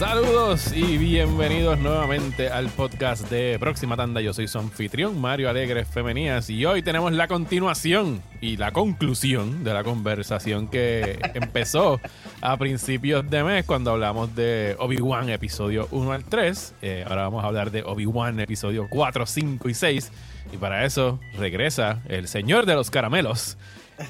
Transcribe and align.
Saludos 0.00 0.72
y 0.74 0.96
bienvenidos 0.96 1.78
nuevamente 1.78 2.48
al 2.48 2.70
podcast 2.70 3.28
de 3.28 3.58
Próxima 3.60 3.98
Tanda. 3.98 4.22
Yo 4.22 4.32
soy 4.32 4.48
su 4.48 4.58
anfitrión, 4.58 5.20
Mario 5.20 5.50
Alegre 5.50 5.84
Femenías, 5.84 6.48
y 6.48 6.64
hoy 6.64 6.82
tenemos 6.82 7.12
la 7.12 7.28
continuación 7.28 8.22
y 8.40 8.56
la 8.56 8.72
conclusión 8.72 9.62
de 9.62 9.74
la 9.74 9.84
conversación 9.84 10.68
que 10.68 11.18
empezó 11.34 12.00
a 12.40 12.56
principios 12.56 13.28
de 13.28 13.44
mes 13.44 13.66
cuando 13.66 13.90
hablamos 13.90 14.34
de 14.34 14.74
Obi-Wan 14.78 15.28
episodio 15.28 15.86
1 15.90 16.12
al 16.12 16.24
3. 16.24 16.74
Eh, 16.80 17.04
ahora 17.06 17.24
vamos 17.24 17.44
a 17.44 17.48
hablar 17.48 17.70
de 17.70 17.82
Obi-Wan 17.82 18.40
episodio 18.40 18.86
4, 18.88 19.26
5 19.26 19.68
y 19.68 19.74
6. 19.74 20.12
Y 20.54 20.56
para 20.56 20.86
eso 20.86 21.20
regresa 21.36 22.00
el 22.08 22.26
señor 22.26 22.64
de 22.64 22.74
los 22.74 22.90
caramelos. 22.90 23.58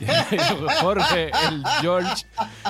Jorge, 0.82 1.32
el 1.48 1.64
George 1.80 2.26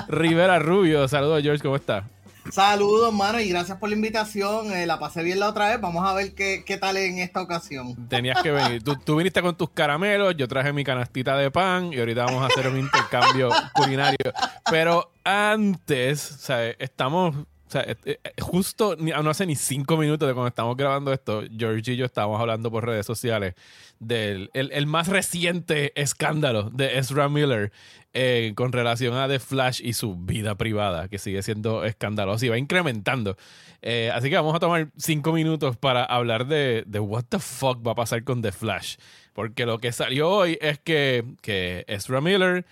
Rivera 0.07 0.57
Rubio. 0.57 1.07
Saludos, 1.07 1.43
George, 1.43 1.61
¿cómo 1.61 1.75
está? 1.75 2.05
Saludos, 2.49 3.13
mano, 3.13 3.39
y 3.39 3.49
gracias 3.49 3.77
por 3.77 3.89
la 3.89 3.95
invitación. 3.95 4.71
Eh, 4.73 4.85
la 4.85 4.99
pasé 4.99 5.23
bien 5.23 5.39
la 5.39 5.49
otra 5.49 5.69
vez. 5.69 5.79
Vamos 5.79 6.07
a 6.07 6.13
ver 6.13 6.33
qué, 6.33 6.63
qué 6.65 6.77
tal 6.77 6.97
en 6.97 7.19
esta 7.19 7.41
ocasión. 7.41 8.07
Tenías 8.09 8.41
que 8.41 8.51
venir. 8.51 8.83
Tú, 8.83 8.95
tú, 8.95 9.15
viniste 9.15 9.41
con 9.41 9.55
tus 9.55 9.69
caramelos, 9.69 10.35
yo 10.35 10.47
traje 10.47 10.73
mi 10.73 10.83
canastita 10.83 11.37
de 11.37 11.51
pan 11.51 11.93
y 11.93 11.99
ahorita 11.99 12.25
vamos 12.25 12.43
a 12.43 12.47
hacer 12.47 12.67
un 12.67 12.79
intercambio 12.79 13.49
culinario. 13.73 14.33
Pero 14.69 15.11
antes, 15.23 16.19
sea, 16.19 16.69
estamos 16.71 17.35
o 17.71 17.73
sea, 17.73 17.83
eh, 17.83 17.95
eh, 18.03 18.19
justo 18.41 18.97
no 18.97 19.29
hace 19.29 19.45
ni 19.45 19.55
cinco 19.55 19.95
minutos 19.95 20.27
de 20.27 20.33
cuando 20.33 20.49
estamos 20.49 20.75
grabando 20.75 21.13
esto, 21.13 21.41
George 21.57 21.93
y 21.93 21.95
yo 21.95 22.05
estábamos 22.05 22.41
hablando 22.41 22.69
por 22.69 22.85
redes 22.85 23.05
sociales 23.05 23.55
del 23.97 24.49
el, 24.53 24.87
más 24.87 25.07
reciente 25.07 25.93
escándalo 25.95 26.69
de 26.69 26.97
Ezra 26.97 27.29
Miller 27.29 27.71
eh, 28.13 28.51
con 28.57 28.73
relación 28.73 29.15
a 29.15 29.29
The 29.29 29.39
Flash 29.39 29.79
y 29.81 29.93
su 29.93 30.17
vida 30.17 30.55
privada, 30.55 31.07
que 31.07 31.17
sigue 31.17 31.41
siendo 31.43 31.85
escandaloso 31.85 32.45
y 32.45 32.49
va 32.49 32.57
incrementando. 32.57 33.37
así 34.13 34.29
que 34.29 34.35
vamos 34.35 34.53
a 34.53 34.59
tomar 34.59 34.91
cinco 34.97 35.31
minutos 35.31 35.77
para 35.77 36.03
hablar 36.03 36.47
de, 36.47 36.83
de 36.85 36.99
what 36.99 37.23
the 37.29 37.39
fuck 37.39 37.87
va 37.87 37.93
a 37.93 37.95
pasar 37.95 38.25
con 38.25 38.41
The 38.41 38.51
Flash. 38.51 38.97
Porque 39.31 39.65
lo 39.65 39.79
que 39.79 39.93
salió 39.93 40.29
hoy 40.29 40.57
es 40.59 40.77
que, 40.77 41.23
que 41.41 41.85
Ezra 41.87 42.19
Miller 42.19 42.65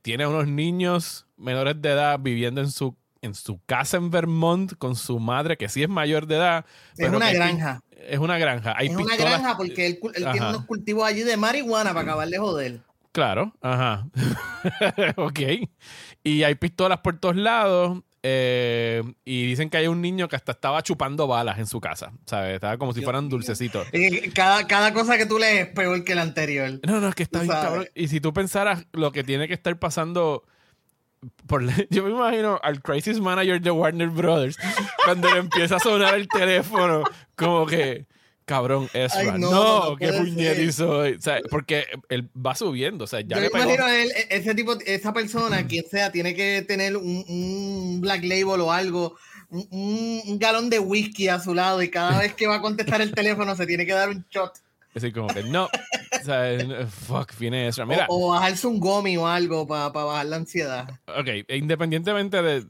tiene 0.00 0.26
unos 0.26 0.46
niños 0.48 1.26
menores 1.36 1.82
de 1.82 1.90
edad 1.90 2.18
viviendo 2.18 2.62
en 2.62 2.70
su 2.70 2.96
en 3.26 3.34
su 3.34 3.60
casa 3.66 3.98
en 3.98 4.10
Vermont 4.10 4.74
con 4.78 4.96
su 4.96 5.18
madre, 5.18 5.56
que 5.56 5.68
sí 5.68 5.82
es 5.82 5.88
mayor 5.88 6.26
de 6.26 6.36
edad. 6.36 6.64
Es 6.96 7.10
una 7.10 7.32
granja. 7.32 7.82
Es 8.08 8.18
una 8.18 8.38
granja. 8.38 8.74
Hay 8.76 8.88
es 8.88 8.96
una 8.96 9.16
granja 9.16 9.56
porque 9.56 9.86
él, 9.86 10.00
tiene 10.14 10.48
unos 10.48 10.64
cultivos 10.64 11.06
allí 11.06 11.22
de 11.22 11.36
marihuana 11.36 11.90
para 11.90 12.02
acabar 12.02 12.28
de 12.28 12.38
joder. 12.38 12.80
Claro, 13.12 13.52
ajá. 13.60 14.08
ok. 15.16 15.40
Y 16.22 16.42
hay 16.42 16.54
pistolas 16.54 16.98
por 16.98 17.18
todos 17.18 17.36
lados. 17.36 18.02
Eh, 18.28 19.04
y 19.24 19.46
dicen 19.46 19.70
que 19.70 19.76
hay 19.76 19.86
un 19.86 20.02
niño 20.02 20.26
que 20.26 20.34
hasta 20.34 20.50
estaba 20.50 20.82
chupando 20.82 21.28
balas 21.28 21.58
en 21.58 21.66
su 21.66 21.80
casa. 21.80 22.12
¿Sabes? 22.26 22.54
Estaba 22.54 22.76
como 22.76 22.92
si 22.92 23.00
fueran 23.00 23.28
dulcecitos. 23.28 23.86
Cada, 24.34 24.66
cada 24.66 24.92
cosa 24.92 25.16
que 25.16 25.26
tú 25.26 25.38
lees 25.38 25.68
es 25.68 25.74
peor 25.74 26.02
que 26.04 26.14
la 26.14 26.22
anterior. 26.22 26.80
No, 26.84 27.00
no, 27.00 27.08
es 27.08 27.14
que 27.14 27.22
está 27.22 27.40
bien 27.40 27.52
cabrón. 27.52 27.88
Y 27.94 28.08
si 28.08 28.20
tú 28.20 28.32
pensaras 28.32 28.86
lo 28.92 29.12
que 29.12 29.22
tiene 29.22 29.46
que 29.46 29.54
estar 29.54 29.78
pasando 29.78 30.44
yo 31.90 32.04
me 32.04 32.10
imagino 32.10 32.58
al 32.62 32.82
crisis 32.82 33.20
manager 33.20 33.60
de 33.60 33.70
Warner 33.70 34.08
Brothers 34.08 34.56
cuando 35.04 35.32
le 35.32 35.40
empieza 35.40 35.76
a 35.76 35.80
sonar 35.80 36.14
el 36.14 36.28
teléfono, 36.28 37.04
como 37.34 37.66
que, 37.66 38.06
cabrón, 38.44 38.88
Ezra, 38.92 39.38
no, 39.38 39.96
qué 39.98 40.12
puñetizo. 40.12 41.00
O 41.00 41.20
sea, 41.20 41.40
porque 41.50 41.86
él 42.08 42.28
va 42.34 42.54
subiendo, 42.54 43.04
o 43.04 43.06
sea, 43.06 43.20
ya 43.20 43.36
yo 43.36 43.42
le 43.42 43.50
pegó. 43.50 43.64
imagino 43.64 43.88
él, 43.88 44.10
ese 44.30 44.54
tipo, 44.54 44.76
esa 44.84 45.12
persona, 45.12 45.66
quien 45.66 45.84
sea, 45.88 46.10
tiene 46.10 46.34
que 46.34 46.62
tener 46.62 46.96
un, 46.96 47.24
un 47.28 48.00
black 48.00 48.22
label 48.24 48.60
o 48.60 48.72
algo. 48.72 49.16
Un, 49.48 50.22
un, 50.26 50.38
galón 50.40 50.70
de 50.70 50.80
whisky 50.80 51.28
a 51.28 51.38
su 51.38 51.54
lado 51.54 51.80
y 51.80 51.88
cada 51.88 52.18
vez 52.20 52.34
que 52.34 52.48
va 52.48 52.56
a 52.56 52.60
contestar 52.60 53.00
el 53.00 53.12
teléfono 53.12 53.54
se 53.54 53.64
tiene 53.64 53.86
que 53.86 53.92
dar 53.92 54.08
un 54.08 54.26
shot. 54.28 54.52
Así 54.96 55.12
como 55.12 55.28
que 55.28 55.42
no, 55.44 55.68
o 56.20 56.24
sea, 56.24 56.86
fuck, 56.86 57.38
viene 57.38 57.68
eso. 57.68 57.84
Mira, 57.86 58.06
o, 58.08 58.30
bajarse 58.30 58.66
un 58.66 58.80
gomi 58.80 59.16
o 59.16 59.26
algo 59.26 59.66
para 59.66 59.88
bajar 59.88 60.26
la 60.26 60.36
ansiedad. 60.36 60.88
Ok, 61.06 61.28
independientemente 61.48 62.42
de, 62.42 62.66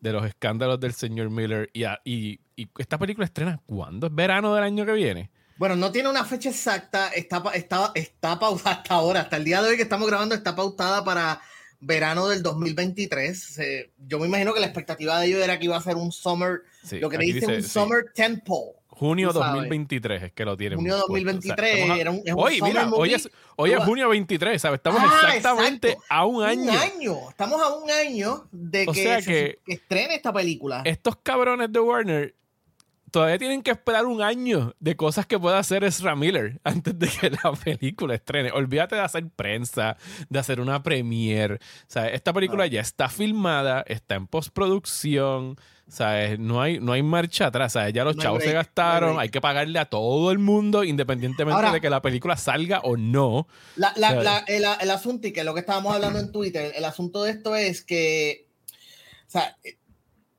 de, 0.00 0.12
los 0.12 0.26
escándalos 0.26 0.80
del 0.80 0.94
señor 0.94 1.30
Miller, 1.30 1.70
y, 1.72 1.84
y, 2.04 2.40
y, 2.56 2.68
esta 2.78 2.98
película 2.98 3.26
estrena 3.26 3.60
cuándo? 3.66 4.06
¿Es 4.06 4.14
verano 4.14 4.54
del 4.54 4.64
año 4.64 4.86
que 4.86 4.92
viene? 4.92 5.30
Bueno, 5.58 5.74
no 5.74 5.90
tiene 5.90 6.10
una 6.10 6.24
fecha 6.24 6.50
exacta, 6.50 7.08
está, 7.08 7.42
está, 7.54 7.92
está 7.94 8.38
pausada 8.38 8.76
hasta 8.76 8.94
ahora, 8.94 9.20
hasta 9.20 9.36
el 9.36 9.44
día 9.44 9.62
de 9.62 9.70
hoy 9.70 9.76
que 9.76 9.82
estamos 9.82 10.06
grabando, 10.06 10.34
está 10.34 10.54
pautada 10.54 11.02
para 11.02 11.40
verano 11.80 12.28
del 12.28 12.42
2023. 12.42 13.60
yo 14.06 14.18
me 14.18 14.26
imagino 14.26 14.52
que 14.52 14.60
la 14.60 14.66
expectativa 14.66 15.18
de 15.18 15.26
ellos 15.28 15.42
era 15.42 15.58
que 15.58 15.64
iba 15.66 15.76
a 15.76 15.82
ser 15.82 15.96
un 15.96 16.12
summer, 16.12 16.62
lo 16.92 17.08
que 17.08 17.18
le 17.18 17.24
dicen 17.24 17.50
un 17.50 17.62
summer 17.62 18.04
temple 18.14 18.74
Junio 18.98 19.30
2023 19.30 20.22
es 20.22 20.32
que 20.32 20.44
lo 20.46 20.56
tienen. 20.56 20.78
Junio 20.78 20.96
2023 20.96 21.98
era 22.00 22.10
un, 22.10 22.22
hoy, 22.34 22.62
mira, 22.62 22.88
hoy 22.90 23.12
es, 23.12 23.28
hoy 23.56 23.72
es 23.72 23.84
junio 23.84 24.08
23, 24.08 24.60
¿sabes? 24.60 24.78
Estamos 24.78 25.02
ah, 25.04 25.20
exactamente 25.26 25.98
a 26.08 26.24
un 26.24 26.42
año. 26.42 26.72
Un 26.72 26.78
año. 26.78 27.16
Estamos 27.28 27.60
a 27.60 27.74
un 27.74 27.90
año 27.90 28.48
de 28.50 28.86
que, 28.86 29.22
se, 29.22 29.58
estrene 29.66 30.14
esta 30.14 30.32
película. 30.32 30.80
Estos 30.86 31.16
cabrones 31.16 31.70
de 31.70 31.78
Warner 31.78 32.34
todavía 33.10 33.36
tienen 33.36 33.62
que 33.62 33.70
esperar 33.70 34.06
un 34.06 34.22
año 34.22 34.74
de 34.80 34.96
cosas 34.96 35.26
que 35.26 35.38
pueda 35.38 35.58
hacer 35.58 35.84
Ezra 35.84 36.16
Miller 36.16 36.58
antes 36.64 36.98
de 36.98 37.08
que 37.08 37.28
la 37.30 37.52
película 37.52 38.14
estrene. 38.14 38.50
Olvídate 38.50 38.94
de 38.94 39.02
hacer 39.02 39.28
prensa, 39.28 39.98
de 40.30 40.38
hacer 40.38 40.58
una 40.58 40.82
premiere. 40.82 41.56
O 41.56 41.58
sea, 41.86 42.08
esta 42.08 42.32
película 42.32 42.64
ah. 42.64 42.68
ya 42.68 42.80
está 42.80 43.10
filmada, 43.10 43.84
está 43.86 44.14
en 44.14 44.26
postproducción. 44.26 45.58
¿Sabes? 45.88 46.38
No 46.40 46.60
hay, 46.60 46.80
no 46.80 46.92
hay 46.92 47.02
marcha 47.02 47.46
atrás. 47.46 47.74
¿sabes? 47.74 47.92
Ya 47.92 48.04
los 48.04 48.16
chavos 48.16 48.42
se 48.42 48.52
gastaron. 48.52 49.20
hay 49.20 49.28
que 49.28 49.40
pagarle 49.40 49.78
a 49.78 49.84
todo 49.84 50.32
el 50.32 50.38
mundo, 50.38 50.82
independientemente 50.82 51.70
de 51.70 51.80
que 51.80 51.90
la 51.90 52.02
película 52.02 52.36
salga 52.36 52.80
o 52.80 52.96
no. 52.96 53.46
el, 53.76 54.90
asunto, 54.90 55.28
y 55.28 55.32
que 55.32 55.40
es 55.40 55.46
lo 55.46 55.54
que 55.54 55.60
estábamos 55.60 55.94
hablando 55.94 56.18
en 56.18 56.32
Twitter, 56.32 56.72
el 56.74 56.84
asunto 56.84 57.22
de 57.22 57.30
esto 57.30 57.54
es 57.54 57.82
que. 57.84 58.48
O 59.28 59.30
sea, 59.30 59.56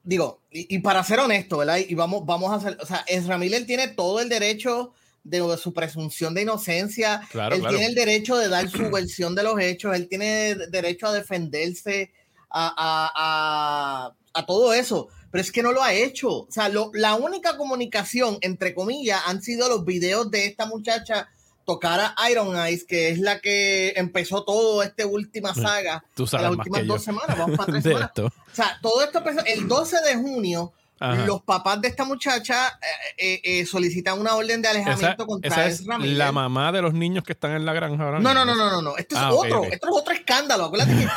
digo, 0.03 0.41
y, 0.51 0.79
para 0.79 1.03
ser 1.03 1.19
honesto, 1.19 1.57
¿verdad? 1.57 1.77
Y 1.77 1.95
vamos, 1.95 2.25
vamos 2.25 2.51
a 2.51 2.55
hacer. 2.55 2.77
O 2.81 2.85
sea, 2.85 3.05
Ezra 3.07 3.37
Miller 3.37 3.65
tiene 3.65 3.87
todo 3.87 4.19
el 4.19 4.27
derecho 4.27 4.93
de, 5.23 5.57
su 5.57 5.73
presunción 5.73 6.33
de 6.33 6.41
inocencia. 6.41 7.21
él 7.51 7.65
tiene 7.69 7.85
el 7.85 7.95
derecho 7.95 8.35
de 8.35 8.49
dar 8.49 8.69
su 8.69 8.91
versión 8.91 9.33
de 9.33 9.43
los 9.43 9.57
hechos. 9.61 9.95
Él 9.95 10.09
tiene 10.09 10.55
derecho 10.55 11.07
a 11.07 11.13
defenderse 11.13 12.11
a, 12.49 14.13
a 14.33 14.45
todo 14.45 14.73
eso 14.73 15.07
pero 15.37 15.45
es 15.45 15.51
que 15.51 15.61
no 15.61 15.71
lo 15.71 15.83
ha 15.83 15.93
hecho. 15.93 16.29
O 16.29 16.47
sea, 16.49 16.67
la 16.67 17.13
única 17.13 17.57
comunicación, 17.57 18.39
entre 18.41 18.73
comillas, 18.73 19.21
han 19.27 19.43
sido 19.43 19.69
los 19.69 19.85
videos 19.85 20.31
de 20.31 20.47
esta 20.47 20.65
muchacha 20.65 21.29
tocar 21.63 21.99
a 22.17 22.31
Iron 22.31 22.57
Eyes, 22.57 22.83
que 22.85 23.09
es 23.09 23.19
la 23.19 23.39
que 23.39 23.93
empezó 23.97 24.43
todo 24.43 24.81
esta 24.81 25.05
última 25.05 25.53
saga. 25.53 26.03
Tú 26.15 26.25
sabes 26.25 26.47
las 26.47 26.57
últimas 26.57 26.87
dos 26.87 27.03
semanas, 27.03 27.37
vamos 27.37 27.55
para 27.55 27.71
tres 27.71 27.83
semanas. 27.83 28.11
O 28.17 28.31
sea, 28.51 28.79
todo 28.81 29.03
esto 29.03 29.19
empezó 29.19 29.45
el 29.45 29.67
12 29.67 29.97
de 30.07 30.15
junio 30.15 30.73
los 30.99 31.41
papás 31.43 31.79
de 31.81 31.87
esta 31.89 32.05
muchacha 32.05 32.67
eh, 32.67 33.15
eh, 33.17 33.41
eh, 33.43 33.65
solicitan 33.65 34.19
una 34.19 34.35
orden 34.35 34.61
de 34.61 34.67
alejamiento 34.67 35.27
contra 35.27 35.67
esa 35.67 35.67
es 35.67 35.85
La 35.85 36.31
mamá 36.31 36.71
de 36.71 36.81
los 36.81 36.93
niños 36.93 37.23
que 37.23 37.33
están 37.33 37.51
en 37.51 37.65
la 37.65 37.73
granja 37.73 38.03
ahora. 38.03 38.19
No, 38.19 38.33
no, 38.33 38.45
no, 38.45 38.55
no, 38.55 38.81
no, 38.81 38.97
Esto 38.97 39.15
es 39.15 39.21
ah, 39.21 39.33
otro, 39.33 39.63
esto 39.65 39.87
es 39.87 39.93
otro 39.93 40.13
escándalo. 40.13 40.65
Acuérdate 40.65 41.07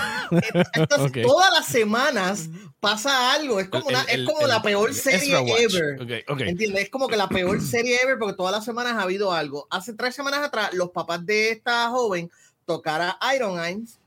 que 1.12 1.22
todas 1.22 1.50
las 1.52 1.66
semanas 1.66 2.48
pasa 2.78 3.32
algo. 3.32 3.60
Es 3.60 3.68
como, 3.68 3.90
es 3.90 4.26
como 4.26 4.46
la 4.46 4.60
peor 4.62 4.92
serie 4.92 5.36
ever. 5.38 5.98
¿Entiendes? 6.26 6.84
Es 6.84 6.90
como 6.90 7.08
que 7.08 7.16
la 7.16 7.28
peor 7.28 7.60
serie 7.60 7.98
ever 8.02 8.18
porque 8.18 8.34
todas 8.34 8.52
las 8.52 8.64
semanas 8.64 8.94
ha 8.94 9.02
habido 9.02 9.32
algo. 9.32 9.66
Hace 9.70 9.94
tres 9.94 10.14
semanas 10.14 10.40
atrás, 10.40 10.74
los 10.74 10.90
papás 10.90 11.24
de 11.24 11.50
esta 11.50 11.88
joven 11.88 12.30
tocaron 12.66 13.12
a 13.20 13.34
Iron 13.34 13.64
Eyes. 13.64 13.98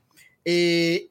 Eh, 0.44 1.08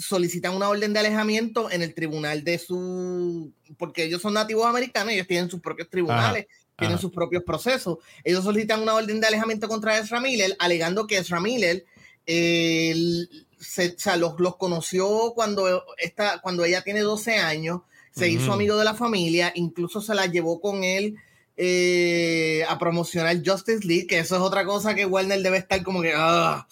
solicitan 0.00 0.54
una 0.54 0.68
orden 0.68 0.92
de 0.92 1.00
alejamiento 1.00 1.70
en 1.70 1.82
el 1.82 1.94
tribunal 1.94 2.44
de 2.44 2.58
su, 2.58 3.52
porque 3.76 4.04
ellos 4.04 4.22
son 4.22 4.34
nativos 4.34 4.66
americanos, 4.66 5.12
ellos 5.12 5.26
tienen 5.26 5.50
sus 5.50 5.60
propios 5.60 5.88
tribunales, 5.88 6.46
tienen 6.76 6.98
sus 6.98 7.12
propios 7.12 7.42
procesos. 7.44 7.98
Ellos 8.24 8.44
solicitan 8.44 8.82
una 8.82 8.94
orden 8.94 9.20
de 9.20 9.26
alejamiento 9.26 9.68
contra 9.68 9.98
Ezra 9.98 10.20
Miller, 10.20 10.56
alegando 10.58 11.06
que 11.06 11.18
Ezra 11.18 11.40
Miller 11.40 11.84
se, 12.24 13.94
los, 14.16 14.38
los, 14.38 14.56
conoció 14.56 15.32
cuando, 15.34 15.84
esta, 15.98 16.40
cuando 16.40 16.64
ella 16.64 16.82
tiene 16.82 17.00
12 17.00 17.36
años, 17.36 17.82
se 18.10 18.28
hizo 18.28 18.52
amigo 18.52 18.76
de 18.76 18.84
la 18.84 18.94
familia, 18.94 19.52
incluso 19.54 20.02
se 20.02 20.14
la 20.14 20.26
llevó 20.26 20.60
con 20.60 20.84
él 20.84 21.16
eh, 21.56 22.64
a 22.68 22.78
promocionar 22.78 23.40
Justice 23.44 23.86
League, 23.86 24.06
que 24.06 24.18
eso 24.18 24.36
es 24.36 24.42
otra 24.42 24.64
cosa 24.64 24.94
que 24.94 25.06
Warner 25.06 25.40
debe 25.42 25.58
estar 25.58 25.82
como 25.82 26.02
que... 26.02 26.12
Ah, 26.14 26.66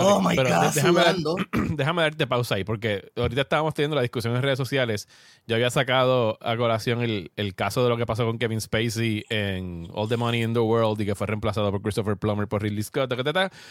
Oh 0.00 0.20
my 0.20 0.36
God, 0.36 0.74
déjame, 0.74 1.02
déjame, 1.76 2.02
darte 2.02 2.26
pausa 2.26 2.56
ahí, 2.56 2.64
porque 2.64 3.10
ahorita 3.16 3.42
estábamos 3.42 3.74
teniendo 3.74 3.96
la 3.96 4.02
discusión 4.02 4.34
en 4.34 4.42
redes 4.42 4.58
sociales. 4.58 5.08
Yo 5.46 5.56
había 5.56 5.70
sacado 5.70 6.38
a 6.40 6.56
colación 6.56 7.02
el, 7.02 7.32
el, 7.36 7.54
caso 7.54 7.82
de 7.82 7.88
lo 7.88 7.96
que 7.96 8.06
pasó 8.06 8.24
con 8.24 8.38
Kevin 8.38 8.60
Spacey 8.60 9.24
en 9.28 9.88
All 9.92 10.08
the 10.08 10.16
Money 10.16 10.42
in 10.42 10.52
the 10.52 10.60
World 10.60 11.00
y 11.00 11.06
que 11.06 11.14
fue 11.14 11.26
reemplazado 11.26 11.70
por 11.70 11.82
Christopher 11.82 12.16
Plummer 12.16 12.48
por 12.48 12.62
Ridley 12.62 12.82
Scott, 12.82 13.10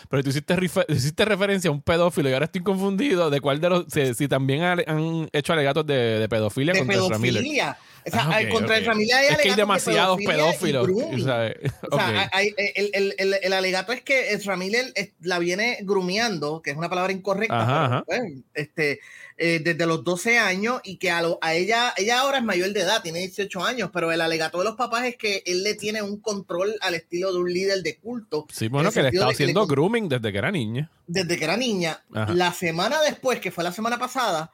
pero 0.10 0.24
tú 0.24 0.30
hiciste, 0.30 0.56
hiciste 0.90 1.26
referencia 1.26 1.70
a 1.70 1.72
un 1.72 1.82
pedófilo 1.82 2.30
y 2.30 2.34
ahora 2.34 2.46
estoy 2.46 2.62
confundido 2.62 3.30
de 3.30 3.42
cuál 3.42 3.60
de 3.60 3.70
los. 3.70 3.86
Si, 3.90 4.28
también 4.28 4.64
han 4.64 5.30
hecho 5.32 5.54
alegatos 5.54 5.86
de, 5.86 6.20
de 6.20 6.30
pedofilia 6.30 6.74
de 6.74 6.80
contra 6.80 6.96
pedofilia. 6.96 7.78
O 8.06 8.10
sea, 8.10 8.30
ah, 8.30 8.50
contra 8.52 8.78
el 8.78 8.86
familia 8.86 9.18
hay 9.18 9.28
Es 9.28 9.38
que 9.38 9.50
hay 9.50 9.56
demasiados 9.56 10.20
pedófilos. 10.26 10.88
O 10.90 11.20
sea, 11.20 11.48
el, 11.48 13.16
el, 13.18 13.34
el, 13.42 13.54
alegato 13.54 13.92
es 13.92 14.02
que 14.02 14.34
Ezra 14.34 14.56
Miller 14.58 14.94
la 15.22 15.40
viene 15.40 15.78
grumeando, 15.82 16.62
que 16.62 16.72
es 16.72 16.78
una 16.78 16.90
palabra 16.90 17.12
incorrecta, 17.12 18.04
pues, 18.06 18.22
este, 18.54 19.00
eh, 19.42 19.62
desde 19.64 19.86
los 19.86 20.04
12 20.04 20.38
años 20.38 20.82
y 20.84 20.98
que 20.98 21.12
a, 21.12 21.22
a, 21.40 21.54
ella, 21.54 21.94
ella 21.96 22.20
ahora 22.20 22.40
es 22.40 22.44
mayor 22.44 22.74
de 22.74 22.82
edad, 22.82 23.02
tiene 23.02 23.20
18 23.20 23.64
años, 23.64 23.90
pero 23.94 24.12
el 24.12 24.20
alegato 24.20 24.58
de 24.58 24.66
los 24.66 24.76
papás 24.76 25.06
es 25.06 25.16
que 25.16 25.44
él 25.46 25.64
le 25.64 25.76
tiene 25.76 26.02
un 26.02 26.20
control 26.20 26.76
al 26.82 26.96
estilo 26.96 27.32
de 27.32 27.40
un 27.40 27.54
líder 27.54 27.82
de 27.82 27.98
culto. 27.98 28.48
Sí, 28.52 28.68
bueno, 28.68 28.92
que 28.92 29.02
le 29.02 29.10
estaba 29.10 29.32
haciendo 29.32 29.66
grooming 29.66 30.10
desde 30.10 30.32
que 30.32 30.38
era 30.38 30.52
niña. 30.52 30.92
Desde 31.08 31.38
que 31.38 31.44
era 31.46 31.56
niña. 31.56 32.04
La 32.10 32.52
semana 32.52 33.02
después, 33.02 33.40
que 33.40 33.50
fue 33.50 33.64
la 33.64 33.72
semana 33.72 33.98
pasada, 33.98 34.52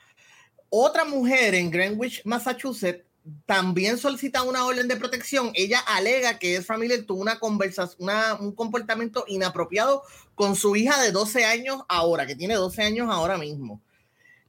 otra 0.70 1.04
mujer 1.04 1.56
en 1.56 1.72
Greenwich, 1.72 2.22
Massachusetts, 2.26 3.05
también 3.46 3.98
solicita 3.98 4.44
una 4.44 4.66
orden 4.66 4.88
de 4.88 4.98
protección. 4.98 5.52
Ella 5.56 5.80
alega 5.80 6.40
que 6.40 6.56
Ezra 6.56 6.78
Miller 6.78 7.06
tuvo 7.06 7.22
una 7.22 7.40
conversación, 7.40 8.10
un 8.40 8.52
comportamiento 8.54 9.26
inapropiado 9.28 10.04
con 10.36 10.56
su 10.56 10.76
hija 10.76 11.02
de 11.02 11.12
12 11.12 11.46
años 11.46 11.84
ahora, 11.88 12.28
que 12.28 12.36
tiene 12.36 12.56
12 12.56 12.84
años 12.84 13.08
ahora 13.10 13.38
mismo. 13.38 13.82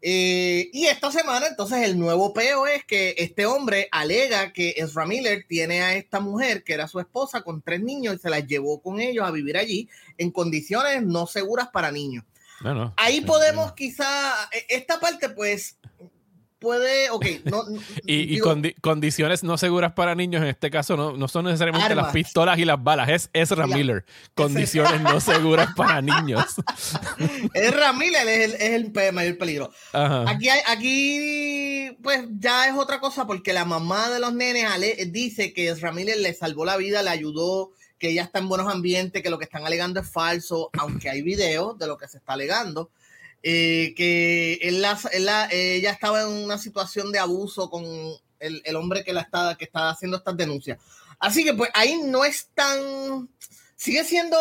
Eh, 0.02 0.68
y 0.72 0.86
esta 0.86 1.10
semana, 1.10 1.46
entonces, 1.46 1.82
el 1.82 1.98
nuevo 1.98 2.32
peo 2.32 2.66
es 2.66 2.84
que 2.84 3.14
este 3.18 3.46
hombre 3.46 3.88
alega 3.90 4.52
que 4.52 4.74
Ezra 4.76 5.06
Miller 5.06 5.44
tiene 5.48 5.82
a 5.82 5.94
esta 5.94 6.20
mujer, 6.20 6.62
que 6.62 6.74
era 6.74 6.86
su 6.86 7.00
esposa, 7.00 7.42
con 7.42 7.62
tres 7.62 7.80
niños 7.80 8.14
y 8.14 8.18
se 8.18 8.30
las 8.30 8.46
llevó 8.46 8.80
con 8.82 9.00
ellos 9.00 9.26
a 9.26 9.30
vivir 9.30 9.56
allí 9.56 9.88
en 10.18 10.30
condiciones 10.30 11.02
no 11.02 11.26
seguras 11.26 11.68
para 11.72 11.90
niños. 11.90 12.24
Ahí 12.96 13.20
podemos 13.22 13.72
quizá, 13.72 14.48
e, 14.52 14.76
esta 14.76 14.98
parte 15.00 15.28
pues 15.30 15.78
puede, 16.58 17.10
ok, 17.10 17.26
no, 17.44 17.64
y, 18.06 18.38
condiciones 18.80 19.42
no 19.42 19.58
seguras 19.58 19.92
para 19.92 20.14
niños 20.14 20.42
en 20.42 20.48
este 20.48 20.70
caso 20.70 20.96
no, 20.96 21.16
no 21.16 21.28
son 21.28 21.44
necesariamente 21.44 21.94
las 21.94 22.12
pistolas 22.12 22.58
y 22.58 22.64
las 22.64 22.82
balas, 22.82 23.08
es 23.08 23.30
Ezra 23.32 23.66
Miller. 23.66 24.04
Condiciones 24.34 25.00
no 25.00 25.20
seguras 25.20 25.68
para 25.76 26.00
niños. 26.00 26.44
Ezra 27.54 27.92
Miller 27.92 28.26
es 28.28 28.44
el, 28.44 28.54
es 28.54 28.96
el 28.96 29.12
mayor 29.12 29.38
peligro. 29.38 29.70
Aquí, 29.92 30.48
hay, 30.48 30.60
aquí, 30.66 31.96
pues 32.02 32.26
ya 32.38 32.68
es 32.68 32.74
otra 32.74 33.00
cosa 33.00 33.26
porque 33.26 33.52
la 33.52 33.64
mamá 33.64 34.08
de 34.08 34.20
los 34.20 34.32
nenes 34.32 34.66
dice 35.12 35.52
que 35.52 35.68
Ezra 35.68 35.92
Miller 35.92 36.18
le 36.18 36.34
salvó 36.34 36.64
la 36.64 36.76
vida, 36.76 37.02
le 37.02 37.10
ayudó, 37.10 37.72
que 37.98 38.10
ella 38.10 38.22
está 38.22 38.38
en 38.38 38.48
buenos 38.48 38.72
ambientes, 38.72 39.22
que 39.22 39.30
lo 39.30 39.38
que 39.38 39.44
están 39.44 39.66
alegando 39.66 40.00
es 40.00 40.10
falso, 40.10 40.70
aunque 40.78 41.08
hay 41.08 41.22
videos 41.22 41.78
de 41.78 41.86
lo 41.86 41.96
que 41.96 42.08
se 42.08 42.18
está 42.18 42.34
alegando. 42.34 42.90
Eh, 43.48 43.94
que 43.94 44.54
él 44.54 44.84
ella 45.52 45.90
estaba 45.92 46.22
en 46.22 46.26
una 46.26 46.58
situación 46.58 47.12
de 47.12 47.20
abuso 47.20 47.70
con 47.70 47.84
el, 48.40 48.74
hombre 48.74 49.04
que 49.04 49.12
la 49.12 49.20
está, 49.20 49.54
que 49.56 49.66
está 49.66 49.90
haciendo 49.90 50.16
estas 50.16 50.36
denuncias. 50.36 50.80
Así 51.20 51.44
que 51.44 51.54
pues 51.54 51.70
ahí 51.72 52.00
no 52.04 52.24
es 52.24 52.48
tan 52.54 53.28
sigue 53.76 54.02
siendo 54.02 54.36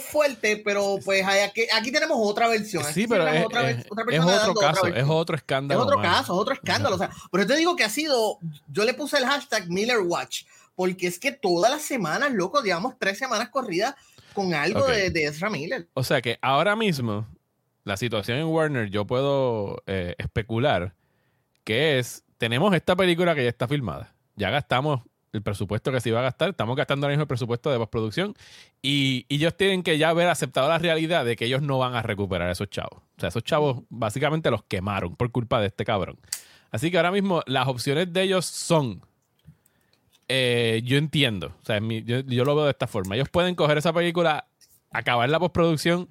fuerte, 0.00 0.60
pero 0.64 0.98
pues 1.04 1.24
aquí, 1.24 1.66
aquí 1.72 1.92
tenemos 1.92 2.18
otra 2.20 2.48
versión. 2.48 2.82
sí, 2.82 3.06
pero 3.06 3.28
es, 3.28 3.44
otro 3.44 4.54
caso, 4.54 4.88
es 4.88 5.04
otro 5.06 5.36
escándalo. 5.36 5.80
Es 5.80 5.86
otro 5.86 6.02
caso, 6.02 6.34
otro 6.34 6.54
escándalo. 6.54 6.96
O 6.96 6.98
sea, 6.98 7.10
pero 7.30 7.46
te 7.46 7.54
digo 7.54 7.76
que 7.76 7.84
ha 7.84 7.90
sido, 7.90 8.40
yo 8.66 8.84
le 8.84 8.92
puse 8.92 9.18
el 9.18 9.24
hashtag 9.24 9.68
Miller 9.68 10.00
Watch, 10.00 10.46
porque 10.74 11.06
es 11.06 11.20
que 11.20 11.30
todas 11.30 11.70
las 11.70 11.82
semanas, 11.82 12.32
loco, 12.32 12.60
digamos 12.60 12.96
tres 12.98 13.18
semanas 13.18 13.50
corridas 13.50 13.94
con 14.34 14.52
algo 14.52 14.84
de, 14.88 15.10
de 15.10 15.26
Ezra 15.26 15.48
Miller. 15.48 15.86
O 15.94 16.02
sea 16.02 16.20
que 16.20 16.40
ahora 16.42 16.74
mismo 16.74 17.24
la 17.88 17.96
situación 17.96 18.38
en 18.38 18.44
Warner, 18.44 18.90
yo 18.90 19.06
puedo 19.06 19.82
eh, 19.86 20.14
especular 20.18 20.94
que 21.64 21.98
es, 21.98 22.22
tenemos 22.36 22.74
esta 22.74 22.94
película 22.94 23.34
que 23.34 23.42
ya 23.42 23.48
está 23.48 23.66
filmada, 23.66 24.14
ya 24.36 24.50
gastamos 24.50 25.00
el 25.32 25.42
presupuesto 25.42 25.90
que 25.90 26.00
se 26.00 26.10
iba 26.10 26.20
a 26.20 26.22
gastar, 26.22 26.50
estamos 26.50 26.76
gastando 26.76 27.06
ahora 27.06 27.14
mismo 27.14 27.22
el 27.22 27.28
presupuesto 27.28 27.70
de 27.70 27.78
postproducción. 27.78 28.34
Y, 28.82 29.26
y 29.28 29.36
ellos 29.36 29.56
tienen 29.56 29.82
que 29.82 29.96
ya 29.98 30.10
haber 30.10 30.28
aceptado 30.28 30.68
la 30.68 30.78
realidad 30.78 31.24
de 31.24 31.36
que 31.36 31.46
ellos 31.46 31.62
no 31.62 31.78
van 31.78 31.94
a 31.94 32.02
recuperar 32.02 32.48
a 32.48 32.52
esos 32.52 32.70
chavos. 32.70 33.02
O 33.16 33.20
sea, 33.20 33.30
esos 33.30 33.44
chavos 33.44 33.82
básicamente 33.88 34.50
los 34.50 34.62
quemaron 34.64 35.16
por 35.16 35.30
culpa 35.30 35.60
de 35.60 35.66
este 35.66 35.84
cabrón. 35.84 36.18
Así 36.70 36.90
que 36.90 36.96
ahora 36.98 37.10
mismo 37.10 37.42
las 37.46 37.68
opciones 37.68 38.12
de 38.12 38.22
ellos 38.22 38.46
son, 38.46 39.02
eh, 40.28 40.82
yo 40.84 40.98
entiendo, 40.98 41.54
o 41.62 41.64
sea, 41.64 41.78
yo, 41.80 42.20
yo, 42.20 42.44
lo 42.44 42.54
veo 42.54 42.64
de 42.64 42.70
esta 42.70 42.86
forma, 42.86 43.14
ellos 43.14 43.28
pueden 43.30 43.54
coger 43.54 43.78
esa 43.78 43.92
película, 43.92 44.46
acabar 44.90 45.28
la 45.28 45.38
postproducción 45.38 46.08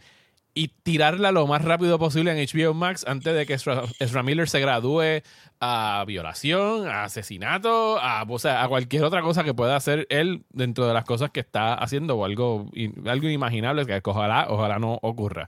y 0.57 0.69
tirarla 0.69 1.31
lo 1.31 1.45
más 1.45 1.63
rápido 1.63 1.99
posible 1.99 2.31
en 2.31 2.43
HBO 2.43 2.73
Max 2.73 3.05
antes 3.07 3.35
de 3.35 3.45
que 3.45 3.53
Ezra, 3.53 4.23
Miller 4.23 4.49
se 4.49 4.59
gradúe 4.59 5.21
a 5.59 6.03
violación, 6.07 6.87
a 6.87 7.03
asesinato, 7.03 7.99
a, 7.99 8.23
o 8.23 8.39
sea, 8.39 8.63
a 8.63 8.67
cualquier 8.67 9.03
otra 9.03 9.21
cosa 9.21 9.43
que 9.43 9.53
pueda 9.53 9.75
hacer 9.75 10.07
él 10.09 10.45
dentro 10.49 10.87
de 10.87 10.95
las 10.95 11.05
cosas 11.05 11.29
que 11.29 11.41
está 11.41 11.75
haciendo 11.75 12.17
o 12.17 12.25
algo, 12.25 12.71
algo 13.05 13.27
inimaginable 13.27 13.85
que 13.85 14.01
ojalá, 14.03 14.47
ojalá 14.49 14.79
no 14.79 14.97
ocurra. 15.03 15.47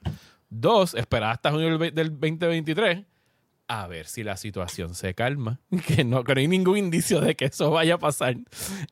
Dos, 0.52 0.94
esperar 0.94 1.32
hasta 1.32 1.50
junio 1.50 1.76
del 1.80 2.12
2023 2.12 3.04
a 3.68 3.88
ver 3.88 4.06
si 4.06 4.24
la 4.24 4.38
situación 4.38 4.94
se 4.94 5.16
calma, 5.16 5.60
que 5.88 6.04
no, 6.04 6.24
que 6.24 6.34
hay 6.38 6.48
ningún 6.48 6.78
indicio 6.78 7.20
de 7.20 7.36
que 7.36 7.46
eso 7.46 7.72
vaya 7.72 7.96
a 7.96 8.00
pasar, 8.00 8.36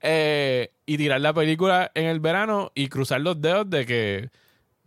eh, 0.01 0.71
y 0.87 0.97
tirar 0.97 1.21
la 1.21 1.33
película 1.33 1.91
en 1.93 2.05
el 2.05 2.19
verano 2.19 2.71
y 2.73 2.87
cruzar 2.87 3.21
los 3.21 3.39
dedos 3.39 3.69
de 3.69 3.85
que 3.85 4.29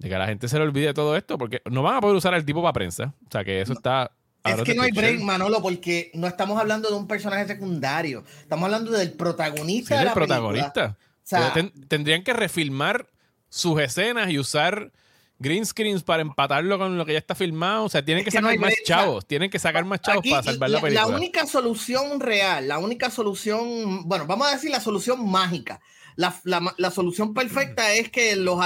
de 0.01 0.09
que 0.09 0.15
a 0.15 0.19
la 0.19 0.27
gente 0.27 0.49
se 0.49 0.57
le 0.57 0.65
olvide 0.65 0.95
todo 0.95 1.15
esto, 1.15 1.37
porque 1.37 1.61
no 1.71 1.83
van 1.83 1.97
a 1.97 2.01
poder 2.01 2.17
usar 2.17 2.33
al 2.33 2.45
tipo 2.45 2.63
para 2.63 2.73
prensa. 2.73 3.15
O 3.27 3.31
sea, 3.31 3.45
que 3.45 3.61
eso 3.61 3.75
está... 3.75 4.11
Es 4.43 4.63
que 4.63 4.75
no 4.75 4.83
hay 4.83 4.91
break, 4.91 5.21
Manolo, 5.21 5.61
porque 5.61 6.11
no 6.15 6.27
estamos 6.27 6.59
hablando 6.59 6.89
de 6.89 6.97
un 6.97 7.07
personaje 7.07 7.47
secundario. 7.47 8.25
Estamos 8.41 8.65
hablando 8.65 8.93
del 8.93 9.13
protagonista 9.13 9.99
de 9.99 10.07
la 10.07 10.15
protagonista. 10.15 10.97
O 10.99 11.27
sea, 11.27 11.53
tendrían 11.87 12.25
que 12.25 12.33
refilmar 12.33 13.07
sus 13.51 13.79
escenas 13.79 14.31
y 14.31 14.39
usar 14.39 14.91
green 15.39 15.67
screens 15.67 16.03
para 16.03 16.23
empatarlo 16.23 16.79
con 16.79 16.97
lo 16.97 17.05
que 17.05 17.13
ya 17.13 17.19
está 17.19 17.35
filmado. 17.35 17.85
O 17.85 17.89
sea, 17.91 18.03
tienen 18.03 18.25
que, 18.25 18.31
sacar 18.31 18.59
más 18.59 18.73
chavos. 18.83 19.27
Tienen 19.27 19.51
que 19.51 19.59
sacar 19.59 19.85
más 19.85 20.01
chavos 20.01 20.25
para 20.27 20.43
salvar 20.43 20.71
la, 20.71 20.81
película. 20.81 21.07
La 21.07 21.15
única 21.15 21.47
solución 21.47 22.21
real, 22.21 22.67
la 22.67 22.79
única 22.79 23.11
solución, 23.11 24.09
bueno, 24.09 24.25
vamos 24.27 24.49
a 24.49 24.53
decir 24.53 24.71
la 24.71 24.81
solución 24.81 25.29
mágica. 25.29 25.79
La, 26.21 26.75
la 26.77 26.91
solución 26.91 27.33
perfecta 27.33 27.95
es 27.95 28.11
que 28.11 28.37
los 28.37 28.59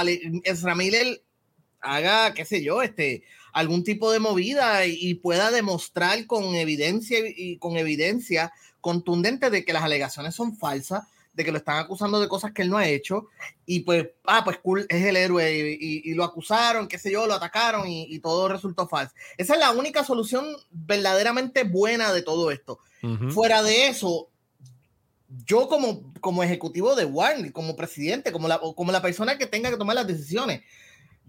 Ezra 0.43 0.75
Miller 0.75 1.21
haga, 1.79 2.33
qué 2.33 2.45
sé 2.45 2.63
yo, 2.63 2.81
este, 2.81 3.23
algún 3.53 3.83
tipo 3.83 4.11
de 4.11 4.19
movida 4.19 4.85
y, 4.85 5.13
pueda 5.15 5.51
demostrar 5.51 6.25
con 6.27 6.55
evidencia 6.55 7.19
y 7.25 7.57
con 7.57 7.77
evidencia 7.77 8.51
contundente 8.81 9.49
de 9.49 9.63
que 9.63 9.71
las 9.71 9.83
alegaciones 9.83 10.35
son 10.35 10.57
falsas, 10.57 11.07
de 11.33 11.45
que 11.45 11.51
lo 11.51 11.57
están 11.57 11.77
acusando 11.77 12.19
de 12.19 12.27
cosas 12.27 12.51
que 12.51 12.63
él 12.63 12.69
no 12.69 12.77
ha 12.77 12.87
hecho, 12.87 13.27
y 13.65 13.81
pues, 13.81 14.07
ah, 14.25 14.43
pues 14.43 14.57
cool, 14.57 14.85
es 14.89 15.05
el 15.05 15.15
héroe, 15.15 15.77
y, 15.79 16.13
lo 16.13 16.23
acusaron, 16.25 16.87
qué 16.87 16.99
sé 16.99 17.11
yo, 17.11 17.27
lo 17.27 17.33
atacaron 17.33 17.87
y, 17.87 18.19
todo 18.19 18.49
resultó 18.49 18.87
falso. 18.89 19.13
Esa 19.37 19.53
es 19.53 19.59
la 19.59 19.71
única 19.71 20.03
solución 20.03 20.45
verdaderamente 20.69 21.63
buena 21.63 22.11
de 22.11 22.21
todo 22.21 22.51
esto. 22.51 22.79
Fuera 23.29 23.61
de 23.61 23.87
eso, 23.87 24.29
yo 25.45 25.67
como, 25.67 26.13
como 26.21 26.43
ejecutivo 26.43 26.95
de 26.95 27.05
Warner, 27.05 27.51
como 27.51 27.75
presidente, 27.75 28.31
como 28.31 28.47
la, 28.47 28.59
como 28.59 28.91
la 28.91 29.01
persona 29.01 29.37
que 29.37 29.45
tenga 29.45 29.69
que 29.69 29.77
tomar 29.77 29.95
las 29.95 30.07
decisiones, 30.07 30.61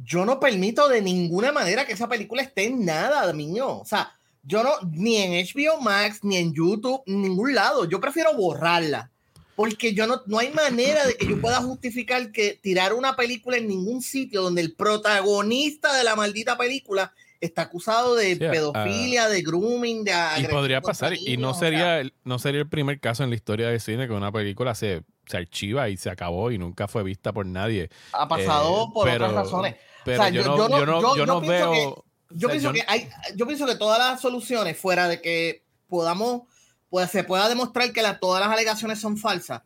yo 0.04 0.24
no 0.24 0.38
permito 0.38 0.88
de 0.88 1.00
ninguna 1.00 1.52
manera 1.52 1.86
que 1.86 1.94
esa 1.94 2.08
película 2.08 2.42
esté 2.42 2.64
en 2.64 2.84
nada, 2.84 3.32
niño. 3.32 3.80
O 3.80 3.84
sea, 3.84 4.12
yo 4.42 4.62
no, 4.62 4.72
ni 4.92 5.16
en 5.16 5.44
HBO 5.46 5.80
Max, 5.80 6.20
ni 6.22 6.36
en 6.36 6.54
YouTube, 6.54 7.02
ningún 7.06 7.54
lado. 7.54 7.84
Yo 7.86 8.00
prefiero 8.00 8.34
borrarla. 8.34 9.10
Porque 9.54 9.94
yo 9.94 10.06
no, 10.06 10.20
no 10.26 10.38
hay 10.38 10.52
manera 10.52 11.06
de 11.06 11.16
que 11.16 11.26
yo 11.26 11.40
pueda 11.40 11.62
justificar 11.62 12.30
que 12.30 12.58
tirar 12.62 12.92
una 12.92 13.16
película 13.16 13.56
en 13.56 13.66
ningún 13.66 14.02
sitio 14.02 14.42
donde 14.42 14.60
el 14.60 14.74
protagonista 14.74 15.96
de 15.96 16.04
la 16.04 16.14
maldita 16.14 16.58
película 16.58 17.14
está 17.46 17.62
acusado 17.62 18.14
de 18.14 18.36
pedofilia, 18.36 19.28
de 19.28 19.42
grooming, 19.42 20.04
de 20.04 20.12
Y 20.38 20.44
podría 20.44 20.80
pasar, 20.80 21.14
y 21.14 21.36
no 21.36 21.54
sería, 21.54 22.02
no 22.24 22.38
sería 22.38 22.60
el 22.60 22.68
primer 22.68 23.00
caso 23.00 23.24
en 23.24 23.30
la 23.30 23.36
historia 23.36 23.68
del 23.68 23.80
cine 23.80 24.06
que 24.06 24.12
una 24.12 24.30
película 24.30 24.74
se, 24.74 25.02
se 25.26 25.36
archiva 25.36 25.88
y 25.88 25.96
se 25.96 26.10
acabó 26.10 26.50
y 26.50 26.58
nunca 26.58 26.88
fue 26.88 27.02
vista 27.02 27.32
por 27.32 27.46
nadie. 27.46 27.90
Ha 28.12 28.28
pasado 28.28 28.84
eh, 28.84 28.90
por 28.92 29.08
otras 29.08 29.32
razones. 29.32 29.76
Pero 30.04 30.28
yo, 30.28 30.44
no, 30.44 31.16
yo, 31.16 31.26
no, 31.26 31.40
veo. 31.40 32.04
yo 32.30 32.48
pienso 32.48 32.72
que 32.72 32.84
hay, 32.86 33.08
yo 33.34 33.46
pienso 33.46 33.66
que 33.66 33.74
todas 33.74 33.98
las 33.98 34.20
soluciones, 34.20 34.78
fuera 34.78 35.08
de 35.08 35.20
que 35.20 35.64
podamos, 35.88 36.42
pues 36.88 37.10
se 37.10 37.24
pueda 37.24 37.48
demostrar 37.48 37.92
que 37.92 38.02
todas 38.20 38.40
las 38.40 38.52
alegaciones 38.52 39.00
son 39.00 39.16
falsas, 39.16 39.62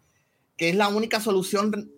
que 0.56 0.70
es 0.70 0.74
la 0.74 0.88
única 0.88 1.20
solución 1.20 1.90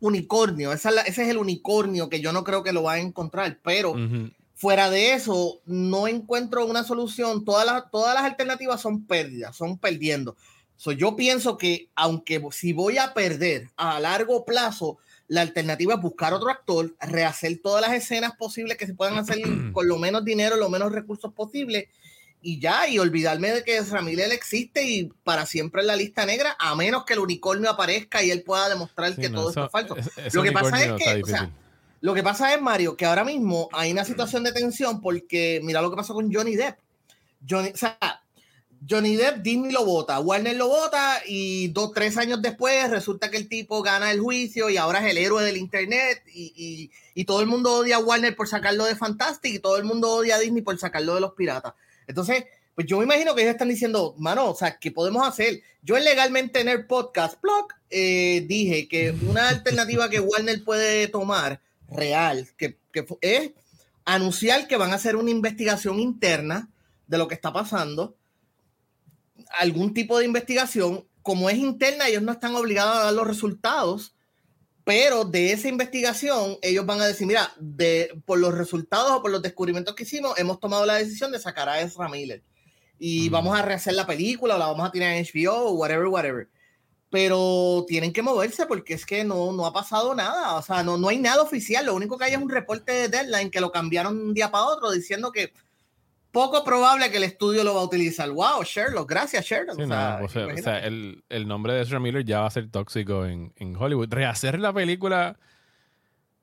unicornio, 0.00 0.72
ese 0.72 0.90
es 1.06 1.18
el 1.18 1.38
unicornio 1.38 2.08
que 2.08 2.20
yo 2.20 2.32
no 2.32 2.44
creo 2.44 2.62
que 2.62 2.72
lo 2.72 2.82
va 2.82 2.94
a 2.94 2.98
encontrar, 2.98 3.60
pero 3.62 3.94
fuera 4.56 4.90
de 4.90 5.12
eso, 5.12 5.60
no 5.66 6.08
encuentro 6.08 6.66
una 6.66 6.82
solución. 6.82 7.44
Todas 7.44 7.66
las, 7.66 7.90
todas 7.90 8.14
las 8.14 8.24
alternativas 8.24 8.80
son 8.80 9.06
pérdidas, 9.06 9.54
son 9.54 9.78
perdiendo. 9.78 10.34
So, 10.76 10.92
yo 10.92 11.14
pienso 11.14 11.56
que 11.56 11.88
aunque 11.94 12.42
si 12.50 12.72
voy 12.72 12.98
a 12.98 13.14
perder 13.14 13.70
a 13.76 14.00
largo 14.00 14.44
plazo, 14.44 14.98
la 15.28 15.42
alternativa 15.42 15.94
es 15.94 16.00
buscar 16.00 16.32
otro 16.32 16.50
actor, 16.50 16.94
rehacer 17.00 17.60
todas 17.62 17.82
las 17.82 17.92
escenas 17.92 18.34
posibles 18.36 18.76
que 18.76 18.86
se 18.86 18.94
puedan 18.94 19.18
hacer 19.18 19.38
con 19.72 19.86
lo 19.86 19.98
menos 19.98 20.24
dinero, 20.24 20.56
lo 20.56 20.68
menos 20.68 20.90
recursos 20.90 21.32
posible 21.32 21.88
y 22.40 22.60
ya, 22.60 22.88
y 22.88 22.98
olvidarme 22.98 23.50
de 23.50 23.64
que 23.64 23.80
Ramírez 23.80 24.30
existe 24.32 24.84
y 24.84 25.10
para 25.24 25.46
siempre 25.46 25.80
en 25.80 25.88
la 25.88 25.96
lista 25.96 26.24
negra, 26.24 26.56
a 26.58 26.74
menos 26.76 27.04
que 27.04 27.14
el 27.14 27.18
unicornio 27.18 27.68
aparezca 27.68 28.22
y 28.22 28.30
él 28.30 28.42
pueda 28.42 28.68
demostrar 28.68 29.16
que 29.16 29.30
todo 29.30 29.48
esto 29.48 29.66
es 29.66 29.72
falso. 29.72 29.96
lo 30.32 30.42
que 30.42 30.52
pasa 30.52 30.84
es 30.84 30.92
que, 30.92 31.22
lo 32.00 32.14
que 32.14 32.22
pasa 32.22 32.54
es, 32.54 32.60
Mario, 32.60 32.96
que 32.96 33.06
ahora 33.06 33.24
mismo 33.24 33.68
hay 33.72 33.92
una 33.92 34.04
situación 34.04 34.44
de 34.44 34.52
tensión 34.52 35.00
porque 35.00 35.60
mira 35.62 35.82
lo 35.82 35.90
que 35.90 35.96
pasó 35.96 36.14
con 36.14 36.32
Johnny 36.32 36.56
Depp. 36.56 36.78
Johnny, 37.48 37.70
o 37.70 37.76
sea, 37.76 37.98
Johnny 38.88 39.16
Depp, 39.16 39.38
Disney 39.38 39.72
lo 39.72 39.84
vota, 39.84 40.20
Warner 40.20 40.56
lo 40.56 40.68
vota 40.68 41.20
y 41.26 41.68
dos, 41.68 41.92
tres 41.92 42.16
años 42.18 42.42
después 42.42 42.90
resulta 42.90 43.30
que 43.30 43.36
el 43.36 43.48
tipo 43.48 43.82
gana 43.82 44.10
el 44.10 44.20
juicio 44.20 44.68
y 44.70 44.76
ahora 44.76 45.00
es 45.00 45.10
el 45.10 45.18
héroe 45.18 45.44
del 45.44 45.56
internet 45.56 46.22
y, 46.32 46.90
y 47.14 47.24
todo 47.24 47.40
el 47.40 47.46
mundo 47.46 47.72
odia 47.72 47.96
a 47.96 48.00
Warner 48.00 48.36
por 48.36 48.48
sacarlo 48.48 48.84
de 48.84 48.94
Fantastic 48.94 49.54
y 49.54 49.58
todo 49.58 49.76
el 49.78 49.84
mundo 49.84 50.10
odia 50.10 50.36
a 50.36 50.38
Disney 50.38 50.62
por 50.62 50.78
sacarlo 50.78 51.14
de 51.14 51.20
los 51.20 51.32
piratas. 51.32 51.72
Entonces, 52.06 52.44
pues 52.76 52.86
yo 52.86 52.98
me 52.98 53.04
imagino 53.04 53.34
que 53.34 53.40
ellos 53.40 53.52
están 53.52 53.70
diciendo, 53.70 54.14
mano, 54.18 54.50
o 54.50 54.54
sea, 54.54 54.78
¿qué 54.78 54.90
podemos 54.90 55.26
hacer? 55.26 55.62
Yo 55.80 55.98
legalmente 55.98 56.60
en 56.60 56.68
el 56.68 56.86
podcast 56.86 57.40
blog 57.40 57.68
eh, 57.88 58.44
dije 58.46 58.86
que 58.86 59.14
una 59.26 59.48
alternativa 59.48 60.10
que 60.10 60.20
Warner 60.20 60.62
puede 60.62 61.08
tomar 61.08 61.62
real, 61.88 62.48
que, 62.56 62.78
que, 62.92 63.06
es 63.20 63.52
anunciar 64.04 64.68
que 64.68 64.76
van 64.76 64.92
a 64.92 64.96
hacer 64.96 65.16
una 65.16 65.30
investigación 65.30 66.00
interna 66.00 66.70
de 67.06 67.18
lo 67.18 67.28
que 67.28 67.34
está 67.34 67.52
pasando, 67.52 68.16
algún 69.58 69.94
tipo 69.94 70.18
de 70.18 70.24
investigación, 70.24 71.06
como 71.22 71.50
es 71.50 71.58
interna, 71.58 72.08
ellos 72.08 72.22
no 72.22 72.32
están 72.32 72.54
obligados 72.54 72.96
a 72.96 73.04
dar 73.04 73.12
los 73.12 73.26
resultados, 73.26 74.14
pero 74.84 75.24
de 75.24 75.52
esa 75.52 75.68
investigación 75.68 76.58
ellos 76.62 76.86
van 76.86 77.00
a 77.00 77.06
decir, 77.06 77.26
mira, 77.26 77.52
de, 77.58 78.22
por 78.24 78.38
los 78.38 78.54
resultados 78.54 79.10
o 79.10 79.22
por 79.22 79.32
los 79.32 79.42
descubrimientos 79.42 79.94
que 79.96 80.04
hicimos, 80.04 80.38
hemos 80.38 80.60
tomado 80.60 80.86
la 80.86 80.94
decisión 80.94 81.32
de 81.32 81.40
sacar 81.40 81.68
a 81.68 81.80
Ezra 81.80 82.08
Miller. 82.08 82.42
Y 82.98 83.28
vamos 83.28 83.58
a 83.58 83.62
rehacer 83.62 83.94
la 83.94 84.06
película 84.06 84.54
o 84.54 84.58
la 84.58 84.68
vamos 84.68 84.88
a 84.88 84.92
tirar 84.92 85.12
en 85.12 85.24
HBO 85.24 85.70
o 85.70 85.72
whatever, 85.72 86.06
whatever. 86.06 86.48
Pero 87.08 87.84
tienen 87.86 88.12
que 88.12 88.22
moverse 88.22 88.66
porque 88.66 88.94
es 88.94 89.06
que 89.06 89.24
no, 89.24 89.52
no 89.52 89.64
ha 89.64 89.72
pasado 89.72 90.14
nada. 90.14 90.56
O 90.56 90.62
sea, 90.62 90.82
no, 90.82 90.98
no 90.98 91.08
hay 91.08 91.18
nada 91.18 91.42
oficial. 91.42 91.86
Lo 91.86 91.94
único 91.94 92.18
que 92.18 92.24
hay 92.24 92.32
es 92.32 92.38
un 92.38 92.50
reporte 92.50 92.92
de 92.92 93.08
Deadline 93.08 93.50
que 93.50 93.60
lo 93.60 93.70
cambiaron 93.70 94.18
un 94.18 94.34
día 94.34 94.50
para 94.50 94.64
otro 94.64 94.90
diciendo 94.90 95.30
que 95.30 95.52
poco 96.36 96.62
probable 96.64 97.10
que 97.10 97.16
el 97.16 97.22
estudio 97.22 97.64
lo 97.64 97.74
va 97.74 97.80
a 97.80 97.84
utilizar. 97.84 98.30
Wow, 98.30 98.62
Sherlock, 98.62 99.08
gracias 99.08 99.46
Sherlock. 99.46 99.78
o, 99.78 100.28
sea, 100.28 100.80
el, 100.84 101.24
el, 101.30 101.48
nombre 101.48 101.72
de 101.72 101.80
Ezra 101.80 101.98
Miller 101.98 102.24
ya 102.24 102.40
va 102.40 102.46
a 102.46 102.50
ser 102.50 102.70
tóxico 102.70 103.24
en, 103.24 103.54
en 103.56 103.74
Hollywood. 103.74 104.12
Rehacer 104.12 104.58
la 104.58 104.72
película, 104.72 105.38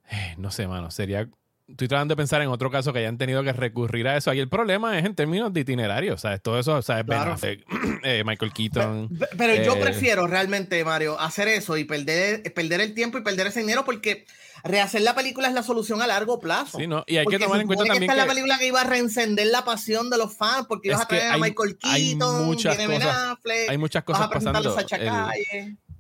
eh, 0.10 0.34
no 0.38 0.50
sé, 0.50 0.68
mano, 0.68 0.90
sería... 0.90 1.30
Estoy 1.68 1.88
tratando 1.88 2.14
de 2.14 2.18
pensar 2.18 2.42
en 2.42 2.50
otro 2.50 2.70
caso 2.70 2.92
que 2.92 3.00
hayan 3.00 3.18
tenido 3.18 3.42
que 3.42 3.54
recurrir 3.54 4.08
a 4.08 4.18
eso. 4.18 4.34
Y 4.34 4.40
el 4.40 4.50
problema 4.50 5.00
es 5.00 5.06
en 5.06 5.16
términos 5.16 5.54
de 5.54 5.62
itinerario. 5.62 6.18
¿sabes? 6.18 6.42
Todo 6.42 6.60
eso, 6.60 6.82
¿sabes? 6.82 7.06
Claro. 7.06 7.36
eh, 8.04 8.24
Michael 8.26 8.52
Keaton. 8.52 9.10
Pero, 9.38 9.56
yo 9.64 9.76
eh, 9.76 9.82
prefiero 9.82 10.28
realmente, 10.28 10.84
Mario, 10.84 11.20
hacer 11.20 11.48
eso 11.48 11.78
y 11.78 11.86
perder, 11.86 12.44
perder 12.54 12.82
el 12.82 12.94
tiempo 12.94 13.18
y 13.18 13.22
perder 13.22 13.48
ese 13.48 13.62
dinero 13.62 13.86
porque 13.86 14.26
rehacer 14.64 15.02
la 15.02 15.16
película 15.16 15.48
es 15.48 15.54
la 15.54 15.64
solución 15.64 16.02
a 16.02 16.08
largo 16.08 16.40
plazo. 16.40 16.80
Sí, 16.80 16.88
¿no? 16.88 17.04
Y 17.08 17.18
hay 17.18 17.26
que 17.26 17.40
tomar 17.40 17.62
en 17.62 17.68
cuenta 17.68 17.86
también 17.86 18.02
que 18.02 18.06
esta 18.06 18.22
es 18.22 18.28
la 18.28 18.34
película 18.34 18.58
que 18.58 18.68
iba 18.68 18.82
a 18.82 18.86
reencender 18.86 19.48
la 19.48 19.64
pasión 19.64 20.10
de 20.10 20.18
los 20.18 20.36
fans 20.36 20.66
porque 20.68 20.90
ibas 20.90 21.02
a 21.02 21.08
traer 21.08 21.32
a 21.32 21.38
Michael 21.38 21.78
Keaton, 21.78 22.36
hay 22.36 22.46
muchas 22.46 22.78
cosas, 22.78 23.38
hay 23.70 23.78
muchas 23.78 24.04
cosas 24.04 24.28
pasando. 24.28 24.76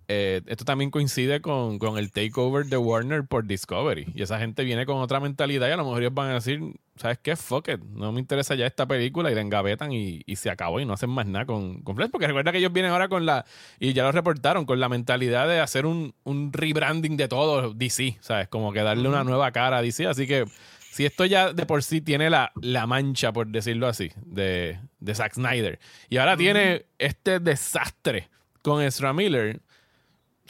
Eh, 0.08 0.42
esto 0.48 0.66
también 0.66 0.92
coincide 0.92 1.42
con, 1.42 1.80
el 1.98 2.12
takeover 2.12 2.66
de 2.66 2.78
Warner 2.78 3.26
por 3.26 3.46
Discovery. 3.46 4.08
Y 4.14 4.22
esa 4.22 4.40
gente 4.40 4.64
viene 4.64 4.86
con 4.86 4.98
otra 4.98 5.20
mentalidad 5.20 5.68
y 5.68 5.72
a 5.72 5.78
lo 5.78 5.86
mejor 5.86 6.02
ellos 6.02 6.14
van 6.14 6.30
a 6.30 6.34
decir, 6.36 6.62
¿sabes 6.96 7.20
qué? 7.20 7.36
Fuck 7.36 7.70
it. 7.70 7.80
No 7.80 8.12
me 8.12 8.20
interesa 8.20 8.56
ya 8.56 8.66
esta 8.66 8.86
película 8.86 9.32
y 9.32 9.36
la 9.36 9.42
engavetan 9.42 9.92
y, 9.94 10.22
y 10.26 10.36
se 10.36 10.50
acabó 10.50 10.80
y 10.80 10.86
no 10.86 10.94
hacen 10.94 11.10
más 11.10 11.26
nada 11.26 11.46
con, 11.46 11.82
con 11.82 11.96
Flash. 11.96 12.10
Porque 12.10 12.28
recuerda 12.28 12.52
que 12.52 12.58
ellos 12.58 12.74
vienen 12.74 12.92
ahora 12.92 13.08
con 13.08 13.26
la, 13.26 13.46
y 13.80 13.94
ya 13.94 14.04
lo 14.04 14.12
reportaron, 14.12 14.66
con 14.66 14.80
la 14.80 14.90
mentalidad 14.90 15.48
de 15.48 15.60
hacer 15.60 15.86
un, 15.86 16.14
rebranding 16.52 17.16
de 17.18 17.28
todo 17.28 17.74
DC, 17.74 18.18
¿sabes? 18.20 18.48
Como 18.50 18.74
que 18.74 18.82
darle 18.82 19.08
una 19.08 19.24
nueva 19.24 19.52
cara 19.52 19.78
a 19.78 19.82
DC. 19.82 20.08
Así 20.08 20.28
que 20.28 20.46
si 20.92 21.06
esto 21.06 21.26
ya 21.26 21.54
de 21.54 21.66
por 21.66 21.82
sí 21.82 22.02
tiene 22.02 22.30
la, 22.30 22.52
la 22.62 22.86
mancha, 22.88 23.32
por 23.32 23.48
decirlo 23.48 23.88
así, 23.88 24.12
de, 24.26 24.80
de 25.00 25.16
Zack 25.16 25.34
Snyder, 25.34 25.80
y 26.10 26.18
ahora 26.18 26.36
tiene 26.38 26.86
este 27.00 27.40
desastre 27.40 28.30
con 28.62 28.82
Ezra 28.82 29.14
Miller 29.14 29.62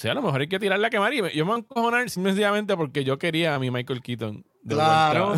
sea, 0.03 0.11
a 0.11 0.15
lo 0.15 0.21
mejor 0.21 0.41
hay 0.41 0.47
que 0.47 0.59
tirarla 0.59 0.87
a 0.87 0.89
quemar. 0.89 1.13
Y 1.13 1.17
yo 1.17 1.45
me 1.45 1.51
voy 1.51 1.55
a 1.55 1.57
encojonar 1.59 2.09
simplemente 2.09 2.77
porque 2.77 3.03
yo 3.03 3.17
quería 3.17 3.55
a 3.55 3.59
mi 3.59 3.71
Michael 3.71 4.01
Keaton. 4.01 4.45
Claro, 4.67 5.33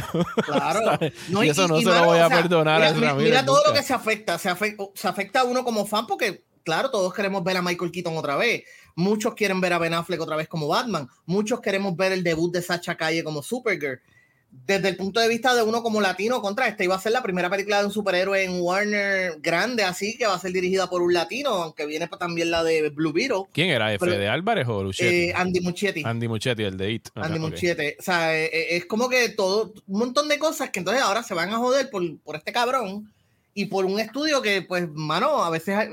claro. 0.45 0.99
y 1.43 1.49
eso 1.49 1.67
no 1.67 1.79
se 1.79 1.85
lo 1.85 2.05
voy 2.05 2.19
a 2.19 2.29
perdonar 2.29 2.93
mira, 2.93 3.09
a 3.09 3.13
mira 3.15 3.45
todo 3.45 3.61
lo 3.65 3.73
que 3.73 3.81
se 3.81 3.93
afecta. 3.93 4.37
Se, 4.37 4.49
afecta. 4.49 4.83
se 4.93 5.07
afecta 5.07 5.39
a 5.41 5.43
uno 5.45 5.63
como 5.63 5.85
fan 5.85 6.05
porque, 6.05 6.43
claro, 6.63 6.91
todos 6.91 7.13
queremos 7.13 7.43
ver 7.43 7.57
a 7.57 7.61
Michael 7.61 7.91
Keaton 7.91 8.17
otra 8.17 8.35
vez. 8.35 8.63
Muchos 8.95 9.33
quieren 9.33 9.61
ver 9.61 9.73
a 9.73 9.79
Ben 9.79 9.93
Affleck 9.93 10.21
otra 10.21 10.35
vez 10.35 10.47
como 10.47 10.67
Batman. 10.67 11.07
Muchos 11.25 11.59
queremos 11.59 11.95
ver 11.95 12.11
el 12.11 12.23
debut 12.23 12.53
de 12.53 12.61
Sacha 12.61 12.95
Calle 12.95 13.23
como 13.23 13.41
Supergirl 13.41 13.99
desde 14.65 14.89
el 14.89 14.97
punto 14.97 15.19
de 15.19 15.27
vista 15.27 15.53
de 15.53 15.63
uno 15.63 15.83
como 15.83 16.01
latino 16.01 16.41
contra 16.41 16.67
este 16.67 16.85
iba 16.85 16.95
a 16.95 16.99
ser 16.99 17.11
la 17.11 17.21
primera 17.21 17.49
película 17.49 17.79
de 17.79 17.85
un 17.85 17.91
superhéroe 17.91 18.43
en 18.43 18.61
Warner 18.61 19.39
grande 19.39 19.83
así 19.83 20.17
que 20.17 20.25
va 20.25 20.35
a 20.35 20.39
ser 20.39 20.51
dirigida 20.53 20.89
por 20.89 21.01
un 21.01 21.13
latino 21.13 21.49
aunque 21.49 21.85
viene 21.85 22.07
también 22.07 22.51
la 22.51 22.63
de 22.63 22.89
Blue 22.89 23.11
Beetle. 23.11 23.43
¿quién 23.51 23.69
era? 23.69 23.93
¿F 23.93 24.05
de 24.05 24.27
Álvarez 24.27 24.67
o 24.67 24.83
Luchetti? 24.83 25.29
Eh, 25.29 25.33
Andy 25.35 25.59
Muchetti 25.59 26.03
Andy 26.05 26.27
Muchetti 26.27 26.63
el 26.63 26.77
de 26.77 26.91
It. 26.91 27.09
Andy 27.15 27.39
Muchetti 27.39 27.95
o 27.99 28.01
sea 28.01 28.35
eh, 28.35 28.45
eh, 28.45 28.67
es 28.71 28.85
como 28.85 29.09
que 29.09 29.29
todo 29.29 29.73
un 29.87 29.99
montón 29.99 30.27
de 30.27 30.39
cosas 30.39 30.69
que 30.69 30.79
entonces 30.79 31.03
ahora 31.03 31.23
se 31.23 31.33
van 31.33 31.53
a 31.53 31.57
joder 31.57 31.89
por, 31.89 32.17
por 32.19 32.35
este 32.35 32.53
cabrón 32.53 33.11
y 33.53 33.65
por 33.65 33.85
un 33.85 33.99
estudio 33.99 34.41
que 34.41 34.61
pues 34.61 34.89
mano 34.89 35.43
a 35.43 35.49
veces 35.49 35.89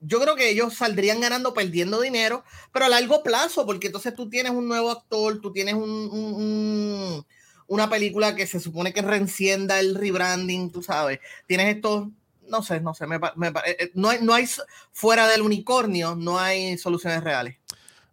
yo 0.00 0.20
creo 0.20 0.34
que 0.34 0.50
ellos 0.50 0.74
saldrían 0.74 1.20
ganando 1.20 1.54
perdiendo 1.54 2.00
dinero 2.00 2.44
pero 2.72 2.86
a 2.86 2.88
largo 2.88 3.22
plazo 3.22 3.64
porque 3.64 3.86
entonces 3.86 4.14
tú 4.14 4.28
tienes 4.28 4.52
un 4.52 4.66
nuevo 4.66 4.90
actor 4.90 5.40
tú 5.40 5.52
tienes 5.52 5.74
un 5.74 7.24
una 7.72 7.88
película 7.88 8.36
que 8.36 8.46
se 8.46 8.60
supone 8.60 8.92
que 8.92 9.00
reencienda 9.00 9.80
el 9.80 9.94
rebranding, 9.94 10.70
tú 10.70 10.82
sabes. 10.82 11.20
Tienes 11.46 11.74
esto, 11.74 12.10
no 12.46 12.62
sé, 12.62 12.82
no 12.82 12.92
sé, 12.92 13.06
me, 13.06 13.16
eh, 13.16 13.20
eh, 13.64 13.90
no, 13.94 14.10
hay, 14.10 14.18
no 14.20 14.34
hay, 14.34 14.44
fuera 14.92 15.26
del 15.26 15.40
unicornio, 15.40 16.14
no 16.14 16.38
hay 16.38 16.76
soluciones 16.76 17.24
reales. 17.24 17.56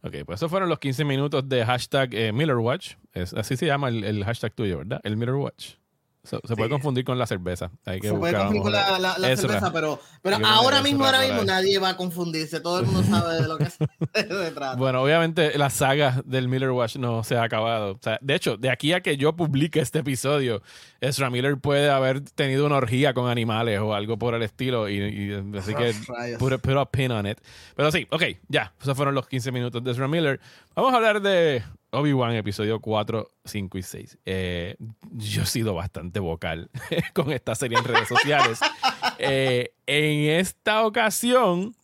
Ok, 0.02 0.16
pues 0.26 0.40
esos 0.40 0.50
fueron 0.50 0.70
los 0.70 0.80
15 0.80 1.04
minutos 1.04 1.50
de 1.50 1.66
hashtag 1.66 2.14
eh, 2.14 2.32
MillerWatch. 2.32 2.96
Así 3.36 3.58
se 3.58 3.66
llama 3.66 3.90
el, 3.90 4.06
el 4.06 4.24
hashtag 4.24 4.54
tuyo, 4.54 4.78
¿verdad? 4.78 5.02
El 5.04 5.18
MillerWatch 5.18 5.74
se 6.24 6.56
puede 6.56 6.70
confundir 6.70 7.06
con 7.06 7.18
la 7.18 7.26
cerveza. 7.26 7.72
Hay 7.86 8.00
que 8.00 8.10
se 8.10 8.14
puede 8.14 8.34
confundir 8.34 8.62
con 8.62 8.72
la, 8.72 9.36
cerveza, 9.36 9.72
pero, 9.72 10.00
pero 10.22 10.38
ahora 10.46 10.82
mismo, 10.82 11.06
ahora 11.06 11.22
mismo 11.22 11.44
nadie 11.44 11.80
va 11.80 11.90
a 11.90 11.98
confundirse. 11.98 12.60
Todo 12.60 12.80
el 12.80 12.86
mundo 12.86 13.04
sabe 13.04 13.42
de 13.42 13.48
lo 13.48 13.58
que 13.58 13.66
se, 13.66 13.88
trata. 14.54 14.76
Bueno, 14.76 15.02
obviamente 15.02 15.58
la 15.58 15.70
saga 15.70 16.22
del 16.26 16.50
Miller 16.50 16.72
Watch 16.72 16.98
no 16.98 17.24
se 17.24 17.38
ha 17.38 17.44
acabado. 17.44 17.94
O 17.94 18.00
sea, 18.02 18.20
de 18.22 18.36
hecho, 18.36 18.58
de 18.58 18.70
aquí 18.70 18.92
a 18.94 19.02
que 19.02 19.18
yo 19.18 19.36
publique 19.36 19.80
este 19.80 20.00
episodio, 20.00 20.62
Ezra 21.00 21.30
Miller 21.30 21.58
puede 21.58 21.90
haber 21.90 22.22
tenido 22.22 22.66
una 22.66 22.76
orgía 22.76 23.14
con 23.14 23.30
animales 23.30 23.80
o 23.80 23.94
algo 23.94 24.18
por 24.18 24.36
el 24.36 24.44
estilo. 24.44 24.90
Y, 24.90 25.34
así 25.58 25.74
que 25.74 25.94
put, 26.38 26.60
put 26.60 26.78
a 26.78 26.86
pin 26.86 27.12
on 27.12 27.28
it. 27.28 27.40
Pero 27.76 27.92
sí, 27.92 28.08
ok, 28.12 28.24
ya. 28.50 28.74
Esos 28.82 28.96
fueron 28.96 29.16
los 29.16 29.28
15 29.28 29.52
minutos 29.52 29.84
de 29.84 29.92
Ezra 29.92 30.08
Miller. 30.08 30.40
Vamos 30.76 30.94
a 30.94 30.98
hablar 30.98 31.22
de 31.22 31.64
Obi-Wan, 31.92 32.36
episodio 32.36 32.80
4, 32.80 33.30
5 33.46 33.78
y 33.78 33.84
6. 33.84 34.18
Eh, 34.26 34.76
yo 35.12 35.44
he 35.44 35.46
sido 35.46 35.74
bastante 35.74 36.20
vocal 36.20 36.70
con 37.14 37.32
esta 37.32 37.56
serie 37.56 37.78
en 37.78 37.84
redes 37.84 38.08
sociales. 38.08 38.60
Eh, 39.22 39.74
en 39.86 40.40
esta 40.40 40.86
ocasión, 40.86 41.76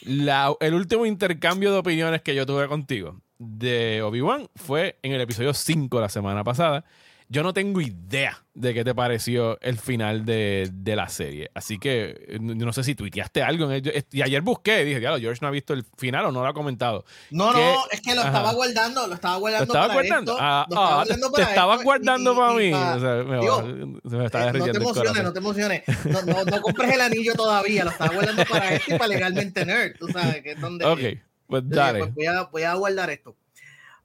el 0.00 0.74
último 0.74 1.04
intercambio 1.04 1.72
de 1.72 1.78
opiniones 1.78 2.22
que 2.22 2.32
yo 2.36 2.46
tuve 2.46 2.68
contigo 2.68 3.20
de 3.38 4.02
Obi-Wan 4.02 4.48
fue 4.54 4.96
en 5.02 5.12
el 5.12 5.20
episodio 5.20 5.52
5 5.52 6.00
la 6.00 6.08
semana 6.08 6.44
pasada. 6.44 6.84
Yo 7.28 7.42
no 7.42 7.52
tengo 7.52 7.80
idea 7.80 8.44
de 8.54 8.72
qué 8.72 8.84
te 8.84 8.94
pareció 8.94 9.60
el 9.60 9.78
final 9.78 10.24
de, 10.24 10.70
la 10.84 11.08
serie. 11.08 11.50
Así 11.54 11.78
que 11.78 12.24
eh, 12.28 12.38
no 12.40 12.72
sé 12.72 12.84
si 12.84 12.94
tuiteaste 12.94 13.42
algo. 13.42 13.68
y 13.74 14.22
ayer 14.22 14.42
busqué, 14.42 14.84
dije, 14.84 15.00
diablo, 15.00 15.18
George 15.18 15.40
no 15.42 15.48
ha 15.48 15.50
visto 15.50 15.72
el 15.72 15.84
final 15.96 16.26
o 16.26 16.32
no 16.32 16.42
lo 16.42 16.48
ha 16.48 16.54
comentado. 16.54 17.04
No, 17.30 17.52
no, 17.52 17.82
es 17.90 18.00
que 18.00 18.14
lo 18.14 18.22
estaba 18.22 18.52
guardando, 18.52 19.08
lo 19.08 19.14
estaba 19.14 19.36
guardando 19.36 19.74
¿Lo 19.74 19.80
estaba 19.80 19.92
guardando? 19.92 20.36
ah, 20.38 20.66
ah 20.76 21.04
te, 21.34 21.42
estabas 21.42 21.82
guardando 21.82 22.36
para 22.36 22.54
mí. 22.54 22.72
o 22.72 23.00
sea, 23.00 23.24
me, 23.24 23.40
digo, 23.40 24.00
se 24.08 24.16
me 24.16 24.26
está 24.26 24.48
eh, 24.48 24.52
no 24.52 24.64
te 24.64 24.76
emociones, 24.76 25.22
no 25.24 25.32
te 25.32 25.38
emociones. 25.38 25.82
No, 26.04 26.22
no, 26.22 26.44
no, 26.44 26.62
compres 26.62 26.94
el 26.94 27.00
anillo 27.00 27.34
todavía, 27.34 27.84
lo 27.84 27.90
estaba 27.90 28.14
guardando 28.14 28.44
para 28.44 28.74
esto 28.74 28.94
y 28.94 28.98
para 28.98 29.08
legalmente 29.08 29.66
nerd. 29.66 29.96
Tú 29.98 30.06
sabes 30.08 30.42
que 30.42 30.52
es 30.52 30.60
donde. 30.60 30.84
Ok, 30.84 31.00
pues 31.48 31.62
dale. 31.66 31.98
Pues 31.98 32.14
voy, 32.14 32.26
a, 32.26 32.42
voy 32.44 32.62
a 32.62 32.74
guardar 32.74 33.10
esto. 33.10 33.36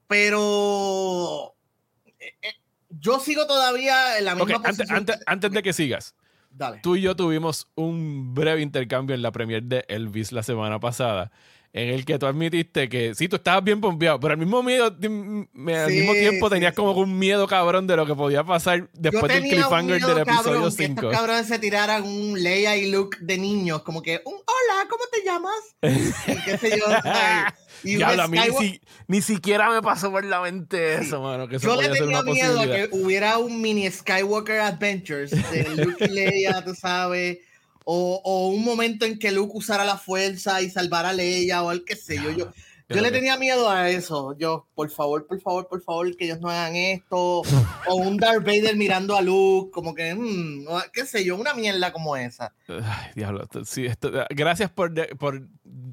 pero 0.07 1.55
eh, 2.19 2.33
eh, 2.41 2.60
yo 3.01 3.19
sigo 3.19 3.47
todavía 3.47 4.17
en 4.17 4.25
la 4.25 4.35
misma 4.35 4.57
okay, 4.57 4.69
antes, 4.69 4.91
antes, 4.91 5.19
antes, 5.25 5.51
de 5.51 5.63
que 5.63 5.73
sigas, 5.73 6.15
Dale. 6.51 6.79
tú 6.81 6.95
y 6.95 7.01
yo 7.01 7.15
tuvimos 7.15 7.67
un 7.75 8.33
breve 8.33 8.61
intercambio 8.61 9.15
en 9.15 9.21
la 9.21 9.31
premiere 9.31 9.65
de 9.65 9.85
Elvis 9.89 10.31
la 10.31 10.43
semana 10.43 10.79
pasada 10.79 11.31
en 11.73 11.89
el 11.89 12.03
que 12.03 12.19
tú 12.19 12.25
admitiste 12.25 12.89
que 12.89 13.15
sí, 13.15 13.29
tú 13.29 13.37
estabas 13.37 13.63
bien 13.63 13.79
pompeado, 13.79 14.19
pero 14.19 14.33
al 14.33 14.37
mismo, 14.37 14.61
miedo, 14.61 14.85
al 14.87 14.97
Sí, 14.99 15.07
mismo 15.07 16.13
tiempo 16.13 16.47
sí, 16.47 16.53
tenías 16.53 16.71
sí. 16.71 16.75
como 16.75 16.91
un 16.91 17.17
miedo 17.17 17.47
cabrón 17.47 17.87
de 17.87 17.95
lo 17.95 18.05
que 18.05 18.13
podía 18.13 18.43
pasar 18.43 18.89
después 18.93 19.31
del 19.33 19.43
cliffhanger 19.43 20.01
del 20.01 20.17
episodio 20.19 20.43
cabrón, 20.43 20.63
que 20.65 20.71
5. 20.87 21.01
estos 21.01 21.11
cabrones 21.17 21.47
se 21.47 21.59
tiraran 21.59 22.03
un 22.03 22.41
Leia 22.43 22.75
y 22.75 22.91
Luke 22.91 23.17
de 23.21 23.37
niños, 23.37 23.83
como 23.83 24.01
que 24.01 24.21
un 24.25 24.33
hola, 24.33 24.87
¿cómo 24.89 25.03
te 25.11 25.23
llamas? 25.23 25.55
Y 26.27 26.43
qué 26.45 26.57
sé 26.57 26.77
yo. 26.77 26.85
Y 27.83 27.95
Diablo, 27.95 28.21
a 28.21 28.27
mí 28.27 28.37
ni, 28.37 28.57
si- 28.57 28.81
ni 29.07 29.21
siquiera 29.23 29.71
me 29.71 29.81
pasó 29.81 30.11
por 30.11 30.23
la 30.23 30.39
mente 30.39 31.01
eso, 31.01 31.19
mano. 31.19 31.47
Que 31.47 31.55
eso 31.55 31.65
Yo 31.65 31.81
le 31.81 31.87
podía 31.87 31.97
ser 31.97 32.07
tenía 32.09 32.21
miedo 32.21 32.59
a 32.61 32.65
que 32.67 32.89
hubiera 32.91 33.39
un 33.39 33.59
mini 33.59 33.89
Skywalker 33.89 34.59
Adventures 34.59 35.31
de 35.31 35.63
Luke 35.75 36.05
y 36.05 36.09
Leia, 36.09 36.63
tú 36.63 36.75
sabes. 36.75 37.39
O, 37.85 38.21
o 38.23 38.49
un 38.49 38.63
momento 38.63 39.05
en 39.05 39.17
que 39.19 39.31
Luke 39.31 39.53
usara 39.55 39.85
la 39.85 39.97
fuerza 39.97 40.61
y 40.61 40.69
salvara 40.69 41.09
a 41.09 41.13
Leia 41.13 41.63
o 41.63 41.69
al 41.69 41.83
que 41.83 41.95
sé 41.95 42.15
yo. 42.15 42.29
Yo, 42.31 42.51
yo 42.89 43.01
le 43.01 43.09
tenía 43.11 43.37
miedo 43.37 43.69
a 43.69 43.89
eso. 43.89 44.35
Yo, 44.37 44.67
por 44.75 44.89
favor, 44.89 45.25
por 45.25 45.39
favor, 45.41 45.67
por 45.69 45.81
favor, 45.81 46.15
que 46.17 46.25
ellos 46.25 46.41
no 46.41 46.49
hagan 46.49 46.75
esto. 46.75 47.41
O 47.87 47.95
un 47.95 48.17
Darth 48.17 48.45
Vader 48.45 48.75
mirando 48.75 49.15
a 49.17 49.21
Luke, 49.21 49.71
como 49.71 49.95
que, 49.95 50.13
mm, 50.13 50.67
o 50.67 50.79
qué 50.93 51.05
sé 51.05 51.25
yo, 51.25 51.35
una 51.35 51.53
mierda 51.55 51.91
como 51.91 52.15
esa. 52.15 52.53
Ay, 52.67 53.11
diablo. 53.15 53.47
sí, 53.65 53.85
esto- 53.87 54.11
gracias 54.29 54.69
por, 54.69 54.93
por 55.17 55.41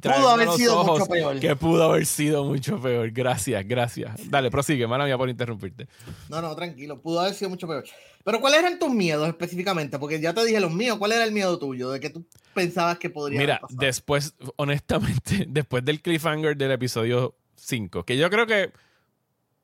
Pudo 0.00 0.28
haber 0.28 0.48
sido 0.50 0.84
mucho 0.84 1.06
peor. 1.06 1.40
que 1.40 1.56
pudo 1.56 1.82
haber 1.84 2.06
sido 2.06 2.44
mucho 2.44 2.80
peor. 2.80 3.10
Gracias, 3.10 3.66
gracias. 3.66 4.30
Dale, 4.30 4.50
prosigue. 4.50 4.86
Mala 4.86 5.04
mía 5.04 5.16
por 5.18 5.28
interrumpirte. 5.28 5.88
No, 6.28 6.40
no, 6.40 6.54
tranquilo, 6.54 7.00
pudo 7.00 7.20
haber 7.20 7.34
sido 7.34 7.50
mucho 7.50 7.66
peor. 7.66 7.84
Pero 8.24 8.40
¿cuáles 8.40 8.60
eran 8.60 8.78
tus 8.78 8.90
miedos 8.90 9.26
específicamente? 9.28 9.98
Porque 9.98 10.20
ya 10.20 10.32
te 10.34 10.44
dije 10.44 10.60
los 10.60 10.70
míos. 10.72 10.98
¿Cuál 10.98 11.12
era 11.12 11.24
el 11.24 11.32
miedo 11.32 11.58
tuyo? 11.58 11.90
¿De 11.90 11.98
que 12.00 12.10
tú 12.10 12.24
pensabas 12.54 12.98
que 12.98 13.10
podría 13.10 13.40
Mira, 13.40 13.60
después, 13.70 14.34
honestamente, 14.56 15.46
después 15.48 15.84
del 15.84 16.00
cliffhanger 16.02 16.56
del 16.56 16.72
episodio 16.72 17.34
5, 17.56 18.04
que 18.04 18.16
yo 18.16 18.28
creo 18.30 18.46
que 18.46 18.70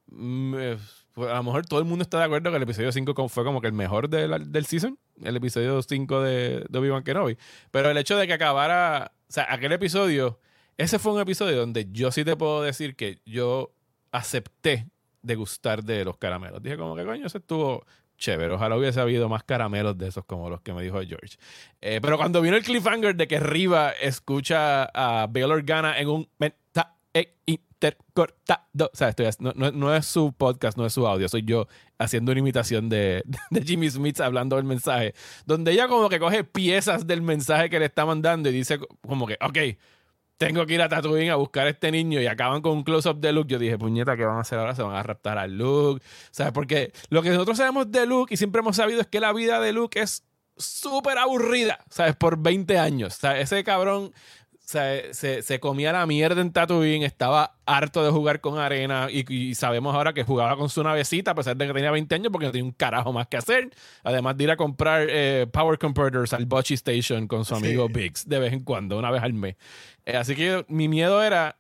mm, 0.09 0.55
eh, 0.59 0.79
pues, 1.13 1.31
a 1.31 1.35
lo 1.37 1.43
mejor 1.45 1.67
todo 1.67 1.79
el 1.79 1.85
mundo 1.85 2.03
está 2.03 2.19
de 2.19 2.25
acuerdo 2.25 2.51
que 2.51 2.57
el 2.57 2.63
episodio 2.63 2.91
5 2.93 3.15
como- 3.15 3.29
fue 3.29 3.45
como 3.45 3.61
que 3.61 3.67
el 3.69 3.73
mejor 3.73 4.09
de 4.09 4.27
la- 4.29 4.39
del 4.39 4.67
season, 4.67 4.99
el 5.23 5.37
episodio 5.37 5.81
5 5.83 6.21
de, 6.23 6.65
de 6.69 6.79
Obi-Wan 6.79 7.05
Kenobi. 7.05 7.37
Pero 7.71 7.91
el 7.91 7.99
hecho 7.99 8.17
de 8.17 8.27
que 8.27 8.33
acabara, 8.33 9.13
o 9.29 9.33
sea, 9.33 9.47
aquel 9.53 9.73
episodio, 9.73 10.41
ese 10.77 10.99
fue 10.99 11.13
un 11.13 11.21
episodio 11.21 11.57
donde 11.59 11.89
yo 11.91 12.11
sí 12.11 12.25
te 12.25 12.37
puedo 12.37 12.63
decir 12.63 12.97
que 12.97 13.21
yo 13.25 13.73
acepté 14.13 14.89
degustar 15.23 15.83
de 15.83 16.05
los 16.05 16.19
caramelos. 16.19 16.63
Dije 16.63 16.77
como 16.77 16.95
que 16.95 17.05
coño, 17.05 17.27
ese 17.27 17.39
estuvo 17.39 17.85
chévere. 18.19 18.55
Ojalá 18.55 18.77
hubiese 18.77 19.01
habido 19.01 19.29
más 19.29 19.43
caramelos 19.45 19.99
de 19.99 20.09
esos 20.09 20.25
como 20.25 20.49
los 20.49 20.61
que 20.61 20.73
me 20.73 20.83
dijo 20.83 21.01
George. 21.01 21.37
Eh, 21.81 22.01
pero 22.01 22.17
cuando 22.17 22.41
vino 22.41 22.57
el 22.57 22.63
cliffhanger 22.63 23.17
de 23.17 23.27
que 23.27 23.41
Riva 23.41 23.91
escucha 23.91 24.85
a 24.85 25.27
Bail 25.27 25.51
Organa 25.51 25.99
en 25.99 26.09
un 26.09 26.29
mensaje 27.15 27.35
intercortado, 27.47 28.91
o 28.93 28.97
sea, 28.97 29.09
estoy, 29.09 29.29
no, 29.39 29.95
es 29.95 30.07
su 30.07 30.33
podcast, 30.33 30.77
no 30.77 30.87
es 30.87 30.93
su 30.93 31.07
audio, 31.07 31.29
soy 31.29 31.45
yo 31.45 31.67
haciendo 31.99 32.33
una 32.33 32.41
imitación 32.41 32.89
de, 32.89 33.23
de 33.51 33.63
Jimmy 33.63 33.91
Smith 33.91 34.21
hablando 34.21 34.57
del 34.57 34.65
mensaje, 34.65 35.15
donde 35.47 35.73
ella 35.73 35.89
como 35.89 36.09
que 36.09 36.19
coge 36.19 36.45
piezas 36.45 37.07
del 37.07 37.23
mensaje 37.23 37.71
que 37.71 37.79
le 37.79 37.87
está 37.87 38.05
mandando 38.05 38.49
y 38.49 38.53
dice 38.53 38.79
como 39.07 39.27
que, 39.27 39.39
ok, 39.41 39.59
tengo 40.37 40.67
que 40.67 40.75
ir 40.75 40.83
a 40.83 40.89
Tatooine 40.89 41.31
a 41.31 41.37
buscar 41.37 41.67
a 41.67 41.71
este 41.71 41.93
niño 41.93 42.21
y 42.21 42.27
acaban 42.27 42.61
con 42.61 42.73
un 42.73 42.83
close-up 42.83 43.21
de 43.21 43.33
Luke. 43.33 43.49
Yo 43.49 43.59
dije, 43.59 43.79
puñeta, 43.79 44.17
¿qué 44.17 44.25
van 44.25 44.39
a 44.39 44.41
hacer 44.41 44.59
ahora? 44.59 44.75
Se 44.75 44.83
van 44.83 44.97
a 44.97 45.03
raptar 45.03 45.39
a 45.39 45.47
Luke. 45.47 46.05
¿Sabes? 46.33 46.53
Porque 46.53 46.93
lo 47.09 47.23
que 47.23 47.31
nosotros 47.31 47.57
sabemos 47.57 47.91
de 47.93 48.05
Luke 48.05 48.35
y 48.35 48.37
siempre 48.37 48.59
hemos 48.59 48.75
sabido 48.75 49.01
es 49.01 49.07
que 49.07 49.21
la 49.21 49.33
vida 49.33 49.61
de 49.61 49.73
Luke 49.73 50.01
es 50.01 50.25
súper 50.57 51.19
aburrida, 51.19 51.79
¿sabes? 51.89 52.17
Por 52.17 52.39
20 52.39 52.79
años. 52.79 53.19
Ese 53.23 53.63
cabrón 53.65 54.13
se, 54.65 55.13
se, 55.13 55.43
se 55.43 55.61
comía 55.61 55.93
la 55.93 56.07
mierda 56.07 56.41
en 56.41 56.51
Tatooine, 56.51 57.05
estaba 57.05 57.57
harto 57.67 58.03
de 58.03 58.11
jugar 58.11 58.41
con 58.41 58.59
arena 58.59 59.09
y, 59.11 59.31
y 59.33 59.55
sabemos 59.55 59.95
ahora 59.95 60.15
que 60.15 60.25
jugaba 60.25 60.57
con 60.57 60.71
su 60.71 60.83
navecita 60.83 61.33
a 61.33 61.35
pesar 61.35 61.57
de 61.57 61.67
que 61.67 61.75
tenía 61.75 61.91
20 61.91 62.15
años 62.15 62.33
porque 62.33 62.47
no 62.47 62.53
tenía 62.53 62.65
un 62.65 62.73
carajo 62.73 63.13
más 63.13 63.27
que 63.27 63.37
hacer. 63.37 63.71
Además 64.03 64.37
de 64.37 64.45
ir 64.45 64.51
a 64.51 64.57
comprar 64.57 65.07
eh, 65.11 65.47
power 65.53 65.79
converters 65.79 66.33
al 66.33 66.47
Bochy 66.47 66.75
Station 66.75 67.29
con 67.29 67.45
su 67.45 67.55
amigo 67.55 67.87
Sí. 67.89 67.93
Biggs 67.93 68.29
de 68.29 68.39
vez 68.39 68.53
en 68.55 68.61
cuando, 68.61 68.99
una 68.99 69.11
vez 69.11 69.23
al 69.23 69.35
mes. 69.35 69.57
Eh, 70.07 70.17
así 70.17 70.35
que 70.35 70.65
mi 70.69 70.89
miedo 70.89 71.23
era 71.23 71.57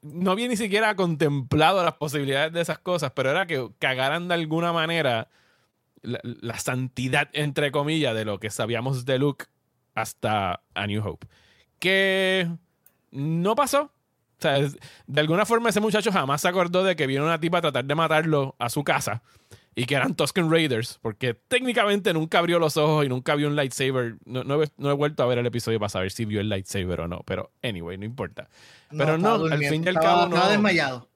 no 0.00 0.30
había 0.30 0.48
ni 0.48 0.56
siquiera 0.56 0.94
contemplado 0.94 1.84
las 1.84 1.94
posibilidades 1.94 2.52
de 2.52 2.60
esas 2.60 2.78
cosas, 2.78 3.12
pero 3.14 3.30
era 3.30 3.46
que 3.46 3.68
cagaran 3.78 4.28
de 4.28 4.34
alguna 4.34 4.72
manera 4.72 5.28
la, 6.02 6.20
la 6.22 6.58
santidad, 6.58 7.28
entre 7.32 7.72
comillas, 7.72 8.14
de 8.14 8.24
lo 8.24 8.38
que 8.38 8.48
sabíamos 8.48 9.04
de 9.04 9.18
Luke 9.18 9.46
hasta 9.94 10.62
A 10.74 10.86
New 10.86 11.06
Hope. 11.06 11.26
Que 11.78 12.48
no 13.10 13.54
pasó. 13.54 13.82
O 13.82 14.40
sea, 14.40 14.58
de 15.06 15.20
alguna 15.20 15.44
forma 15.46 15.68
ese 15.70 15.80
muchacho 15.80 16.12
jamás 16.12 16.40
se 16.42 16.48
acordó 16.48 16.84
de 16.84 16.94
que 16.94 17.06
vino 17.08 17.24
una 17.24 17.40
tipa 17.40 17.58
a 17.58 17.62
tratar 17.62 17.84
de 17.84 17.94
matarlo 17.94 18.54
a 18.58 18.68
su 18.70 18.84
casa 18.84 19.20
y 19.74 19.84
que 19.84 19.94
eran 19.96 20.14
Tusken 20.14 20.50
Raiders, 20.50 20.98
porque 21.02 21.34
técnicamente 21.34 22.12
nunca 22.12 22.38
abrió 22.38 22.58
los 22.60 22.76
ojos 22.76 23.04
y 23.04 23.08
nunca 23.08 23.34
vio 23.34 23.48
un 23.48 23.56
lightsaber. 23.56 24.16
No, 24.24 24.44
no 24.44 24.62
he, 24.62 24.68
no 24.76 24.90
he 24.90 24.94
vuelto 24.94 25.22
a 25.22 25.26
ver 25.26 25.38
el 25.38 25.46
episodio 25.46 25.80
para 25.80 25.88
saber 25.88 26.10
si 26.12 26.24
vio 26.24 26.40
el 26.40 26.48
lightsaber 26.48 27.00
o 27.00 27.08
no, 27.08 27.20
pero 27.24 27.50
anyway, 27.62 27.96
no 27.98 28.04
importa. 28.04 28.48
Pero 28.90 29.18
no, 29.18 29.34
al 29.34 29.58
fin 29.58 29.84
y 29.84 29.88
al 29.88 29.96
estaba- 29.96 30.06
cabo 30.06 30.20
no. 30.28 30.34
Estaba 30.36 30.50
desmayado. 30.52 31.08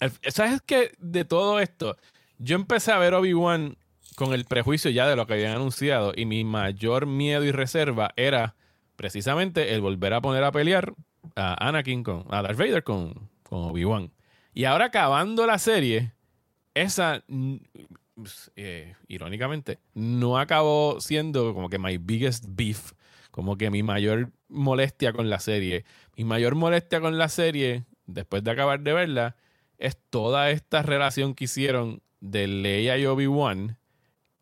Al- 0.00 0.12
¿Sabes 0.30 0.60
qué? 0.64 0.92
De 0.98 1.24
todo 1.24 1.60
esto, 1.60 1.96
yo 2.38 2.56
empecé 2.56 2.92
a 2.92 2.98
ver 2.98 3.14
Obi-Wan 3.14 3.76
con 4.16 4.34
el 4.34 4.44
prejuicio 4.44 4.90
ya 4.90 5.06
de 5.08 5.16
lo 5.16 5.26
que 5.26 5.32
habían 5.34 5.52
anunciado 5.56 6.12
y 6.14 6.26
mi 6.26 6.44
mayor 6.44 7.06
miedo 7.06 7.44
y 7.44 7.52
reserva 7.52 8.12
era 8.16 8.54
precisamente 9.00 9.72
el 9.72 9.80
volver 9.80 10.12
a 10.12 10.20
poner 10.20 10.44
a 10.44 10.52
pelear 10.52 10.92
a 11.34 11.66
Anakin 11.66 12.02
con 12.02 12.26
a 12.28 12.42
Darth 12.42 12.58
Vader 12.58 12.84
con, 12.84 13.30
con 13.42 13.70
Obi-Wan. 13.70 14.12
Y 14.52 14.66
ahora 14.66 14.84
acabando 14.84 15.46
la 15.46 15.58
serie, 15.58 16.12
esa 16.74 17.24
mm, 17.26 17.54
eh, 18.56 18.94
irónicamente 19.08 19.78
no 19.94 20.38
acabó 20.38 21.00
siendo 21.00 21.54
como 21.54 21.70
que 21.70 21.78
my 21.78 21.96
biggest 21.96 22.44
beef, 22.46 22.92
como 23.30 23.56
que 23.56 23.70
mi 23.70 23.82
mayor 23.82 24.32
molestia 24.48 25.14
con 25.14 25.30
la 25.30 25.40
serie. 25.40 25.86
Mi 26.14 26.24
mayor 26.24 26.54
molestia 26.54 27.00
con 27.00 27.16
la 27.16 27.30
serie, 27.30 27.86
después 28.04 28.44
de 28.44 28.50
acabar 28.50 28.80
de 28.80 28.92
verla, 28.92 29.36
es 29.78 29.96
toda 30.10 30.50
esta 30.50 30.82
relación 30.82 31.34
que 31.34 31.44
hicieron 31.44 32.02
de 32.20 32.46
Leia 32.46 32.98
y 32.98 33.06
Obi-Wan, 33.06 33.78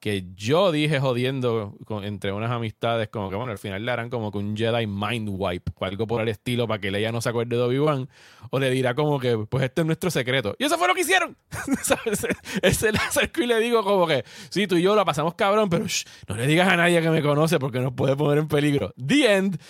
que 0.01 0.27
yo 0.37 0.71
dije 0.71 1.01
jodiendo 1.01 1.77
entre 2.03 2.33
unas 2.33 2.53
amistades, 2.53 3.09
como 3.09 3.31
que 3.31 3.37
bueno, 3.37 3.51
al 3.51 3.59
final 3.59 3.85
le 3.85 3.91
harán 3.91 4.11
como 4.11 4.31
que 4.31 4.39
un 4.39 4.57
Jedi 4.57 4.87
mind 4.87 5.29
wipe 5.33 5.73
o 5.75 5.85
algo 5.85 6.07
por 6.07 6.21
el 6.21 6.29
estilo 6.29 6.69
para 6.69 6.81
que 6.81 6.91
Leia 6.91 7.11
no 7.11 7.21
se 7.21 7.31
acuerde 7.31 7.57
de 7.57 7.63
Obi-Wan, 7.63 8.09
o 8.51 8.61
le 8.61 8.71
dirá 8.71 8.95
como 8.95 9.19
que, 9.19 9.37
pues 9.37 9.65
este 9.65 9.81
es 9.81 9.87
nuestro 9.87 10.11
secreto. 10.11 10.55
Y 10.59 10.65
eso 10.65 10.79
fue 10.79 10.87
lo 10.87 10.95
que 10.95 11.01
hicieron. 11.01 11.37
¿Sabes? 11.83 12.27
Ese 12.63 12.93
le 12.93 12.99
acerco 12.99 13.43
y 13.43 13.47
le 13.47 13.59
digo 13.59 13.83
como 13.83 14.07
que, 14.07 14.25
sí, 14.51 14.69
tú 14.69 14.77
y 14.77 14.83
yo 14.83 14.95
la 14.95 15.05
pasamos 15.05 15.35
cabrón, 15.35 15.69
pero 15.69 15.85
no 16.29 16.37
le 16.37 16.47
digas 16.47 16.69
a 16.69 16.77
nadie 16.77 17.03
que 17.03 17.11
me 17.11 17.23
conoce 17.23 17.59
porque 17.59 17.81
nos 17.81 17.93
puede 17.93 18.15
poner 18.15 18.39
en 18.39 18.49
peligro. 18.49 18.95
The 19.05 19.35
end. 19.35 19.61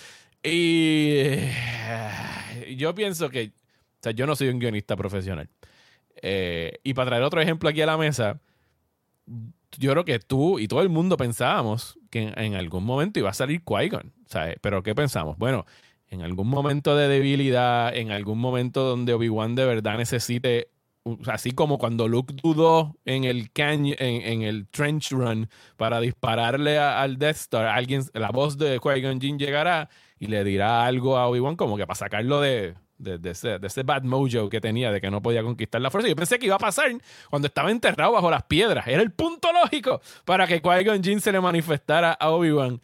Y 0.43 1.09
eh, 1.15 2.75
yo 2.77 2.93
pienso 2.93 3.29
que, 3.29 3.47
o 3.47 3.99
sea, 4.01 4.11
yo 4.11 4.27
no 4.27 4.35
soy 4.35 4.49
un 4.49 4.59
guionista 4.59 4.95
profesional. 4.95 5.49
Eh, 6.21 6.79
y 6.83 6.93
para 6.93 7.09
traer 7.09 7.23
otro 7.23 7.41
ejemplo 7.41 7.67
aquí 7.67 7.81
a 7.81 7.87
la 7.87 7.97
mesa, 7.97 8.39
yo 9.77 9.91
creo 9.91 10.05
que 10.05 10.19
tú 10.19 10.59
y 10.59 10.67
todo 10.67 10.81
el 10.81 10.89
mundo 10.89 11.17
pensábamos 11.17 11.99
que 12.09 12.33
en, 12.35 12.55
algún 12.55 12.83
momento 12.83 13.19
iba 13.19 13.29
a 13.29 13.33
salir 13.33 13.63
Qui-Gon. 13.63 14.13
¿sabes? 14.25 14.57
Pero 14.61 14.83
¿qué 14.83 14.95
pensamos? 14.95 15.37
Bueno, 15.37 15.65
en 16.07 16.21
algún 16.21 16.47
momento 16.47 16.95
de 16.95 17.07
debilidad, 17.07 17.95
en 17.95 18.11
algún 18.11 18.39
momento 18.39 18.83
donde 18.83 19.13
Obi-Wan 19.13 19.55
de 19.55 19.65
verdad 19.65 19.97
necesite, 19.97 20.69
así 21.27 21.51
como 21.51 21.77
cuando 21.77 22.07
Luke 22.07 22.33
dudó 22.41 22.95
en 23.05 23.23
el 23.23 23.51
caño, 23.51 23.95
en, 23.99 24.41
el 24.41 24.67
trench 24.67 25.11
run 25.11 25.49
para 25.77 25.99
dispararle 25.99 26.79
al 26.79 27.17
Death 27.17 27.37
Star, 27.37 27.67
alguien, 27.67 28.03
la 28.13 28.31
voz 28.31 28.57
de 28.57 28.79
Qui-Gon 28.79 29.19
llegará 29.37 29.89
y 30.19 30.27
le 30.27 30.43
dirá 30.43 30.85
algo 30.85 31.17
a 31.17 31.27
Obi-Wan 31.27 31.55
como 31.55 31.77
que 31.77 31.85
para 31.85 31.95
sacarlo 31.95 32.41
de, 32.41 32.75
de, 32.99 33.17
de 33.17 33.31
ese, 33.31 33.57
de 33.57 33.67
ese 33.67 33.83
bad 33.83 34.03
mojo 34.03 34.49
que 34.49 34.61
tenía 34.61 34.91
de 34.91 35.01
que 35.01 35.09
no 35.09 35.21
podía 35.21 35.41
conquistar 35.41 35.81
la 35.81 35.89
fuerza. 35.89 36.07
Yo 36.07 36.15
pensé 36.15 36.37
que 36.37 36.45
iba 36.45 36.55
a 36.55 36.59
pasar 36.59 36.91
cuando 37.29 37.47
estaba 37.47 37.71
enterrado 37.71 38.11
bajo 38.11 38.29
las 38.29 38.43
piedras. 38.43 38.87
Era 38.87 39.01
el 39.01 39.11
punto 39.11 39.51
lógico 39.51 40.01
para 40.25 40.45
que 40.45 40.61
Qui-Gon 40.61 41.03
Jinn 41.03 41.21
se 41.21 41.31
le 41.31 41.41
manifestara 41.41 42.11
a 42.11 42.29
Obi-Wan. 42.29 42.81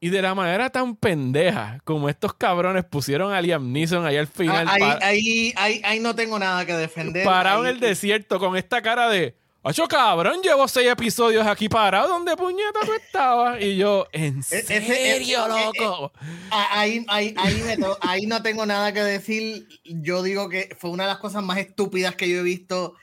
Y 0.00 0.10
de 0.10 0.22
la 0.22 0.34
manera 0.34 0.70
tan 0.70 0.94
pendeja 0.94 1.80
como 1.84 2.08
estos 2.08 2.32
cabrones 2.34 2.84
pusieron 2.84 3.32
a 3.32 3.40
Liam 3.40 3.72
Neeson 3.72 4.06
ahí 4.06 4.16
al 4.16 4.28
final. 4.28 4.66
Ah, 4.68 4.74
ahí, 4.74 4.98
ahí, 5.02 5.52
ahí, 5.56 5.82
ahí 5.84 6.00
no 6.00 6.14
tengo 6.14 6.38
nada 6.38 6.64
que 6.64 6.74
defender. 6.74 7.24
parado 7.24 7.64
en 7.66 7.74
el 7.74 7.80
desierto 7.80 8.38
con 8.38 8.56
esta 8.56 8.80
cara 8.80 9.08
de 9.08 9.36
Ocho 9.68 9.86
cabrón, 9.86 10.40
llevo 10.42 10.66
seis 10.66 10.88
episodios 10.88 11.46
aquí 11.46 11.68
parado. 11.68 12.08
¿Dónde 12.08 12.34
puñeta 12.38 12.80
tú 12.86 12.92
estabas? 12.94 13.60
Y 13.60 13.76
yo, 13.76 14.06
¿en 14.12 14.38
E- 14.38 14.40
ese- 14.40 14.62
serio, 14.64 15.40
e- 15.40 15.44
e- 15.44 15.64
loco? 15.82 16.10
Ah, 16.50 16.68
Ahí, 16.80 17.04
ahí, 17.08 17.34
ahí, 17.36 17.62
me 17.66 17.76
to- 17.76 17.98
ahí 18.00 18.24
no 18.24 18.42
tengo 18.42 18.64
nada 18.64 18.94
que 18.94 19.02
decir. 19.02 19.68
Yo 19.84 20.22
digo 20.22 20.48
que 20.48 20.74
fue 20.80 20.88
una 20.88 21.02
de 21.04 21.10
las 21.10 21.18
cosas 21.18 21.42
más 21.42 21.58
estúpidas 21.58 22.14
que 22.14 22.30
yo 22.30 22.38
he 22.38 22.42
visto. 22.42 22.94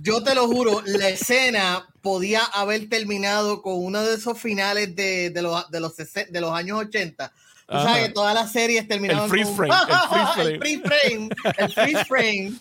Yo 0.00 0.22
te 0.22 0.36
lo 0.36 0.46
juro, 0.46 0.82
la 0.86 1.08
escena 1.08 1.88
podía 2.00 2.44
haber 2.44 2.88
terminado 2.88 3.60
con 3.60 3.74
uno 3.84 4.00
de 4.04 4.14
esos 4.14 4.38
finales 4.40 4.94
de, 4.94 5.30
de 5.30 5.42
los, 5.42 5.68
de, 5.68 5.80
los, 5.80 5.96
de 5.96 6.40
los 6.40 6.52
años 6.52 6.78
80. 6.78 7.32
Tú 7.66 7.74
sabes 7.76 8.06
que 8.06 8.12
todas 8.12 8.34
las 8.36 8.52
series 8.52 8.86
terminaban 8.86 9.24
El 9.24 9.30
freeze 9.30 9.48
con- 9.48 9.56
frame, 9.56 9.74
el 9.74 10.08
freeze 10.08 10.42
el 10.52 10.58
freeze 10.60 10.82
frame, 10.84 11.28
el 11.58 11.72
freeze 11.72 12.04
frame. 12.04 12.52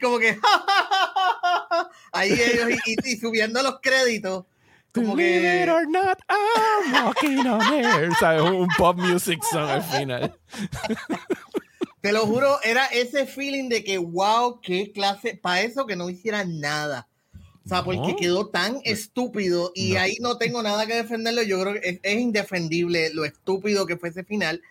Como 0.00 0.18
que 0.18 0.38
ahí 2.12 2.32
ellos 2.32 2.78
y, 2.86 2.96
y- 3.12 3.16
subiendo 3.16 3.62
los 3.62 3.80
créditos. 3.80 4.44
Como 4.92 5.14
Believe 5.14 5.60
it 5.62 5.64
que 5.66 5.70
or 5.70 5.86
not, 5.88 6.18
I'm 6.28 7.04
walking 7.04 7.46
on 7.46 7.60
air. 7.74 8.10
¿Sabes? 8.18 8.40
Un 8.42 8.54
un 8.54 8.68
pop 8.78 8.96
music 8.96 9.40
song 9.50 9.68
al 9.68 9.82
final. 9.82 10.34
Te 12.00 12.12
lo 12.12 12.24
juro, 12.26 12.58
era 12.62 12.86
ese 12.86 13.26
feeling 13.26 13.68
de 13.68 13.82
que, 13.84 13.98
wow, 13.98 14.60
qué 14.60 14.92
clase, 14.92 15.34
para 15.42 15.62
eso 15.62 15.86
que 15.86 15.96
no 15.96 16.08
hicieran 16.08 16.60
nada. 16.60 17.08
O 17.64 17.68
sea, 17.68 17.82
porque 17.84 18.12
No. 18.12 18.16
quedó 18.16 18.46
tan 18.48 18.80
estúpido 18.84 19.72
y 19.74 19.94
No. 19.94 20.00
ahí 20.00 20.16
no 20.20 20.38
tengo 20.38 20.62
nada 20.62 20.86
que 20.86 20.94
defenderlo. 20.94 21.42
Yo 21.42 21.60
creo 21.60 21.74
que 21.74 21.88
es, 21.88 22.00
es 22.02 22.18
indefendible 22.20 23.10
lo 23.12 23.24
estúpido 23.24 23.86
que 23.86 23.96
fue 23.96 24.10
ese 24.10 24.24
final. 24.24 24.62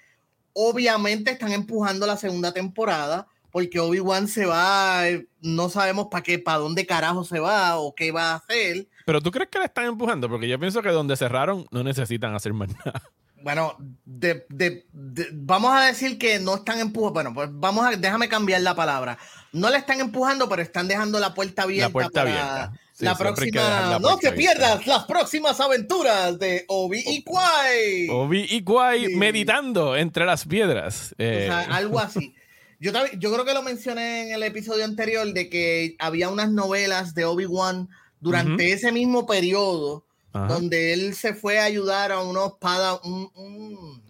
Obviamente 0.54 1.32
están 1.32 1.52
empujando 1.52 2.08
la 2.08 2.16
segunda 2.16 2.54
temporada 2.54 3.28
porque 3.56 3.80
Obi-Wan 3.80 4.28
se 4.28 4.46
va, 4.46 5.08
eh, 5.08 5.28
no 5.40 5.70
sabemos 5.70 6.08
para 6.12 6.24
qué, 6.24 6.40
para 6.40 6.58
dónde 6.58 6.86
carajo 6.86 7.24
se 7.24 7.40
va 7.40 7.78
o 7.80 7.96
qué 7.96 8.12
va 8.12 8.32
a 8.32 8.36
hacer. 8.36 8.86
Pero 9.06 9.22
tú 9.22 9.32
crees 9.32 9.50
que 9.50 9.60
le 9.60 9.64
están 9.66 9.86
empujando? 9.86 10.28
Porque 10.28 10.50
yo 10.50 10.60
pienso 10.60 10.82
que 10.82 10.90
donde 10.90 11.16
cerraron 11.16 11.66
no 11.72 11.82
necesitan 11.82 12.36
hacer 12.36 12.52
más 12.52 12.68
nada. 12.86 13.02
Bueno, 13.42 13.78
de, 14.04 14.46
de- 14.50 14.86
de- 14.92 15.30
vamos 15.32 15.72
a 15.74 15.86
decir 15.86 16.18
que 16.18 16.38
no 16.38 16.56
están 16.56 16.80
empujando. 16.80 17.14
Bueno, 17.14 17.34
pues 17.34 17.48
vamos 17.54 17.86
a, 17.86 17.92
déjame 17.96 18.28
cambiar 18.28 18.60
la 18.60 18.76
palabra. 18.76 19.18
No 19.54 19.70
le 19.70 19.78
están 19.78 20.02
empujando, 20.02 20.50
pero 20.50 20.62
están 20.62 20.90
dejando 20.90 21.18
la 21.22 21.34
puerta 21.34 21.64
abierta. 21.64 21.88
La 21.88 21.94
puerta 21.94 22.24
para 22.26 22.30
abierta. 22.60 22.80
Sí, 22.92 23.06
la 23.06 23.16
próxima. 23.16 23.62
la 23.62 24.00
no 24.00 24.18
te 24.18 24.34
pierdas 24.34 24.86
las 24.86 25.06
próximas 25.06 25.58
aventuras 25.62 26.38
de 26.40 26.66
Obi 26.68 27.04
y 27.08 27.24
Kwai. 27.24 28.10
Obi 28.10 28.48
y 28.50 28.62
Kwai 28.66 29.06
Sí. 29.06 29.16
meditando 29.16 29.96
entre 29.96 30.26
las 30.26 30.44
piedras. 30.46 31.14
O 31.14 31.16
Eh, 31.20 31.46
sea, 31.48 31.62
algo 31.74 32.00
así. 32.02 32.36
Yo, 32.80 32.92
yo 33.18 33.32
creo 33.34 33.46
que 33.46 33.54
lo 33.54 33.62
mencioné 33.64 34.28
en 34.28 34.34
el 34.34 34.44
episodio 34.44 34.84
anterior 34.86 35.32
de 35.34 35.50
que 35.50 35.96
había 36.00 36.30
unas 36.30 36.52
novelas 36.52 37.14
de 37.16 37.26
Obi-Wan 37.26 37.90
durante 38.20 38.72
ese 38.74 38.92
mismo 38.92 39.26
periodo 39.26 40.04
ajá. 40.34 40.48
donde 40.48 40.94
él 40.94 41.16
se 41.16 41.34
fue 41.34 41.60
a 41.60 41.64
ayudar 41.66 42.12
a 42.12 42.22
unos 42.22 42.54
pada, 42.60 43.00
un, 43.04 43.32
un- 43.36 44.02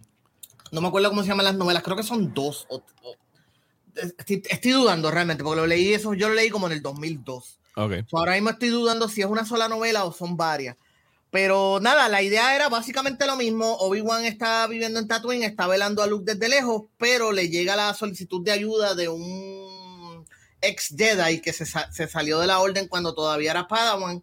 no 0.72 0.80
me 0.80 0.88
acuerdo 0.88 1.10
cómo 1.10 1.22
se 1.22 1.28
llaman 1.28 1.44
las 1.44 1.54
novelas, 1.56 1.82
creo 1.82 1.96
que 1.96 2.02
son 2.02 2.34
dos. 2.34 2.66
o- 2.68 2.82
o- 3.02 3.14
estoy, 4.18 4.42
estoy 4.50 4.72
dudando 4.72 5.10
realmente, 5.10 5.42
porque 5.44 5.60
lo 5.60 5.66
leí 5.66 5.92
eso, 5.94 6.12
yo 6.14 6.28
lo 6.28 6.34
leí 6.34 6.50
como 6.50 6.66
en 6.66 6.72
el 6.74 6.82
2002. 6.82 7.58
Ok. 7.76 7.92
So, 8.10 8.18
ahora 8.18 8.32
mismo 8.34 8.50
estoy 8.50 8.68
dudando 8.70 9.08
si 9.08 9.20
es 9.20 9.26
una 9.26 9.44
sola 9.44 9.68
novela 9.68 10.04
o 10.04 10.12
son 10.12 10.36
varias. 10.36 10.76
Pero 11.36 11.80
nada, 11.82 12.08
la 12.08 12.22
idea 12.22 12.56
era 12.56 12.70
básicamente 12.70 13.26
lo 13.26 13.36
mismo. 13.36 13.74
Obi-Wan 13.80 14.24
está 14.24 14.66
viviendo 14.68 14.98
en 15.00 15.06
Tatooine, 15.06 15.42
está 15.44 15.66
velando 15.66 16.02
a 16.02 16.06
Luke 16.06 16.32
desde 16.32 16.48
lejos, 16.48 16.84
pero 16.96 17.30
le 17.30 17.50
llega 17.50 17.76
la 17.76 17.92
solicitud 17.92 18.42
de 18.42 18.52
ayuda 18.52 18.94
de 18.94 19.10
un 19.10 20.24
ex 20.62 20.94
Jedi 20.96 21.42
que 21.42 21.52
se, 21.52 21.66
sa- 21.66 21.92
se 21.92 22.08
salió 22.08 22.38
de 22.40 22.46
la 22.46 22.58
orden 22.60 22.88
cuando 22.88 23.14
todavía 23.14 23.50
era 23.50 23.68
Padawan. 23.68 24.22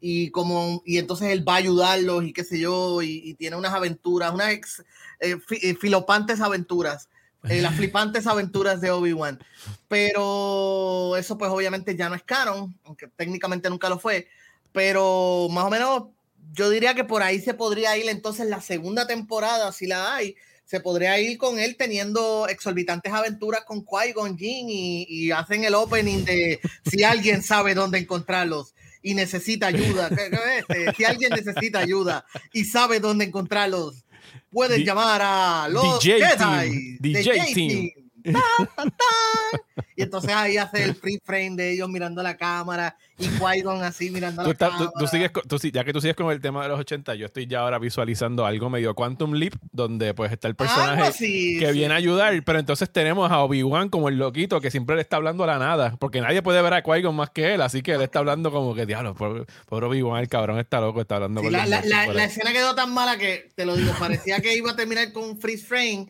Y, 0.00 0.30
como, 0.30 0.84
y 0.86 0.98
entonces 0.98 1.30
él 1.30 1.46
va 1.46 1.54
a 1.54 1.56
ayudarlos 1.56 2.22
y 2.22 2.32
qué 2.32 2.44
sé 2.44 2.60
yo, 2.60 3.02
y, 3.02 3.20
y 3.24 3.34
tiene 3.34 3.56
unas 3.56 3.72
aventuras, 3.74 4.32
unas 4.32 4.50
ex- 4.52 4.84
eh, 5.18 5.38
eh, 5.62 5.74
filopantes 5.74 6.40
aventuras, 6.40 7.08
eh, 7.48 7.60
las 7.60 7.74
flipantes 7.90 8.28
aventuras 8.28 8.80
de 8.80 8.92
Obi-Wan. 8.92 9.40
Pero 9.88 11.16
eso 11.16 11.36
pues 11.36 11.50
obviamente 11.50 11.96
ya 11.96 12.08
no 12.08 12.14
es 12.14 12.22
canon, 12.22 12.78
aunque 12.84 13.08
técnicamente 13.08 13.68
nunca 13.68 13.88
lo 13.88 13.98
fue. 13.98 14.28
Pero 14.70 15.48
más 15.50 15.64
o 15.64 15.70
menos 15.70 16.04
yo 16.52 16.70
diría 16.70 16.94
que 16.94 17.04
por 17.04 17.22
ahí 17.22 17.40
se 17.40 17.54
podría 17.54 17.96
ir 17.96 18.08
entonces 18.08 18.46
la 18.46 18.60
segunda 18.60 19.06
temporada, 19.06 19.72
si 19.72 19.86
la 19.86 20.14
hay, 20.14 20.34
se 20.64 20.80
podría 20.80 21.18
ir 21.20 21.36
con 21.38 21.58
él 21.58 21.76
teniendo 21.76 22.46
exorbitantes 22.48 23.12
aventuras 23.12 23.62
con 23.64 23.84
Qui-Gon 23.84 24.38
Jinn 24.38 24.68
y, 24.70 25.06
y 25.08 25.30
hacen 25.30 25.64
el 25.64 25.74
opening 25.74 26.24
de 26.24 26.60
si 26.90 27.04
alguien 27.04 27.42
sabe 27.42 27.74
dónde 27.74 27.98
encontrarlos 27.98 28.74
y 29.02 29.14
necesita 29.14 29.66
ayuda. 29.66 30.08
¿qué- 30.10 30.30
qué 30.30 30.36
es 30.36 30.64
este? 30.86 30.94
Si 30.96 31.04
alguien 31.04 31.30
necesita 31.32 31.80
ayuda 31.80 32.24
y 32.52 32.64
sabe 32.64 33.00
dónde 33.00 33.24
encontrarlos, 33.24 34.04
pueden 34.50 34.78
D- 34.80 34.84
llamar 34.86 35.20
a 35.22 35.68
los 35.68 36.00
DJ 36.02 36.20
Jedi. 36.26 36.38
Team, 36.38 36.98
DJ 37.00 37.54
Team. 37.54 37.90
Tan, 38.32 38.66
tan, 38.76 38.90
tan. 38.90 39.84
Y 39.96 40.02
entonces 40.02 40.30
ahí 40.32 40.56
hace 40.56 40.84
el 40.84 40.94
free 40.94 41.18
frame 41.24 41.56
de 41.56 41.72
ellos 41.72 41.88
mirando 41.88 42.20
a 42.20 42.24
la 42.24 42.36
cámara 42.36 42.96
y 43.18 43.26
Qui-Gon 43.26 43.82
así 43.82 44.10
mirando 44.10 44.42
a 44.42 44.44
Tú 44.44 44.50
la 44.50 44.56
cámara. 44.56 44.90
tú 44.98 45.06
sigues 45.06 45.30
tú 45.48 45.58
ya 45.58 45.84
que 45.84 45.92
tú 45.92 46.00
sigues 46.00 46.16
con 46.16 46.30
el 46.30 46.40
tema 46.40 46.62
de 46.62 46.68
los 46.68 46.80
80, 46.80 47.14
yo 47.14 47.26
estoy 47.26 47.46
ya 47.46 47.60
ahora 47.60 47.78
visualizando 47.78 48.46
algo 48.46 48.70
medio 48.70 48.94
Quantum 48.94 49.34
Leap, 49.34 49.54
donde 49.72 50.14
pues 50.14 50.32
está 50.32 50.48
el 50.48 50.54
personaje 50.54 51.02
así, 51.02 51.58
que 51.58 51.66
sí. 51.68 51.72
viene 51.72 51.94
a 51.94 51.98
ayudar, 51.98 52.42
pero 52.44 52.58
entonces 52.58 52.90
tenemos 52.90 53.30
a 53.30 53.40
Obi-Wan 53.40 53.88
como 53.88 54.08
el 54.08 54.18
loquito 54.18 54.60
que 54.60 54.70
siempre 54.70 54.96
le 54.96 55.02
está 55.02 55.16
hablando 55.16 55.44
a 55.44 55.46
la 55.46 55.58
nada, 55.58 55.96
porque 55.98 56.20
nadie 56.20 56.42
puede 56.42 56.62
ver 56.62 56.74
a 56.74 56.82
Qui-Gon 56.82 57.14
más 57.14 57.30
que 57.30 57.54
él, 57.54 57.62
así 57.62 57.82
que 57.82 57.92
él 57.92 58.02
está 58.02 58.20
hablando 58.20 58.50
como 58.50 58.74
que, 58.74 58.86
diablo, 58.86 59.14
por, 59.14 59.46
por 59.66 59.84
Obi-Wan, 59.84 60.20
el 60.20 60.28
cabrón 60.28 60.58
está 60.58 60.80
loco, 60.80 61.00
está 61.00 61.16
hablando 61.16 61.40
Sí, 61.40 61.46
con 61.46 61.52
la, 61.52 62.24
escena 62.24 62.52
quedó 62.52 62.74
tan 62.74 62.92
mala 62.92 63.18
que, 63.18 63.50
te 63.54 63.66
lo 63.66 63.76
digo, 63.76 63.92
parecía 63.98 64.40
que 64.40 64.56
iba 64.56 64.72
a 64.72 64.76
terminar 64.76 65.12
con 65.12 65.24
un 65.24 65.38
freeze 65.38 65.66
frame. 65.66 66.08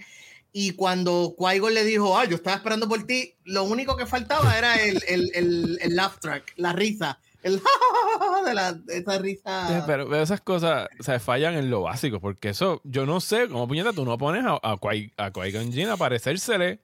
Y 0.53 0.73
cuando 0.73 1.35
Qui-Gon 1.39 1.73
le 1.73 1.85
dijo, 1.85 2.17
ah, 2.19 2.27
yo 2.27 2.37
estaba 2.37 2.57
esperando 2.57 2.89
por 2.89 3.05
ti, 3.05 3.35
lo 3.45 3.65
único 3.65 3.97
que 3.97 4.05
faltaba 4.07 4.57
era 4.59 4.83
el, 4.83 5.03
el, 5.09 5.31
el, 5.35 5.79
el 5.81 5.97
laugh 5.97 6.19
track, 6.21 6.53
la 6.57 6.73
risa. 6.75 7.19
El 7.43 7.61
de 8.47 8.55
la, 8.55 8.79
esa 8.89 9.17
Sí, 9.17 9.23
risa. 9.23 9.85
pero, 9.87 10.09
pero 10.09 10.23
esas 10.23 10.41
cosas 10.43 10.89
o 11.01 11.03
sea, 11.03 11.19
fallan 11.19 11.55
en 11.55 11.71
lo 11.71 11.83
básico, 11.83 12.21
porque 12.21 12.51
eso, 12.51 12.81
yo 12.85 13.07
no 13.07 13.21
sé, 13.21 13.49
como 13.49 13.67
puñeta, 13.67 13.93
tú 13.93 14.05
no 14.05 14.17
pones 14.19 14.45
a, 14.45 14.53
a, 14.63 14.77
Qui- 14.77 15.13
a 15.17 15.33
Qui-Gon 15.33 15.73
Jinn 15.73 15.89
a 15.89 15.97
parecérsele, 15.97 16.79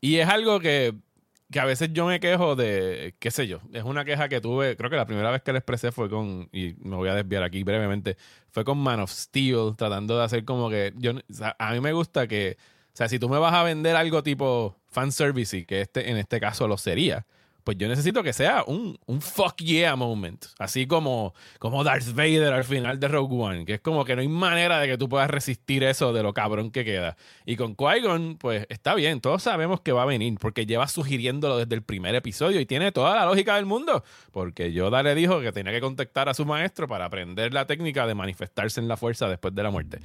y 0.00 0.16
es 0.16 0.28
algo 0.28 0.58
que, 0.58 0.94
que 1.52 1.60
a 1.60 1.64
veces 1.64 1.90
yo 1.92 2.06
me 2.06 2.18
quejo 2.20 2.56
de, 2.56 3.14
qué 3.20 3.30
sé 3.30 3.46
yo, 3.46 3.60
es 3.72 3.84
una 3.84 4.04
queja 4.04 4.28
que 4.28 4.40
tuve, 4.40 4.76
creo 4.76 4.90
que 4.90 4.96
la 4.96 5.06
primera 5.06 5.30
vez 5.30 5.42
que 5.42 5.52
le 5.52 5.58
expresé 5.58 5.92
fue 5.92 6.08
con, 6.10 6.48
y 6.52 6.74
me 6.80 6.96
voy 6.96 7.08
a 7.10 7.14
desviar 7.14 7.42
aquí 7.44 7.62
brevemente, 7.62 8.16
fue 8.50 8.64
con 8.64 8.78
Man 8.78 8.98
of 9.00 9.12
Steel, 9.12 9.74
tratando 9.76 10.18
de 10.18 10.24
hacer 10.24 10.44
como 10.44 10.70
que, 10.70 10.92
yo, 10.96 11.12
o 11.12 11.32
sea, 11.32 11.54
a 11.58 11.72
mí 11.72 11.80
me 11.80 11.92
gusta 11.92 12.26
que, 12.26 12.56
sea, 12.96 13.08
si 13.08 13.18
tú 13.18 13.28
me 13.28 13.38
vas 13.38 13.54
a 13.54 13.62
vender 13.62 13.96
algo 13.96 14.22
tipo 14.22 14.76
fanservice, 14.88 15.58
y 15.58 15.64
que 15.64 15.82
este, 15.82 16.10
en 16.10 16.16
este 16.16 16.40
caso 16.40 16.68
lo 16.68 16.78
sería, 16.78 17.26
pues 17.64 17.78
yo 17.78 17.88
necesito 17.88 18.22
que 18.22 18.34
sea 18.34 18.62
un, 18.66 18.98
un 19.06 19.22
fuck 19.22 19.56
yeah 19.56 19.96
moment. 19.96 20.44
Así 20.58 20.86
como, 20.86 21.34
como 21.58 21.82
Darth 21.82 22.14
Vader 22.14 22.52
al 22.52 22.64
final 22.64 23.00
de 23.00 23.08
Rogue 23.08 23.34
One, 23.34 23.64
que 23.64 23.74
es 23.74 23.80
como 23.80 24.04
que 24.04 24.14
no 24.14 24.20
hay 24.20 24.28
manera 24.28 24.78
de 24.78 24.86
que 24.86 24.98
tú 24.98 25.08
puedas 25.08 25.30
resistir 25.30 25.82
eso 25.82 26.12
de 26.12 26.22
lo 26.22 26.34
cabrón 26.34 26.70
que 26.70 26.84
queda. 26.84 27.16
Y 27.46 27.56
con 27.56 27.74
Qui-Gon, 27.74 28.36
pues 28.36 28.66
está 28.68 28.94
bien, 28.94 29.22
todos 29.22 29.42
sabemos 29.42 29.80
que 29.80 29.92
va 29.92 30.02
a 30.02 30.06
venir, 30.06 30.36
porque 30.38 30.66
lleva 30.66 30.86
sugiriéndolo 30.86 31.56
desde 31.56 31.74
el 31.74 31.82
primer 31.82 32.14
episodio 32.14 32.60
y 32.60 32.66
tiene 32.66 32.92
toda 32.92 33.16
la 33.16 33.24
lógica 33.24 33.56
del 33.56 33.64
mundo, 33.64 34.04
porque 34.30 34.72
Yoda 34.72 35.02
le 35.02 35.14
dijo 35.14 35.40
que 35.40 35.50
tenía 35.50 35.72
que 35.72 35.80
contactar 35.80 36.28
a 36.28 36.34
su 36.34 36.44
maestro 36.44 36.86
para 36.86 37.06
aprender 37.06 37.54
la 37.54 37.66
técnica 37.66 38.06
de 38.06 38.14
manifestarse 38.14 38.78
en 38.78 38.88
la 38.88 38.98
fuerza 38.98 39.26
después 39.28 39.54
de 39.54 39.62
la 39.62 39.70
muerte. 39.70 40.00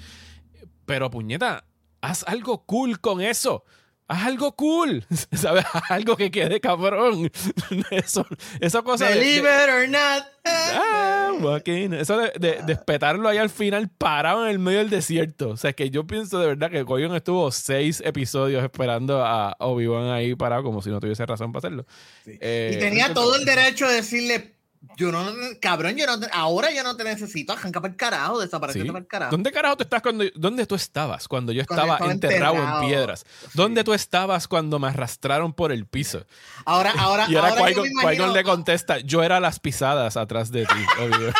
Pero 0.85 1.11
puñeta, 1.11 1.65
haz 2.01 2.23
algo 2.27 2.65
cool 2.65 2.99
con 2.99 3.21
eso. 3.21 3.63
Haz 4.07 4.25
algo 4.25 4.55
cool, 4.55 5.05
¿sabes? 5.33 5.65
Haz 5.71 5.91
algo 5.91 6.17
que 6.17 6.31
quede 6.31 6.59
cabrón. 6.59 7.31
Eso, 7.91 8.25
esa 8.59 8.81
cosa 8.81 9.05
de- 9.07 9.19
Believe 9.19 9.47
it 9.47 9.69
or 9.69 9.87
not. 9.87 10.23
Ah. 10.43 11.31
Eso 11.65 12.17
de, 12.17 12.31
de, 12.39 12.63
de 12.63 12.73
espetarlo 12.73 13.29
ahí 13.29 13.37
al 13.37 13.49
final 13.49 13.89
parado 13.89 14.45
en 14.45 14.51
el 14.51 14.59
medio 14.59 14.79
del 14.79 14.89
desierto. 14.89 15.49
O 15.49 15.57
sea, 15.57 15.69
es 15.69 15.75
que 15.75 15.89
yo 15.89 16.05
pienso 16.07 16.39
de 16.39 16.47
verdad 16.47 16.71
que 16.71 16.83
Coyon 16.85 17.15
estuvo 17.15 17.51
seis 17.51 18.01
episodios 18.03 18.63
esperando 18.63 19.23
a 19.23 19.55
Obi-Wan 19.59 20.09
ahí 20.09 20.35
parado 20.35 20.63
como 20.63 20.81
si 20.81 20.89
no 20.89 20.99
tuviese 20.99 21.25
razón 21.25 21.51
para 21.51 21.59
hacerlo. 21.67 21.85
Eh, 22.25 22.73
y 22.75 22.79
tenía 22.79 23.13
todo 23.13 23.35
el 23.35 23.45
derecho 23.45 23.87
de 23.87 23.95
decirle, 23.95 24.55
yo 24.97 25.11
no, 25.11 25.25
cabrón, 25.61 25.95
yo 25.97 26.05
no, 26.05 26.19
te- 26.19 26.29
ahora 26.31 26.71
yo 26.71 26.83
no 26.83 26.95
te 26.95 27.03
necesito, 27.03 27.53
arranca 27.53 27.81
para 27.81 27.91
el 27.91 27.97
carajo, 27.97 28.39
desaparece 28.39 28.81
Sí. 28.81 28.87
para 28.87 28.99
el 28.99 29.07
carajo. 29.07 29.31
¿Dónde 29.31 29.51
carajo 29.51 29.77
tú 29.77 29.83
estás 29.83 30.01
cuando 30.01 30.23
dónde 30.35 30.65
tú 30.65 30.75
estabas 30.75 31.27
cuando 31.27 31.51
yo 31.51 31.65
Cuando 31.65 31.93
estaba, 31.93 32.11
enterrado, 32.11 32.55
enterrado. 32.55 32.81
en 32.83 32.87
piedras? 32.87 33.25
¿Dónde 33.53 33.83
tú 33.83 33.93
estabas 33.93 34.47
cuando 34.47 34.79
me 34.79 34.87
arrastraron 34.87 35.51
por 35.53 35.71
el 35.71 35.85
piso? 35.85 36.25
Ahora, 36.65 36.93
ahora, 36.97 37.25
Y 37.29 37.35
ahora, 37.35 37.49
ahora 37.49 37.71
imagino- 37.71 38.33
le 38.33 38.43
contesta, 38.43 38.99
yo 38.99 39.21
era 39.23 39.39
las 39.39 39.59
pisadas 39.59 40.15
atrás 40.17 40.51
de 40.51 40.65
ti. 40.65 40.73
obvio. 41.01 41.33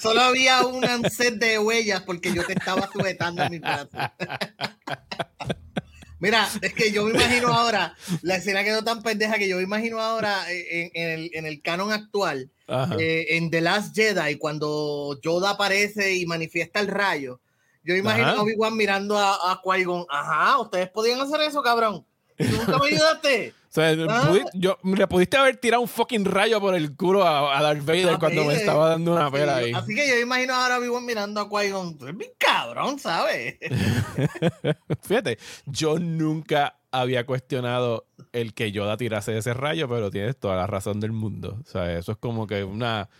Solo 0.00 0.20
había 0.22 0.64
un 0.64 0.82
set 1.10 1.34
de 1.34 1.58
huellas 1.58 2.00
porque 2.02 2.32
yo 2.32 2.44
te 2.46 2.54
estaba 2.54 2.88
sujetando 2.92 3.42
en 3.42 3.50
mi 3.52 3.58
brazo. 3.58 3.88
Mira, 6.18 6.48
es 6.62 6.72
que 6.72 6.92
yo 6.92 7.04
me 7.04 7.10
imagino 7.10 7.48
ahora, 7.48 7.94
la 8.22 8.36
escena 8.36 8.64
quedó 8.64 8.82
tan 8.82 9.02
pendeja 9.02 9.38
que 9.38 9.48
yo 9.48 9.56
me 9.56 9.62
imagino 9.62 10.00
ahora 10.00 10.44
en, 10.50 10.90
el, 10.94 11.30
en 11.34 11.46
el, 11.46 11.60
canon 11.60 11.92
actual, 11.92 12.50
eh, 12.98 13.26
en 13.30 13.50
The 13.50 13.60
Last 13.60 13.94
Jedi, 13.94 14.36
cuando 14.36 15.18
Yoda 15.20 15.50
aparece 15.50 16.14
y 16.14 16.26
manifiesta 16.26 16.80
el 16.80 16.88
rayo. 16.88 17.40
Yo 17.84 17.94
imagino 17.94 18.28
a 18.28 18.42
Obi-Wan 18.42 18.76
mirando 18.76 19.16
a, 19.16 19.52
a 19.52 19.62
Qui-Gon. 19.62 20.06
Ajá, 20.08 20.58
ustedes 20.58 20.88
podían 20.88 21.20
hacer 21.20 21.40
eso, 21.42 21.62
cabrón. 21.62 22.04
Nunca 22.38 22.78
me 22.78 22.86
ayudaste? 22.86 23.54
O 23.76 23.78
sea, 23.78 23.94
ah. 24.08 24.32
yo, 24.54 24.78
le 24.82 25.06
pudiste 25.06 25.36
haber 25.36 25.58
tirado 25.58 25.82
un 25.82 25.88
fucking 25.88 26.24
rayo 26.24 26.58
por 26.62 26.74
el 26.74 26.96
culo 26.96 27.26
a, 27.26 27.60
Darth 27.60 27.84
Vader 27.84 28.18
cuando 28.18 28.46
me 28.46 28.54
estaba 28.54 28.88
dando 28.88 29.12
una 29.12 29.30
pela 29.30 29.56
ahí. 29.56 29.72
Así 29.74 29.94
que 29.94 30.08
yo 30.08 30.18
imagino 30.18 30.54
ahora 30.54 30.78
vivo 30.78 30.98
mirando 31.02 31.42
a 31.42 31.50
Qui-Gon. 31.50 31.98
Es 32.08 32.16
bien 32.16 32.30
cabrón, 32.38 32.98
¿sabes? 32.98 33.58
Fíjate, 35.02 35.38
yo 35.66 35.98
nunca 35.98 36.78
había 36.90 37.26
cuestionado 37.26 38.06
el 38.32 38.54
que 38.54 38.72
Yoda 38.72 38.96
tirase 38.96 39.36
ese 39.36 39.52
rayo, 39.52 39.90
pero 39.90 40.10
tienes 40.10 40.38
toda 40.38 40.56
la 40.56 40.66
razón 40.66 40.98
del 40.98 41.12
mundo. 41.12 41.58
O 41.62 41.70
sea, 41.70 41.98
eso 41.98 42.12
es 42.12 42.18
como 42.18 42.46
que 42.46 42.64
una... 42.64 43.10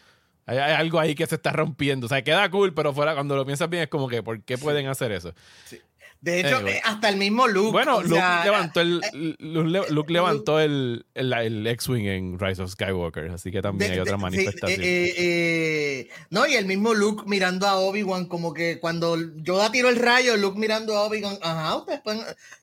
Hay, 0.47 0.57
algo 0.57 1.01
ahí 1.01 1.15
que 1.15 1.27
se 1.27 1.35
está 1.35 1.53
rompiendo. 1.53 2.07
O 2.07 2.09
sea, 2.09 2.23
queda 2.23 2.49
cool, 2.51 2.73
pero 2.73 2.95
fuera, 2.95 3.13
cuando 3.13 3.37
lo 3.37 3.45
piensas 3.45 3.69
bien, 3.69 3.83
es 3.83 3.89
como 3.91 4.09
que, 4.09 4.23
¿por 4.23 4.43
qué 4.43 4.57
pueden 4.57 4.87
hacer 4.87 5.13
eso? 5.13 5.35
Sí. 5.67 5.81
De 6.21 6.41
hecho, 6.41 6.67
eh, 6.67 6.81
hasta 6.85 7.09
el 7.09 7.17
mismo 7.17 7.47
Luke. 7.47 7.73
Bueno, 7.73 8.03
Luke 8.03 8.23
levantó 8.45 8.81
el, 8.81 9.01
eh, 9.13 9.37
Luke, 9.39 10.13
levantó 10.13 10.61
el, 10.61 11.07
el, 11.15 11.67
X-Wing 11.67 12.07
en 12.07 12.39
Rise 12.39 12.63
of 12.63 12.71
Skywalker, 12.71 13.31
así 13.31 13.51
que 13.51 13.63
también 13.63 13.93
hay 13.93 13.99
otra 13.99 14.17
manifestación. 14.17 14.81
Eh, 14.83 16.09
no, 16.31 16.47
y 16.47 16.55
el 16.55 16.67
mismo 16.67 16.95
Luke 16.95 17.25
mirando 17.27 17.67
a 17.67 17.77
Obi-Wan, 17.77 18.27
como 18.27 18.53
que 18.55 18.81
cuando 18.81 19.17
Yoda 19.37 19.71
tiró 19.71 19.89
el 19.89 19.97
rayo, 19.97 20.37
Luke 20.37 20.59
mirando 20.59 20.97
a 20.97 21.05
Obi-Wan, 21.05 21.39
ajá, 21.43 21.85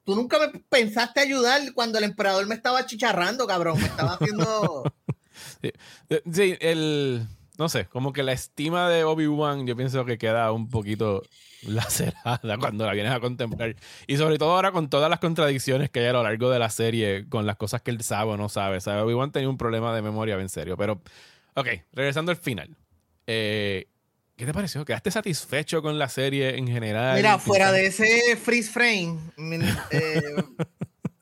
tú 0.03 0.15
nunca 0.15 0.39
me 0.39 0.59
pensaste 0.69 1.19
ayudar 1.19 1.61
cuando 1.73 1.97
el 1.99 2.03
emperador 2.03 2.45
me 2.47 2.55
estaba 2.55 2.85
chicharrando, 2.85 3.47
cabrón, 3.47 3.79
me 3.79 3.85
estaba 3.85 4.13
haciendo... 4.13 4.83
sí, 6.31 6.57
el 6.59 7.27
no 7.57 7.69
sé, 7.69 7.85
como 7.85 8.13
que 8.13 8.23
la 8.23 8.33
estima 8.33 8.89
de 8.89 9.03
Obi-Wan 9.03 9.67
yo 9.67 9.75
pienso 9.75 10.05
que 10.05 10.17
queda 10.17 10.51
un 10.51 10.69
poquito 10.69 11.21
lacerada 11.67 12.57
cuando 12.57 12.85
la 12.85 12.93
vienes 12.93 13.11
a 13.11 13.19
contemplar. 13.19 13.75
Y 14.07 14.17
sobre 14.17 14.37
todo 14.37 14.51
ahora 14.51 14.71
con 14.71 14.89
todas 14.89 15.09
las 15.09 15.19
contradicciones 15.19 15.89
que 15.89 15.99
hay 15.99 16.07
a 16.07 16.13
lo 16.13 16.23
largo 16.23 16.49
de 16.49 16.59
la 16.59 16.69
serie, 16.69 17.27
con 17.29 17.45
las 17.45 17.57
cosas 17.57 17.81
que 17.81 17.91
él 17.91 18.01
sabe 18.03 18.31
o 18.31 18.37
no 18.37 18.49
sabe. 18.49 18.81
¿sabe? 18.81 19.01
Obi-Wan 19.01 19.31
tenía 19.31 19.49
un 19.49 19.57
problema 19.57 19.95
de 19.95 20.01
memoria 20.01 20.35
en 20.35 20.49
serio. 20.49 20.77
Pero, 20.77 21.01
ok, 21.55 21.67
regresando 21.93 22.31
al 22.31 22.37
final. 22.37 22.75
Eh, 23.27 23.87
¿Qué 24.35 24.45
te 24.45 24.53
pareció? 24.53 24.83
¿Quedaste 24.83 25.11
satisfecho 25.11 25.81
con 25.81 25.99
la 25.99 26.09
serie 26.09 26.57
en 26.57 26.67
general? 26.67 27.15
Mira, 27.15 27.37
fuera 27.37 27.71
de 27.71 27.85
ese 27.85 28.35
freeze 28.35 28.71
frame, 28.71 29.19
eh, 29.91 30.21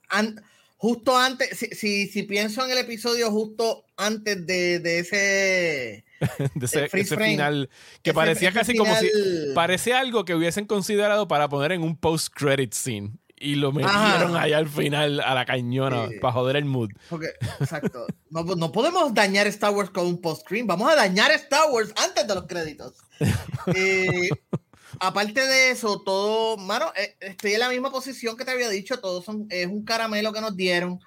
justo 0.82 1.15
antes, 1.15 1.60
si, 1.60 2.08
si, 2.08 2.24
pienso 2.24 2.65
en 2.65 2.72
el 2.72 2.80
episodio 2.80 3.30
justo 3.30 3.86
antes 3.98 4.48
de, 4.48 4.80
de 4.80 4.98
ese 4.98 6.06
de 6.56 6.65
ese, 6.65 6.89
final 6.89 7.70
que 8.02 8.15
parecía 8.15 8.52
casi 8.52 8.76
como 8.76 8.96
si 8.96 9.08
parecía 9.54 10.00
algo 10.00 10.26
que 10.26 10.34
hubiesen 10.34 10.65
considerado 10.65 11.28
para 11.28 11.50
poner 11.50 11.74
en 11.74 11.84
un 11.84 11.96
post 11.96 12.34
credit 12.34 12.74
scene 12.74 13.12
y 13.38 13.56
lo 13.56 13.72
metieron 13.72 14.36
ahí 14.36 14.54
al 14.54 14.67
final 14.67 15.20
a 15.20 15.36
la 15.36 15.46
cañona 15.46 16.10
para 16.20 16.34
joder 16.34 16.56
el 16.56 16.65
mood. 16.65 16.89
exacto. 17.60 18.08
No, 18.32 18.72
podemos 18.72 19.13
dañar 19.13 19.46
Star 19.48 19.74
Wars 19.74 19.91
con 19.91 20.08
un 20.08 20.20
post 20.20 20.41
screen. 20.41 20.65
Vamos 20.65 20.91
a 20.91 20.96
dañar 20.96 21.32
Star 21.32 21.70
Wars 21.72 21.94
antes 21.96 22.28
de 22.28 22.36
los 22.36 22.46
créditos. 22.46 22.94
Eh, 23.76 24.30
aparte 24.99 25.41
de 25.41 25.71
eso, 25.71 26.01
todo, 26.01 26.58
mano, 26.58 26.91
eh, 26.95 27.15
estoy 27.19 27.54
en 27.54 27.60
la 27.60 27.69
misma 27.69 27.91
posición 27.91 28.38
que 28.38 28.45
te 28.45 28.51
había 28.51 28.69
dicho. 28.69 28.99
Todo 28.99 29.21
son, 29.21 29.47
es 29.49 29.67
un 29.67 29.84
caramelo 29.84 30.34
que 30.34 30.41
nos 30.41 30.56
dieron. 30.56 30.99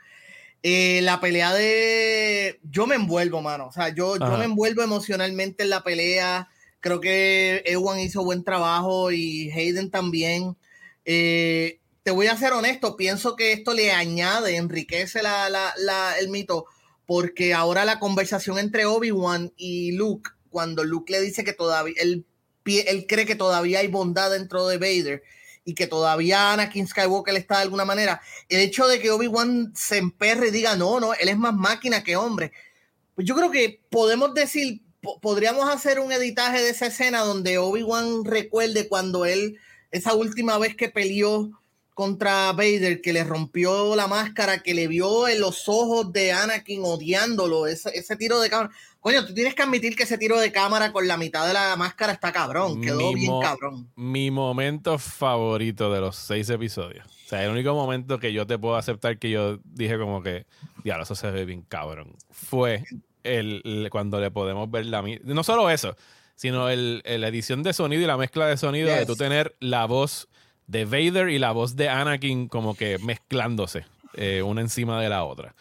Eh, 0.63 1.01
la 1.03 1.21
pelea 1.21 1.53
de. 1.53 2.59
Yo 2.63 2.87
me 2.87 2.95
envuelvo, 2.95 3.43
mano. 3.43 3.67
O 3.67 3.73
sea, 3.73 3.95
yo, 3.95 4.17
yo 4.17 4.39
me 4.39 4.47
envuelvo 4.47 4.83
emocionalmente 4.83 5.65
en 5.65 5.71
la 5.71 5.83
pelea. 5.83 6.49
Creo 6.81 7.01
que 7.01 7.63
Ewan 7.67 8.01
hizo 8.01 8.25
buen 8.25 8.45
trabajo 8.45 9.11
y 9.13 9.51
Hayden 9.51 9.91
también. 9.91 10.57
Eh, 11.05 11.81
te 12.03 12.11
voy 12.11 12.27
a 12.27 12.37
ser 12.37 12.53
honesto, 12.53 12.97
pienso 12.97 13.35
que 13.35 13.53
esto 13.53 13.73
le 13.73 13.91
añade, 13.91 14.57
enriquece 14.57 15.23
la, 15.23 15.49
la, 15.49 16.19
el 16.19 16.29
mito, 16.29 16.67
porque 17.07 17.55
ahora 17.55 17.87
la 17.87 17.99
conversación 17.99 18.59
entre 18.59 18.85
Obi-Wan 18.85 19.53
y 19.57 19.93
Luke, 19.93 20.31
cuando 20.51 20.85
Luke 20.85 21.11
le 21.11 21.23
dice 21.23 21.45
que 21.45 21.55
todavía, 21.55 21.95
él, 21.99 22.27
él 22.67 23.07
cree 23.07 23.27
que 23.27 23.35
todavía 23.35 23.81
hay 23.81 23.89
bondad 23.89 24.31
dentro 24.31 24.67
de 24.67 24.79
Vader 24.79 25.23
y 25.65 25.75
que 25.75 25.87
todavía 25.87 26.53
Anakin 26.53 26.87
Skywalker 26.87 27.35
está 27.37 27.57
de 27.57 27.63
alguna 27.63 27.85
manera, 27.85 28.21
el 28.49 28.61
hecho 28.61 28.87
de 28.87 29.01
que 29.01 29.11
Obi-Wan 29.11 29.73
se 29.75 29.99
emperre 29.99 30.49
y 30.49 30.51
diga, 30.51 30.77
no, 30.77 31.01
no, 31.01 31.15
él 31.15 31.29
es 31.29 31.39
más 31.39 31.55
máquina 31.55 32.05
que 32.05 32.17
hombre, 32.17 32.53
pues 33.15 33.27
yo 33.27 33.35
creo 33.35 33.51
que 33.51 33.81
podemos 33.91 34.35
decir, 34.35 34.83
podríamos 35.23 35.69
hacer 35.69 36.01
un 36.01 36.13
editaje 36.13 36.61
de 36.61 36.71
esa 36.71 36.87
escena 36.87 37.21
donde 37.21 37.59
Obi-Wan 37.59 38.25
recuerde 38.25 38.89
cuando 38.89 39.25
él, 39.25 39.59
esa 39.91 40.15
última 40.15 40.59
vez 40.59 40.77
que 40.77 40.89
peleó 40.89 41.51
contra 41.95 42.53
Vader, 42.53 43.01
que 43.01 43.13
le 43.13 43.23
rompió 43.23 43.95
la 43.95 44.09
máscara, 44.09 44.63
que 44.63 44.75
le 44.75 44.89
vio 44.89 45.29
en 45.29 45.41
los 45.41 45.69
ojos 45.69 46.13
de 46.13 46.33
Anakin 46.33 46.83
odiándolo, 46.85 47.69
ese, 47.69 47.91
ese 47.95 48.17
tiro 48.17 48.41
de 48.41 48.51
cámara. 48.51 48.75
Coño, 49.05 49.27
tú 49.27 49.35
tienes 49.35 49.55
que 49.55 49.61
admitir 49.61 49.95
que 49.97 50.05
ese 50.05 50.17
tiro 50.17 50.41
de 50.41 50.51
cámara 50.51 50.91
con 50.91 51.07
la 51.07 51.19
mitad 51.19 51.47
de 51.47 51.53
la 51.53 51.77
máscara 51.77 52.11
está 52.15 52.33
cabrón, 52.33 52.81
quedó 52.81 53.13
bien 53.13 53.39
cabrón. 53.39 53.91
Mi 53.97 54.31
momento 54.31 54.99
favorito 54.99 55.93
de 55.93 56.01
los 56.01 56.17
seis 56.17 56.49
episodios. 56.49 57.07
O 57.07 57.29
sea, 57.29 57.45
el 57.45 57.51
único 57.51 57.75
momento 57.75 58.19
que 58.19 58.33
yo 58.33 58.47
te 58.47 58.59
puedo 58.59 58.77
aceptar 58.77 59.19
que 59.19 59.29
yo 59.29 59.59
dije 59.63 59.99
como 59.99 60.23
que, 60.23 60.47
diablo, 60.85 61.03
eso 61.03 61.15
se 61.15 61.31
ve 61.31 61.45
bien 61.45 61.61
cabrón. 61.69 62.17
Fue 62.31 62.83
el, 63.25 63.89
cuando 63.91 64.19
le 64.21 64.31
podemos 64.31 64.71
ver 64.71 64.87
la... 64.87 65.05
No 65.25 65.45
solo 65.45 65.69
eso, 65.69 65.95
sino 66.35 66.71
el, 66.71 67.03
la 67.05 67.29
edición 67.29 67.63
de 67.63 67.75
sonido 67.75 68.01
y 68.01 68.07
la 68.07 68.17
mezcla 68.17 68.47
de 68.47 68.57
sonido 68.57 68.89
de 68.89 69.05
tú 69.05 69.17
tener 69.17 69.55
la 69.61 69.85
voz 69.85 70.29
de 70.67 70.87
Vader 70.87 71.29
y 71.29 71.39
la 71.39 71.53
voz 71.53 71.77
de 71.77 71.91
Anakin 71.91 72.49
como 72.49 72.75
que 72.75 72.97
mezclándose 73.01 73.85
eh, 74.15 74.41
una 74.41 74.63
encima 74.63 74.99
de 75.03 75.11
la 75.11 75.25
otra. 75.25 75.55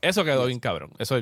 Eso 0.00 0.24
quedó 0.24 0.46
bien 0.46 0.58
cabrón. 0.58 0.90
Eso 0.98 1.20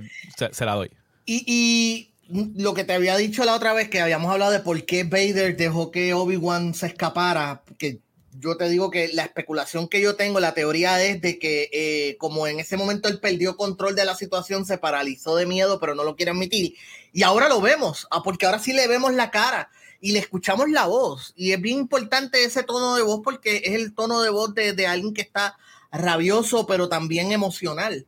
se, 0.50 0.64
la 0.64 0.74
doy. 0.74 0.90
Y, 1.30 2.14
lo 2.30 2.74
que 2.74 2.84
te 2.84 2.92
había 2.92 3.16
dicho 3.16 3.44
la 3.44 3.54
otra 3.54 3.72
vez 3.72 3.88
que 3.88 4.00
habíamos 4.00 4.30
hablado 4.30 4.52
de 4.52 4.60
por 4.60 4.84
qué 4.84 5.04
Vader 5.04 5.56
dejó 5.56 5.90
que 5.90 6.12
Obi-Wan 6.12 6.74
se 6.74 6.88
escapara, 6.88 7.62
que 7.78 8.00
yo 8.38 8.56
te 8.58 8.68
digo 8.68 8.90
que 8.90 9.08
la 9.14 9.24
especulación 9.24 9.88
que 9.88 10.00
yo 10.00 10.14
tengo, 10.14 10.38
la 10.38 10.52
teoría 10.52 11.02
es 11.02 11.22
de 11.22 11.38
que 11.38 11.70
eh, 11.72 12.16
como 12.18 12.46
en 12.46 12.60
ese 12.60 12.76
momento 12.76 13.08
él 13.08 13.18
perdió 13.18 13.56
control 13.56 13.94
de 13.94 14.04
la 14.04 14.14
situación, 14.14 14.66
se 14.66 14.76
paralizó 14.76 15.36
de 15.36 15.46
miedo, 15.46 15.80
pero 15.80 15.94
no 15.94 16.04
lo 16.04 16.16
quiere 16.16 16.32
admitir. 16.32 16.74
Y 17.12 17.22
ahora 17.22 17.48
lo 17.48 17.60
vemos, 17.60 18.06
ah, 18.10 18.22
porque 18.22 18.46
ahora 18.46 18.58
sí 18.58 18.72
le 18.72 18.86
vemos 18.88 19.14
la 19.14 19.30
cara 19.30 19.70
y 20.00 20.12
le 20.12 20.18
escuchamos 20.18 20.68
la 20.70 20.86
voz. 20.86 21.32
Y 21.36 21.52
es 21.52 21.60
bien 21.60 21.78
importante 21.78 22.44
ese 22.44 22.62
tono 22.62 22.94
de 22.94 23.02
voz 23.02 23.20
porque 23.24 23.62
es 23.64 23.74
el 23.74 23.94
tono 23.94 24.20
de 24.20 24.30
voz 24.30 24.54
de, 24.54 24.86
alguien 24.86 25.14
que 25.14 25.22
está 25.22 25.58
rabioso, 25.90 26.66
pero 26.66 26.88
también 26.88 27.32
emocional. 27.32 28.06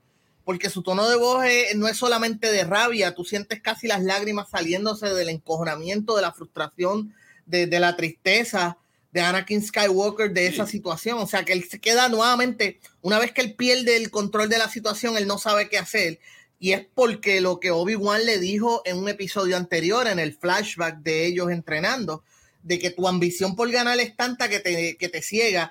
Porque 0.50 0.68
su 0.68 0.82
tono 0.82 1.08
de 1.08 1.14
voz 1.14 1.44
no 1.76 1.86
es 1.86 1.96
solamente 1.96 2.50
de 2.50 2.64
rabia, 2.64 3.14
tú 3.14 3.24
sientes 3.24 3.60
casi 3.62 3.86
las 3.86 4.02
lágrimas 4.02 4.50
saliéndose 4.50 5.06
del 5.06 5.28
encojonamiento, 5.28 6.16
de 6.16 6.22
la 6.22 6.32
frustración, 6.32 7.14
de, 7.46 7.68
la 7.78 7.94
tristeza 7.94 8.76
de 9.12 9.20
Anakin 9.20 9.62
Skywalker 9.62 10.32
de 10.32 10.48
esa 10.48 10.66
situación. 10.66 11.20
O 11.20 11.28
sea, 11.28 11.44
que 11.44 11.52
él 11.52 11.68
se 11.70 11.78
queda 11.78 12.08
nuevamente, 12.08 12.80
una 13.00 13.20
vez 13.20 13.30
que 13.30 13.42
él 13.42 13.54
pierde 13.54 13.96
el 13.96 14.10
control 14.10 14.48
de 14.48 14.58
la 14.58 14.68
situación, 14.68 15.16
él 15.16 15.28
no 15.28 15.38
sabe 15.38 15.68
qué 15.68 15.78
hacer. 15.78 16.18
Y 16.58 16.72
es 16.72 16.84
porque 16.96 17.40
lo 17.40 17.60
que 17.60 17.70
Obi-Wan 17.70 18.26
le 18.26 18.40
dijo 18.40 18.82
en 18.84 18.96
un 18.96 19.08
episodio 19.08 19.56
anterior, 19.56 20.08
en 20.08 20.18
el 20.18 20.34
flashback 20.34 20.96
de 20.96 21.26
ellos 21.26 21.52
entrenando, 21.52 22.24
de 22.64 22.80
que 22.80 22.90
tu 22.90 23.06
ambición 23.06 23.54
por 23.54 23.70
ganar 23.70 24.00
es 24.00 24.16
tanta 24.16 24.48
que 24.48 24.58
te, 24.58 24.96
que 24.96 25.08
te 25.08 25.22
ciega. 25.22 25.70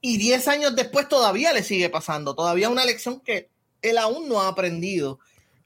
Y 0.00 0.16
10 0.16 0.48
años 0.48 0.74
después 0.74 1.06
todavía 1.06 1.52
le 1.52 1.62
sigue 1.62 1.90
pasando, 1.90 2.34
todavía 2.34 2.70
una 2.70 2.86
lección 2.86 3.20
que 3.20 3.52
él 3.84 3.98
aún 3.98 4.28
no 4.28 4.40
ha 4.40 4.48
aprendido. 4.48 5.20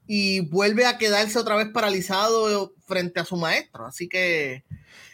Y 0.05 0.41
vuelve 0.41 0.85
a 0.85 0.97
quedarse 0.97 1.37
otra 1.39 1.55
vez 1.55 1.69
paralizado 1.69 2.73
frente 2.85 3.19
a 3.19 3.25
su 3.25 3.37
maestro. 3.37 3.85
Así 3.85 4.09
que... 4.09 4.63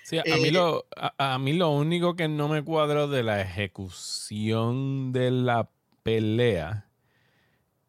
Sí, 0.03 0.17
a, 0.19 0.23
mí 0.23 0.49
eh, 0.49 0.51
lo, 0.51 0.85
a 0.95 1.39
mí 1.39 1.53
lo 1.53 1.71
único 1.71 2.15
que 2.15 2.27
no 2.27 2.47
me 2.47 2.63
cuadro 2.63 3.07
de 3.07 3.23
la 3.23 3.41
ejecución 3.41 5.11
de 5.11 5.31
la 5.31 5.69
pelea 6.03 6.85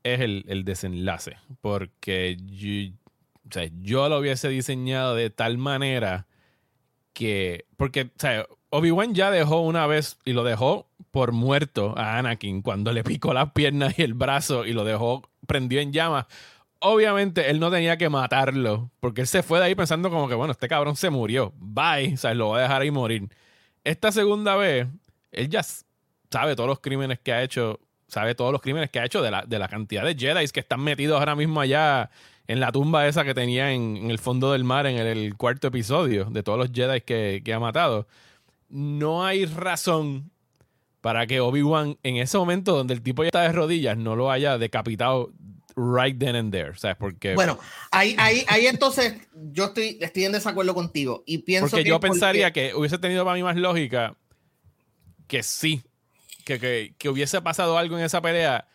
es 0.03 0.21
el, 0.21 0.65
desenlace. 0.65 1.37
Porque 1.61 2.37
yo, 2.41 2.93
yo 3.83 4.09
lo 4.09 4.19
hubiese 4.19 4.49
diseñado 4.49 5.15
de 5.15 5.31
tal 5.31 5.59
manera 5.59 6.27
que. 7.13 7.67
Porque, 7.77 8.11
Obi-Wan 8.77 9.15
ya 9.15 9.31
dejó 9.31 9.61
una 9.61 9.87
vez 9.87 10.19
y 10.25 10.35
lo 10.35 10.45
dejó 10.45 10.87
por 11.11 11.33
muerto 11.33 11.95
a 11.97 12.19
Anakin 12.19 12.61
cuando 12.61 12.93
le 12.93 13.03
picó 13.03 13.33
las 13.33 13.53
piernas 13.53 13.99
y 13.99 14.03
el 14.03 14.13
brazo 14.13 14.67
y 14.67 14.75
lo 14.75 14.85
dejó 14.85 15.23
prendió 15.47 15.81
en 15.81 15.93
llamas. 15.93 16.27
Obviamente 16.81 17.51
él 17.51 17.59
no 17.59 17.71
tenía 17.71 17.97
que 17.97 18.11
matarlo 18.11 18.91
porque 19.01 19.23
él 19.23 19.27
se 19.27 19.43
fue 19.43 19.59
de 19.59 19.65
ahí 19.65 19.75
pensando 19.75 20.11
como 20.11 20.29
que, 20.29 20.35
bueno, 20.35 20.53
este 20.53 20.69
cabrón 20.69 20.95
se 20.95 21.09
murió. 21.09 21.55
Bye. 21.57 22.13
O 22.13 22.17
sea, 22.19 22.35
lo 22.35 22.49
voy 22.49 22.59
a 22.59 22.63
dejar 22.65 22.83
ahí 22.83 22.91
morir. 22.91 23.31
Esta 23.83 24.13
segunda 24.13 24.57
vez, 24.57 24.87
él 25.33 25.49
ya 25.49 25.65
sabe 26.31 26.55
todos 26.55 26.69
los 26.69 26.81
crímenes 26.81 27.19
que 27.21 27.33
ha 27.33 27.43
hecho, 27.43 27.81
sabe 28.09 28.35
todos 28.35 28.53
los 28.53 28.61
crímenes 28.61 28.91
que 28.91 29.01
ha 29.01 29.07
hecho 29.07 29.23
de 29.23 29.31
la, 29.31 29.43
de 29.47 29.59
la 29.59 29.69
cantidad 29.69 30.05
de 30.05 30.15
Jedi 30.15 30.47
que 30.49 30.61
están 30.61 30.81
metidos 30.81 31.19
ahora 31.19 31.35
mismo 31.35 31.63
allá 31.63 32.11
en 32.47 32.61
la 32.61 32.71
tumba 32.73 33.07
esa 33.09 33.25
que 33.25 33.33
tenía 33.33 33.73
en, 33.73 34.11
el 34.11 34.19
fondo 34.19 34.53
del 34.53 34.65
mar 34.65 34.87
en 34.87 34.99
el, 34.99 35.35
cuarto 35.37 35.69
episodio, 35.69 36.27
de 36.27 36.43
todos 36.43 36.59
los 36.59 36.73
Jedi 36.73 37.01
que, 37.01 37.41
que 37.43 37.55
ha 37.55 37.59
matado. 37.59 38.07
No 38.69 39.25
hay 39.25 39.47
razón 39.47 40.31
para 41.01 41.27
que 41.27 41.41
Obi-Wan 41.41 41.99
en 42.03 42.17
ese 42.17 42.37
momento 42.37 42.77
donde 42.77 42.95
el 42.95 43.03
tipo 43.03 43.23
ya 43.23 43.29
está 43.29 43.43
de 43.43 43.53
rodillas 43.53 43.97
no 43.97 44.17
lo 44.17 44.31
haya 44.31 44.59
decapitado 44.59 45.33
right 45.77 46.19
then 46.19 46.35
and 46.35 46.51
there, 46.51 46.77
¿sabes? 46.77 46.97
Porque 46.97 47.35
bueno, 47.35 47.59
ahí, 47.91 48.17
ahí, 48.19 48.45
ahí 48.49 48.67
entonces 48.67 49.15
yo 49.35 49.67
estoy, 49.67 49.99
estoy 50.01 50.25
en 50.25 50.33
desacuerdo 50.33 50.75
contigo 50.75 51.23
y 51.27 51.39
pienso 51.39 51.69
porque 51.69 51.85
yo 51.85 52.01
pensaría 52.01 52.53
que 52.53 52.75
hubiese 52.75 52.99
tenido 52.99 53.25
para 53.25 53.37
mí 53.37 53.43
más 53.43 53.57
lógica 53.57 54.17
que 55.29 55.43
sí, 55.43 55.83
que, 56.45 56.59
que, 56.59 56.95
que 56.99 57.09
hubiese 57.09 57.41
pasado 57.43 57.79
algo 57.79 57.99
en 57.99 58.05
esa 58.05 58.21
pelea 58.21 58.67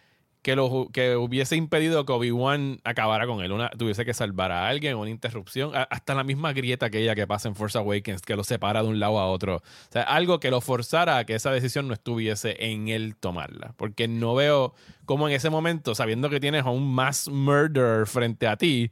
que, 0.42 0.56
lo, 0.56 0.90
que 0.92 1.16
hubiese 1.16 1.56
impedido 1.56 2.06
que 2.06 2.14
Obi-Wan 2.14 2.80
acabara 2.84 3.28
con 3.28 3.44
él. 3.44 3.52
Una, 3.52 3.70
tuviese 3.70 4.06
que 4.06 4.14
salvar 4.14 4.52
a 4.52 4.68
alguien, 4.68 4.96
una 4.96 5.10
interrupción, 5.10 5.72
hasta 5.74 6.16
la 6.16 6.24
misma 6.24 6.54
grieta 6.54 6.90
que 6.90 7.00
ella 7.00 7.14
que 7.14 7.28
pasa 7.28 7.48
en 7.48 7.56
Force 7.56 7.78
Awakens, 7.78 8.22
que 8.22 8.36
lo 8.36 8.44
separa 8.44 8.82
de 8.82 8.90
un 8.90 9.00
lado 9.00 9.20
a 9.20 9.28
otro. 9.28 9.58
O 9.58 9.92
sea, 9.92 10.04
algo 10.04 10.40
que 10.40 10.50
lo 10.50 10.62
forzara 10.62 11.18
a 11.18 11.26
que 11.26 11.36
esa 11.36 11.52
decisión 11.52 11.88
no 11.88 11.94
estuviese 11.94 12.56
en 12.66 12.88
él 12.88 13.16
tomarla. 13.16 13.74
Porque 13.78 14.08
no 14.08 14.34
veo 14.34 14.74
cómo 15.06 15.28
en 15.28 15.36
ese 15.36 15.50
momento, 15.50 15.94
sabiendo 15.94 16.30
que 16.30 16.40
tienes 16.40 16.66
a 16.66 16.70
un 16.70 16.92
mass 16.94 17.28
murderer 17.28 18.08
frente 18.08 18.48
a 18.48 18.58
ti, 18.58 18.92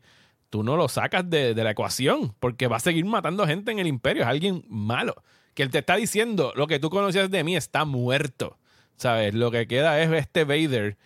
tú 0.52 0.64
no 0.64 0.78
lo 0.78 0.88
sacas 0.88 1.28
de, 1.30 1.56
de 1.56 1.64
la 1.64 1.72
ecuación, 1.72 2.36
porque 2.40 2.68
va 2.68 2.78
a 2.78 2.82
seguir 2.82 3.06
matando 3.06 3.48
gente 3.48 3.72
en 3.72 3.80
el 3.80 3.88
imperio. 3.88 4.24
Es 4.24 4.30
alguien 4.30 4.64
malo. 4.68 5.16
Que 5.56 5.64
él 5.64 5.72
te 5.72 5.80
está 5.80 5.96
diciendo, 5.96 6.54
lo 6.56 6.68
que 6.68 6.80
tú 6.80 6.92
conocías 6.92 7.32
de 7.32 7.44
mí 7.44 7.56
está 7.56 7.86
muerto. 7.86 8.58
¿Sabes? 8.98 9.34
Lo 9.34 9.50
que 9.50 9.66
queda 9.66 10.02
es 10.02 10.12
este 10.12 10.44
Vader 10.44 10.98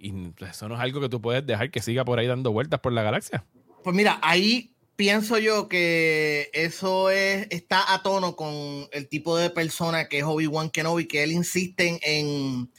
y 0.00 0.32
eso 0.44 0.68
no 0.68 0.74
es 0.74 0.80
algo 0.80 1.00
que 1.00 1.08
tú 1.08 1.20
puedes 1.20 1.46
dejar 1.46 1.70
que 1.70 1.82
siga 1.82 2.04
por 2.04 2.18
ahí 2.18 2.26
dando 2.26 2.52
vueltas 2.52 2.80
por 2.80 2.92
la 2.92 3.02
galaxia. 3.02 3.44
Pues 3.84 3.94
mira, 3.94 4.18
ahí 4.22 4.74
pienso 4.96 5.38
yo 5.38 5.68
que 5.68 6.50
eso 6.52 7.10
es, 7.10 7.46
está 7.50 7.92
a 7.92 8.02
tono 8.02 8.34
con 8.36 8.88
el 8.92 9.08
tipo 9.08 9.36
de 9.36 9.50
persona 9.50 10.08
que 10.08 10.18
es 10.18 10.24
Obi-Wan 10.24 10.70
Kenobi, 10.70 11.06
que 11.06 11.22
él 11.22 11.32
insiste 11.32 11.98
en, 12.02 12.70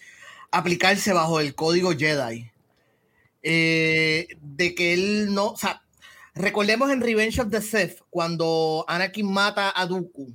aplicarse 0.52 1.14
bajo 1.14 1.40
el 1.40 1.56
código 1.56 1.92
Jedi. 1.92 2.52
Eh, 3.44 4.28
de 4.40 4.76
que 4.76 4.94
él 4.94 5.34
no, 5.34 5.48
o 5.48 5.58
sea, 5.58 5.82
recordemos 6.36 6.92
en 6.92 7.02
Revenge 7.02 7.42
of 7.42 7.50
the 7.50 7.62
Sith, 7.62 8.02
cuando 8.10 8.86
Anakin 8.88 9.32
mata 9.32 9.74
a 9.76 9.86
Dooku, 9.88 10.34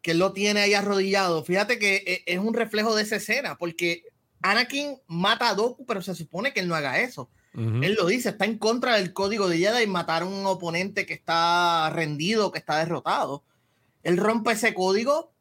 que 0.00 0.10
él 0.12 0.18
lo 0.18 0.32
tiene 0.32 0.60
ahí 0.60 0.74
arrodillado. 0.74 1.44
Fíjate 1.44 1.78
que 1.78 1.96
e, 1.96 2.22
es 2.24 2.38
un 2.38 2.54
reflejo 2.54 2.94
de 2.94 3.02
esa 3.02 3.16
escena, 3.16 3.58
porque 3.58 4.04
Anakin 4.42 4.98
mata 5.06 5.48
a 5.48 5.54
Doku, 5.54 5.84
pero 5.86 6.02
se 6.02 6.14
supone 6.14 6.52
que 6.52 6.60
él 6.60 6.68
no 6.68 6.74
haga 6.74 7.00
eso. 7.00 7.30
Él 7.54 7.96
lo 7.98 8.06
dice, 8.06 8.28
está 8.28 8.44
en 8.44 8.56
contra 8.56 8.96
del 8.96 9.12
código 9.12 9.48
de 9.48 9.58
Jedi 9.58 9.86
matar 9.88 10.22
a 10.22 10.26
un 10.26 10.46
oponente 10.46 11.06
que 11.06 11.14
está 11.14 11.90
rendido, 11.90 12.52
que 12.52 12.60
está 12.60 12.78
derrotado. 12.78 13.42
Él 14.04 14.16
rompe 14.16 14.52
ese 14.52 14.74
código 14.74 15.32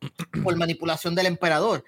por 0.42 0.56
manipulación 0.56 1.14
del 1.14 1.26
emperador. 1.26 1.84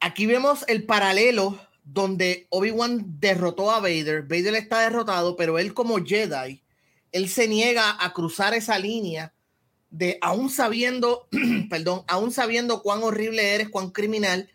Aquí 0.00 0.26
vemos 0.26 0.66
el 0.68 0.84
paralelo 0.84 1.58
donde 1.82 2.46
Obi-Wan 2.50 3.18
derrotó 3.18 3.70
a 3.70 3.80
Vader. 3.80 4.22
Vader 4.22 4.54
está 4.56 4.80
derrotado, 4.80 5.34
pero 5.36 5.58
él 5.58 5.72
como 5.72 6.04
Jedi, 6.04 6.62
él 7.12 7.28
se 7.30 7.48
niega 7.48 7.96
a 7.98 8.12
cruzar 8.12 8.52
esa 8.52 8.78
línea 8.78 9.32
de 9.90 10.18
aún 10.20 10.50
sabiendo, 10.50 11.26
perdón, 11.70 12.04
aún 12.06 12.32
sabiendo 12.32 12.82
cuán 12.82 13.02
horrible 13.02 13.54
eres, 13.54 13.70
cuán 13.70 13.90
criminal, 13.90 14.50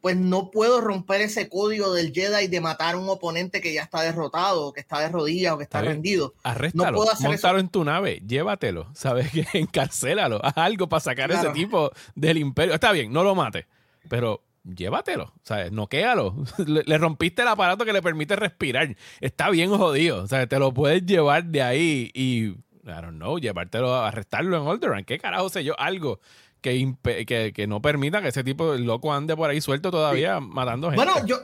pues 0.00 0.16
no 0.16 0.50
puedo 0.50 0.80
romper 0.80 1.20
ese 1.20 1.48
código 1.48 1.92
del 1.92 2.12
Jedi 2.12 2.46
de 2.46 2.60
matar 2.60 2.94
a 2.94 2.98
un 2.98 3.08
oponente 3.08 3.60
que 3.60 3.72
ya 3.72 3.82
está 3.82 4.02
derrotado, 4.02 4.72
que 4.72 4.80
está 4.80 5.00
de 5.00 5.08
rodillas 5.08 5.54
o 5.54 5.58
que 5.58 5.64
está, 5.64 5.80
rendido. 5.80 6.34
Arréstalo, 6.42 6.92
no 6.92 6.96
puedo 6.96 7.12
hacer 7.12 7.58
en 7.58 7.68
tu 7.68 7.84
nave, 7.84 8.22
llévatelo, 8.26 8.88
¿sabes? 8.94 9.30
que 9.32 9.46
Encarcélalo, 9.52 10.44
haz 10.44 10.56
algo 10.56 10.88
para 10.88 11.00
sacar 11.00 11.30
ese 11.30 11.50
tipo 11.50 11.90
del 12.14 12.38
imperio. 12.38 12.74
Está 12.74 12.92
bien, 12.92 13.12
no 13.12 13.24
lo 13.24 13.34
mate, 13.34 13.66
pero 14.08 14.42
llévatelo, 14.64 15.32
¿sabes? 15.42 15.72
Noquéalo. 15.72 16.34
Le, 16.66 16.82
le, 16.84 16.98
rompiste 16.98 17.42
el 17.42 17.48
aparato 17.48 17.84
que 17.84 17.92
le 17.92 18.02
permite 18.02 18.36
respirar. 18.36 18.96
Está 19.20 19.50
bien 19.50 19.70
jodido, 19.70 20.26
¿sabes? 20.26 20.48
Te 20.48 20.58
lo 20.58 20.72
puedes 20.72 21.04
llevar 21.04 21.44
de 21.44 21.62
ahí 21.62 22.10
y, 22.14 22.48
I 22.48 22.56
don't 22.84 23.16
know, 23.16 23.38
llevártelo, 23.38 23.94
arrestarlo 23.94 24.60
en 24.60 24.68
Alderaan. 24.68 25.04
¿Qué 25.04 25.18
carajo 25.18 25.48
sé 25.48 25.64
yo? 25.64 25.78
Algo 25.78 26.20
que, 26.60 27.52
que, 27.54 27.66
no 27.66 27.82
permita 27.82 28.22
que 28.22 28.28
ese 28.28 28.44
tipo 28.44 28.72
de 28.72 28.80
loco 28.80 29.12
ande 29.12 29.36
por 29.36 29.50
ahí 29.50 29.60
suelto 29.60 29.90
todavía 29.90 30.40
matando 30.40 30.90
gente. 30.90 31.04
Bueno, 31.04 31.26
yo, 31.26 31.38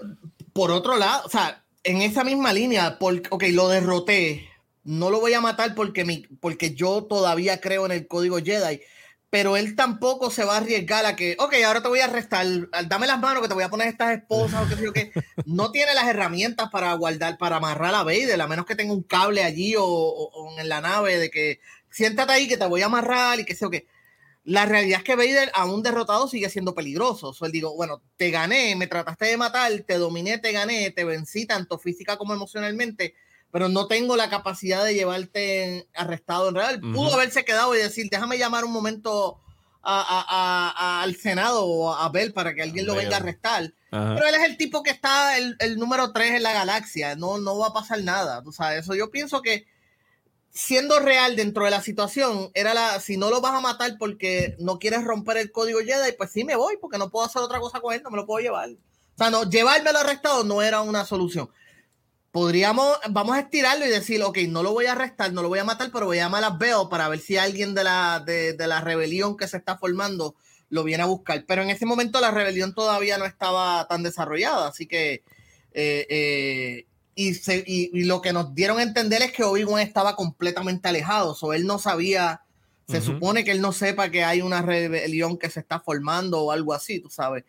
por 0.52 0.70
otro 0.70 0.96
lado, 0.96 1.22
o 1.26 1.28
sea, 1.28 1.64
en 1.82 2.02
esa 2.02 2.24
misma 2.24 2.52
línea, 2.52 2.98
porque, 2.98 3.28
ok, 3.30 3.44
lo 3.50 3.68
derroté, 3.68 4.48
no 4.84 5.10
lo 5.10 5.20
voy 5.20 5.34
a 5.34 5.40
matar 5.40 5.74
porque, 5.74 6.04
mi, 6.04 6.26
porque 6.40 6.74
yo 6.74 7.04
todavía 7.04 7.60
creo 7.60 7.86
en 7.86 7.92
el 7.92 8.06
código 8.06 8.38
Jedi, 8.38 8.80
pero 9.34 9.56
él 9.56 9.74
tampoco 9.74 10.30
se 10.30 10.44
va 10.44 10.54
a 10.54 10.58
arriesgar 10.58 11.04
a 11.06 11.16
que, 11.16 11.36
ok, 11.40 11.54
ahora 11.66 11.82
te 11.82 11.88
voy 11.88 11.98
a 11.98 12.04
arrestar, 12.04 12.46
dame 12.86 13.08
las 13.08 13.18
manos 13.18 13.42
que 13.42 13.48
te 13.48 13.54
voy 13.54 13.64
a 13.64 13.68
poner 13.68 13.88
estas 13.88 14.16
esposas 14.16 14.64
o 14.64 14.68
qué 14.68 14.76
sé 14.76 14.84
yo 14.84 14.92
qué. 14.92 15.10
No 15.44 15.72
tiene 15.72 15.92
las 15.92 16.06
herramientas 16.06 16.70
para 16.70 16.92
guardar, 16.94 17.36
para 17.36 17.56
amarrar 17.56 17.96
a 17.96 18.04
Vader, 18.04 18.40
a 18.40 18.46
menos 18.46 18.64
que 18.64 18.76
tenga 18.76 18.92
un 18.92 19.02
cable 19.02 19.42
allí 19.42 19.74
o, 19.76 20.54
en 20.56 20.68
la 20.68 20.80
nave 20.80 21.18
de 21.18 21.30
que 21.30 21.58
siéntate 21.90 22.32
ahí 22.32 22.46
que 22.46 22.56
te 22.56 22.66
voy 22.66 22.82
a 22.82 22.86
amarrar 22.86 23.40
y 23.40 23.44
qué 23.44 23.54
sé 23.54 23.62
yo 23.62 23.70
qué. 23.70 23.88
La 24.44 24.66
realidad 24.66 24.98
es 24.98 25.04
que 25.04 25.16
Vader, 25.16 25.50
aún 25.54 25.82
derrotado, 25.82 26.28
sigue 26.28 26.50
siendo 26.50 26.74
peligroso. 26.74 27.34
O 27.38 27.46
él 27.46 27.52
digo, 27.52 27.74
bueno, 27.74 28.02
te 28.16 28.30
gané, 28.30 28.76
me 28.76 28.86
trataste 28.86 29.24
de 29.26 29.36
matar, 29.38 29.72
te 29.86 29.96
dominé, 29.96 30.38
te 30.38 30.52
gané, 30.52 30.90
te 30.90 31.04
vencí 31.04 31.46
tanto 31.46 31.78
física 31.78 32.18
como 32.18 32.34
emocionalmente, 32.34 33.14
pero 33.50 33.70
no 33.70 33.86
tengo 33.86 34.16
la 34.16 34.28
capacidad 34.28 34.84
de 34.84 34.94
llevarte 34.94 35.88
arrestado 35.94 36.50
en 36.50 36.56
real. 36.56 36.80
Pudo 36.80 37.14
haberse 37.14 37.44
quedado 37.46 37.74
y 37.74 37.78
decir, 37.78 38.08
déjame 38.10 38.36
llamar 38.36 38.66
un 38.66 38.72
momento 38.72 39.40
al 39.82 41.16
Senado 41.16 41.64
o 41.64 41.94
a 41.94 42.08
Bell 42.10 42.34
para 42.34 42.54
que 42.54 42.62
alguien 42.62 42.86
lo 42.86 42.94
venga 42.94 43.16
a 43.16 43.20
arrestar. 43.20 43.72
Pero 43.90 44.26
él 44.26 44.34
es 44.34 44.42
el 44.42 44.58
tipo 44.58 44.82
que 44.82 44.90
está 44.90 45.38
el, 45.38 45.56
el 45.58 45.78
número 45.78 46.12
3 46.12 46.32
en 46.32 46.42
la 46.42 46.52
galaxia. 46.52 47.16
No, 47.16 47.38
no 47.38 47.56
va 47.58 47.68
a 47.68 47.72
pasar 47.72 48.02
nada. 48.02 48.42
Tú 48.42 48.52
sabes, 48.52 48.80
eso 48.80 48.94
yo 48.94 49.10
pienso 49.10 49.40
que 49.40 49.66
siendo 50.54 51.00
real 51.00 51.34
dentro 51.34 51.64
de 51.64 51.72
la 51.72 51.82
situación, 51.82 52.50
era 52.54 52.74
la, 52.74 53.00
si 53.00 53.16
no 53.16 53.28
lo 53.28 53.40
vas 53.40 53.54
a 53.54 53.60
matar 53.60 53.96
porque 53.98 54.54
no 54.60 54.78
quieres 54.78 55.02
romper 55.02 55.36
el 55.36 55.50
código 55.50 55.80
Jedi, 55.80 56.12
pues 56.16 56.30
sí 56.30 56.44
me 56.44 56.54
voy, 56.54 56.76
porque 56.80 56.96
no 56.96 57.10
puedo 57.10 57.26
hacer 57.26 57.42
otra 57.42 57.58
cosa 57.58 57.80
con 57.80 57.92
él, 57.92 58.02
no 58.04 58.10
me 58.10 58.16
lo 58.16 58.24
puedo 58.24 58.42
llevar. 58.42 58.70
O 58.70 59.18
sea, 59.18 59.30
no, 59.30 59.50
llevármelo 59.50 59.98
arrestado 59.98 60.44
no 60.44 60.62
era 60.62 60.80
una 60.80 61.04
solución. 61.04 61.50
Podríamos, 62.30 62.98
vamos 63.10 63.36
a 63.36 63.40
estirarlo 63.40 63.84
y 63.84 63.90
decir, 63.90 64.22
ok, 64.22 64.38
no 64.48 64.62
lo 64.62 64.72
voy 64.72 64.86
a 64.86 64.92
arrestar, 64.92 65.32
no 65.32 65.42
lo 65.42 65.48
voy 65.48 65.58
a 65.58 65.64
matar, 65.64 65.90
pero 65.92 66.06
voy 66.06 66.18
a 66.18 66.22
llamar 66.22 66.44
a 66.44 66.50
Bell 66.50 66.88
para 66.88 67.08
ver 67.08 67.18
si 67.18 67.36
alguien 67.36 67.74
de 67.74 67.84
la, 67.84 68.22
de, 68.24 68.56
la 68.58 68.80
rebelión 68.80 69.36
que 69.36 69.48
se 69.48 69.56
está 69.56 69.76
formando 69.76 70.36
lo 70.68 70.84
viene 70.84 71.02
a 71.02 71.06
buscar. 71.06 71.44
Pero 71.46 71.62
en 71.62 71.70
ese 71.70 71.84
momento 71.84 72.20
la 72.20 72.30
rebelión 72.30 72.74
todavía 72.74 73.18
no 73.18 73.24
estaba 73.24 73.86
tan 73.88 74.04
desarrollada, 74.04 74.68
así 74.68 74.86
que 74.86 75.24
eh, 75.72 76.06
eh, 76.08 76.86
y, 77.14 78.04
lo 78.04 78.20
que 78.20 78.32
nos 78.32 78.54
dieron 78.54 78.78
a 78.78 78.82
entender 78.82 79.22
es 79.22 79.32
que 79.32 79.44
Obi-Wan 79.44 79.80
estaba 79.80 80.16
completamente 80.16 80.88
alejado, 80.88 81.36
o 81.40 81.52
él 81.52 81.66
no 81.66 81.78
sabía, 81.78 82.42
se 82.88 83.00
supone 83.00 83.44
que 83.44 83.50
él 83.50 83.60
no 83.60 83.72
sepa 83.72 84.10
que 84.10 84.24
hay 84.24 84.42
una 84.42 84.60
rebelión 84.60 85.38
que 85.38 85.48
se 85.48 85.60
está 85.60 85.80
formando 85.80 86.42
o 86.42 86.52
algo 86.52 86.72
así, 86.72 87.00
tú 87.00 87.08
sabes. 87.08 87.44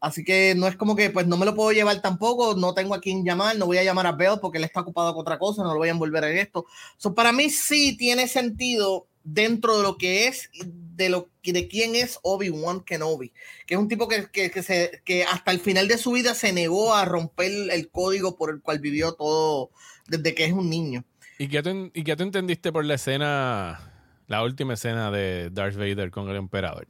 Así 0.00 0.24
que 0.24 0.54
no 0.56 0.68
es 0.68 0.76
como 0.76 0.94
que, 0.94 1.10
pues 1.10 1.26
no 1.26 1.36
me 1.36 1.44
lo 1.44 1.54
puedo 1.54 1.72
llevar 1.72 2.00
tampoco, 2.00 2.54
no 2.54 2.72
tengo 2.72 2.94
a 2.94 3.00
quien 3.00 3.24
llamar, 3.24 3.56
no 3.56 3.66
voy 3.66 3.78
a 3.78 3.84
llamar 3.84 4.06
a 4.06 4.12
Bell 4.12 4.38
porque 4.40 4.58
él 4.58 4.64
está 4.64 4.80
ocupado 4.80 5.12
con 5.12 5.22
otra 5.22 5.38
cosa, 5.38 5.62
no 5.62 5.72
lo 5.72 5.78
voy 5.78 5.88
a 5.88 5.92
envolver 5.92 6.22
en 6.24 6.38
esto. 6.38 6.66
So, 6.96 7.14
para 7.14 7.32
mí 7.32 7.50
sí 7.50 7.96
tiene 7.96 8.28
sentido 8.28 9.08
dentro 9.24 9.76
de 9.76 9.82
lo 9.82 9.98
que 9.98 10.28
es, 10.28 10.50
de, 10.98 11.08
lo, 11.08 11.30
de 11.42 11.68
quién 11.68 11.94
es 11.94 12.18
Obi-Wan 12.22 12.80
Kenobi, 12.80 13.32
que 13.66 13.74
es 13.74 13.80
un 13.80 13.88
tipo 13.88 14.08
que, 14.08 14.30
que, 14.30 14.62
se, 14.62 15.00
que 15.04 15.24
hasta 15.24 15.52
el 15.52 15.60
final 15.60 15.88
de 15.88 15.96
su 15.96 16.12
vida 16.12 16.34
se 16.34 16.52
negó 16.52 16.92
a 16.92 17.04
romper 17.04 17.52
el 17.70 17.88
código 17.88 18.36
por 18.36 18.50
el 18.50 18.60
cual 18.60 18.80
vivió 18.80 19.14
todo 19.14 19.70
desde 20.08 20.34
que 20.34 20.44
es 20.44 20.52
un 20.52 20.68
niño. 20.68 21.04
¿Y 21.38 21.48
qué 21.48 21.62
tú, 21.62 21.90
y 21.94 22.02
qué 22.02 22.16
tú 22.16 22.24
entendiste 22.24 22.72
por 22.72 22.84
la 22.84 22.94
escena, 22.94 23.92
la 24.26 24.42
última 24.42 24.74
escena 24.74 25.10
de 25.12 25.50
Darth 25.50 25.76
Vader 25.76 26.10
con 26.10 26.28
el 26.28 26.36
emperador? 26.36 26.88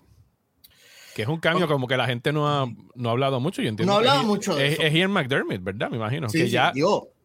Que 1.14 1.22
es 1.22 1.28
un 1.28 1.38
cambio 1.38 1.68
como 1.68 1.86
que 1.86 1.96
la 1.96 2.06
gente 2.06 2.32
no 2.32 2.48
ha, 2.48 2.66
no 2.94 3.08
ha 3.08 3.12
hablado 3.12 3.40
mucho. 3.40 3.60
Yo 3.60 3.68
entiendo 3.68 3.92
no 3.92 3.96
ha 3.96 3.98
hablado 3.98 4.22
mucho. 4.24 4.58
es, 4.58 4.78
es, 4.80 4.94
Ian 4.94 5.10
McDermott, 5.10 5.62
¿verdad? 5.62 5.90
Me 5.90 5.96
imagino. 5.96 6.28
que 6.28 6.48
ya, 6.48 6.72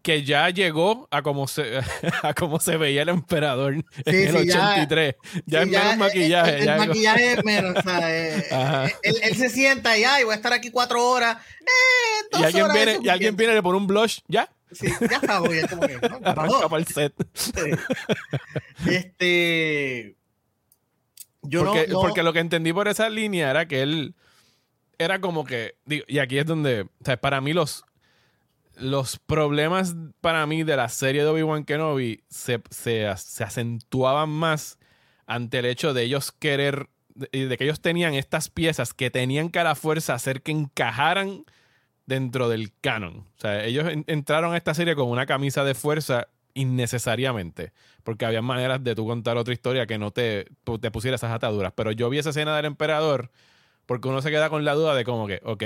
que 0.03 0.23
ya 0.23 0.49
llegó 0.49 1.07
a 1.11 1.21
cómo 1.21 1.47
se, 1.47 1.79
a 2.23 2.33
cómo 2.33 2.59
se 2.59 2.77
veía 2.77 3.01
el 3.01 3.09
emperador 3.09 3.73
en 3.73 3.85
el 4.05 4.35
83. 4.35 5.15
Ya, 5.45 5.61
es 5.61 5.67
menos 5.67 5.97
maquillaje. 5.97 6.59
El, 6.59 6.77
maquillaje 6.77 7.33
es 7.33 7.45
menos. 7.45 7.77
Eh, 7.85 8.45
eh, 8.51 8.93
él, 9.01 9.35
se 9.35 9.49
sienta 9.49 9.97
y, 9.97 10.03
ay, 10.03 10.25
voy 10.25 10.33
a 10.33 10.35
estar 10.35 10.51
aquí 10.51 10.69
cuatro 10.69 11.03
horas. 11.03 11.37
Eh, 11.61 12.39
y 12.39 12.43
alguien, 12.43 12.67
viene, 12.73 12.99
y 13.01 13.09
alguien 13.09 13.35
viene 13.35 13.53
y 13.53 13.55
le 13.55 13.63
pone 13.63 13.77
un 13.77 13.87
blush, 13.87 14.19
¿ya? 14.27 14.49
Sí, 14.73 14.87
ya 15.09 15.17
está, 15.17 15.39
voy. 15.39 15.61
como 15.67 15.87
que, 15.87 15.95
¿no? 15.95 16.19
Arranca 16.23 16.69
para 16.69 16.81
el 16.81 16.87
set. 16.87 17.13
Este... 18.85 20.15
Yo 21.43 21.65
porque, 21.65 21.87
no, 21.87 22.01
porque 22.01 22.23
lo 22.23 22.31
que 22.31 22.39
entendí 22.39 22.71
por 22.71 22.87
esa 22.87 23.09
línea 23.09 23.49
era 23.49 23.67
que 23.67 23.81
él 23.81 24.15
era 24.97 25.19
como 25.19 25.43
que, 25.45 25.75
digo, 25.85 26.05
y 26.07 26.19
aquí 26.19 26.37
es 26.37 26.45
donde, 26.45 26.83
o 26.83 27.05
sea, 27.05 27.17
para 27.17 27.41
mí 27.41 27.51
los, 27.51 27.83
los 28.75 29.19
problemas 29.19 29.95
para 30.21 30.45
mí 30.45 30.63
de 30.63 30.75
la 30.75 30.89
serie 30.89 31.23
de 31.23 31.29
Obi-Wan 31.29 31.65
Kenobi 31.65 32.23
se, 32.29 32.61
se, 32.69 33.07
se, 33.17 33.43
acentuaban 33.43 34.29
más 34.29 34.79
ante 35.25 35.59
el 35.59 35.65
hecho 35.65 35.93
de 35.93 36.03
ellos 36.03 36.31
querer, 36.31 36.89
de, 37.15 37.47
de, 37.47 37.57
que 37.57 37.63
ellos 37.65 37.81
tenían 37.81 38.13
estas 38.13 38.49
piezas 38.49 38.93
que 38.93 39.11
tenían 39.11 39.49
que 39.49 39.59
a 39.59 39.63
la 39.63 39.75
fuerza 39.75 40.13
hacer 40.13 40.41
que 40.41 40.51
encajaran 40.51 41.45
dentro 42.05 42.49
del 42.49 42.71
canon. 42.81 43.27
O 43.37 43.39
sea, 43.39 43.63
ellos 43.63 43.87
en, 43.87 44.03
entraron 44.07 44.53
a 44.53 44.57
esta 44.57 44.73
serie 44.73 44.95
con 44.95 45.09
una 45.09 45.25
camisa 45.25 45.63
de 45.63 45.75
fuerza 45.75 46.27
innecesariamente, 46.55 47.73
porque 48.03 48.25
había 48.25 48.41
maneras 48.41 48.83
de 48.83 48.95
tú 48.95 49.07
contar 49.07 49.37
otra 49.37 49.53
historia 49.53 49.87
que 49.87 49.97
no 49.97 50.11
te, 50.11 50.45
te 50.81 50.91
pusiera 50.91 51.15
esas 51.15 51.31
ataduras. 51.31 51.73
Pero 51.75 51.91
yo 51.91 52.09
vi 52.09 52.19
esa 52.19 52.29
escena 52.29 52.55
del 52.55 52.65
emperador 52.65 53.31
porque 53.85 54.07
uno 54.07 54.21
se 54.21 54.31
queda 54.31 54.49
con 54.49 54.65
la 54.65 54.73
duda 54.73 54.95
de 54.95 55.03
como 55.03 55.27
que, 55.27 55.41
ok, 55.43 55.63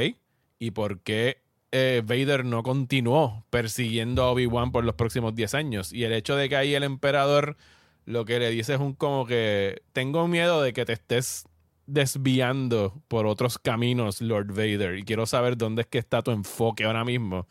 ¿y 0.59 0.71
por 0.71 1.01
qué 1.01 1.41
eh, 1.71 2.01
Vader 2.05 2.45
no 2.45 2.63
continuó 2.63 3.45
persiguiendo 3.49 4.23
a 4.23 4.31
Obi-Wan 4.31 4.71
por 4.71 4.83
los 4.83 4.95
próximos 4.95 5.35
10 5.35 5.53
años? 5.53 5.93
Y 5.93 6.03
el 6.03 6.13
hecho 6.13 6.35
de 6.35 6.49
que 6.49 6.55
ahí 6.55 6.75
el 6.75 6.83
emperador 6.83 7.57
lo 8.05 8.23
que 8.23 8.39
le 8.39 8.49
dice 8.49 8.73
es 8.73 8.79
un 8.79 8.93
como 8.93 9.25
que 9.25 9.81
tengo 9.91 10.27
miedo 10.27 10.61
de 10.61 10.71
que 10.71 10.85
te 10.85 10.93
estés 10.93 11.45
desviando 11.87 13.01
por 13.07 13.25
otros 13.25 13.59
caminos, 13.59 14.21
Lord 14.21 14.47
Vader, 14.47 14.97
y 14.97 15.03
quiero 15.03 15.25
saber 15.25 15.57
dónde 15.57 15.81
es 15.81 15.87
que 15.87 15.97
está 15.97 16.21
tu 16.21 16.31
enfoque 16.31 16.85
ahora 16.85 17.03
mismo. 17.03 17.47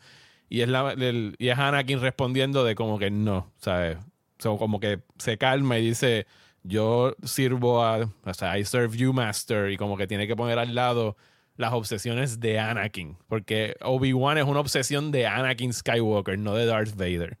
Y 0.49 0.61
es, 0.61 0.69
la, 0.69 0.95
y 1.37 1.49
es 1.49 1.57
Anakin 1.57 2.01
respondiendo 2.01 2.63
de 2.63 2.73
como 2.73 2.97
que 2.97 3.11
no, 3.11 3.51
¿sabes? 3.57 3.97
So, 4.39 4.57
como 4.57 4.79
que 4.79 5.01
se 5.17 5.37
calma 5.37 5.77
y 5.77 5.89
dice, 5.89 6.25
yo 6.63 7.15
sirvo 7.23 7.83
a, 7.83 8.09
o 8.23 8.33
sea, 8.33 8.57
I 8.57 8.65
serve 8.65 8.97
you, 8.97 9.13
master, 9.13 9.71
y 9.71 9.77
como 9.77 9.97
que 9.97 10.07
tiene 10.07 10.27
que 10.27 10.35
poner 10.35 10.57
al 10.57 10.73
lado 10.73 11.17
las 11.57 11.73
obsesiones 11.73 12.39
de 12.39 12.59
Anakin, 12.59 13.17
porque 13.27 13.75
Obi-Wan 13.81 14.37
es 14.37 14.45
una 14.45 14.59
obsesión 14.59 15.11
de 15.11 15.27
Anakin 15.27 15.73
Skywalker, 15.73 16.39
no 16.39 16.55
de 16.55 16.65
Darth 16.65 16.95
Vader. 16.95 17.37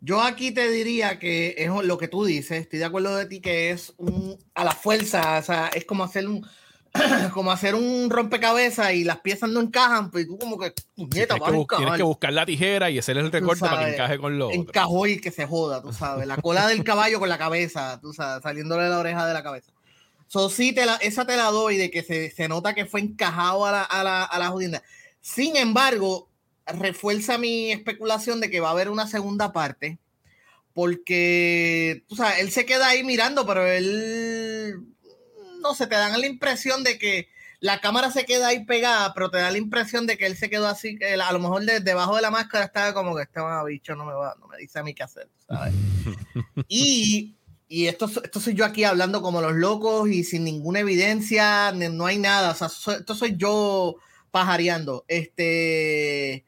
Yo 0.00 0.20
aquí 0.20 0.52
te 0.52 0.70
diría 0.70 1.18
que 1.18 1.54
es 1.58 1.70
lo 1.70 1.98
que 1.98 2.08
tú 2.08 2.24
dices, 2.24 2.62
estoy 2.62 2.78
de 2.78 2.84
acuerdo 2.84 3.16
de 3.16 3.26
ti 3.26 3.40
que 3.40 3.70
es 3.70 3.94
un, 3.96 4.38
a 4.54 4.64
la 4.64 4.72
fuerza, 4.72 5.38
o 5.38 5.42
sea, 5.42 5.68
es 5.68 5.84
como 5.84 6.04
hacer 6.04 6.28
un 6.28 6.46
como 7.32 7.50
hacer 7.50 7.74
un 7.74 8.08
rompecabezas 8.08 8.92
y 8.92 9.02
las 9.02 9.18
piezas 9.18 9.50
no 9.50 9.60
encajan, 9.60 10.10
pues 10.10 10.28
tú 10.28 10.38
como 10.38 10.56
que 10.56 10.72
puñeta, 10.94 11.34
sí, 11.34 11.40
tienes, 11.40 11.42
que 11.42 11.52
buscar, 11.52 11.78
tienes 11.78 11.96
que 11.96 12.02
buscar 12.04 12.32
la 12.32 12.46
tijera 12.46 12.90
y 12.90 12.98
hacer 12.98 13.16
el 13.16 13.32
recorte 13.32 13.60
sabes, 13.60 13.74
para 13.74 13.86
que 13.86 13.94
encaje 13.94 14.18
con 14.18 14.38
lo 14.38 14.52
Encajó 14.52 15.06
y 15.08 15.20
que 15.20 15.32
se 15.32 15.46
joda, 15.46 15.82
tú 15.82 15.92
sabes, 15.92 16.26
la 16.26 16.36
cola 16.36 16.68
del 16.68 16.84
caballo 16.84 17.18
con 17.18 17.28
la 17.28 17.38
cabeza, 17.38 17.98
tú 18.00 18.12
sabes, 18.12 18.44
saliéndole 18.44 18.88
la 18.88 18.98
oreja 19.00 19.26
de 19.26 19.34
la 19.34 19.42
cabeza. 19.42 19.72
So, 20.26 20.50
sí, 20.50 20.72
te 20.72 20.86
la, 20.86 20.96
esa 20.96 21.26
te 21.26 21.36
la 21.36 21.50
doy 21.50 21.76
de 21.76 21.90
que 21.90 22.02
se, 22.02 22.30
se 22.30 22.48
nota 22.48 22.74
que 22.74 22.86
fue 22.86 23.00
encajado 23.00 23.66
a 23.66 23.72
la, 23.72 23.82
a 23.82 24.02
la, 24.02 24.24
a 24.24 24.38
la 24.38 24.48
jodienda. 24.48 24.82
Sin 25.20 25.56
embargo, 25.56 26.28
refuerza 26.66 27.38
mi 27.38 27.72
especulación 27.72 28.40
de 28.40 28.50
que 28.50 28.60
va 28.60 28.68
a 28.68 28.72
haber 28.72 28.90
una 28.90 29.06
segunda 29.06 29.52
parte, 29.52 29.98
porque, 30.72 32.04
o 32.10 32.16
sea, 32.16 32.38
él 32.40 32.50
se 32.50 32.66
queda 32.66 32.88
ahí 32.88 33.04
mirando, 33.04 33.46
pero 33.46 33.66
él, 33.66 34.80
no 35.60 35.74
sé, 35.74 35.86
te 35.86 35.94
dan 35.94 36.20
la 36.20 36.26
impresión 36.26 36.82
de 36.82 36.98
que 36.98 37.28
la 37.60 37.80
cámara 37.80 38.10
se 38.10 38.26
queda 38.26 38.48
ahí 38.48 38.64
pegada, 38.64 39.14
pero 39.14 39.30
te 39.30 39.38
da 39.38 39.50
la 39.50 39.56
impresión 39.56 40.06
de 40.06 40.18
que 40.18 40.26
él 40.26 40.36
se 40.36 40.50
quedó 40.50 40.66
así, 40.66 40.98
que 40.98 41.14
a 41.14 41.32
lo 41.32 41.38
mejor 41.38 41.64
de, 41.64 41.80
debajo 41.80 42.16
de 42.16 42.22
la 42.22 42.30
máscara 42.30 42.66
estaba 42.66 42.92
como 42.92 43.16
que 43.16 43.22
este 43.22 43.40
bicho 43.66 43.94
no 43.94 44.04
me 44.04 44.12
va, 44.12 44.36
no 44.38 44.48
me 44.48 44.58
dice 44.58 44.80
a 44.80 44.82
mí 44.82 44.94
qué 44.94 45.02
hacer, 45.02 45.28
¿sabes? 45.48 45.72
y, 46.68 47.36
y 47.68 47.86
esto, 47.86 48.10
esto 48.22 48.40
soy 48.40 48.54
yo 48.54 48.64
aquí 48.64 48.84
hablando 48.84 49.22
como 49.22 49.40
los 49.40 49.54
locos 49.54 50.08
y 50.08 50.24
sin 50.24 50.44
ninguna 50.44 50.80
evidencia, 50.80 51.72
no 51.72 52.06
hay 52.06 52.18
nada, 52.18 52.50
o 52.50 52.54
sea, 52.54 52.68
esto 52.96 53.14
soy 53.14 53.36
yo 53.36 53.96
pajareando. 54.30 55.04
Este, 55.08 56.44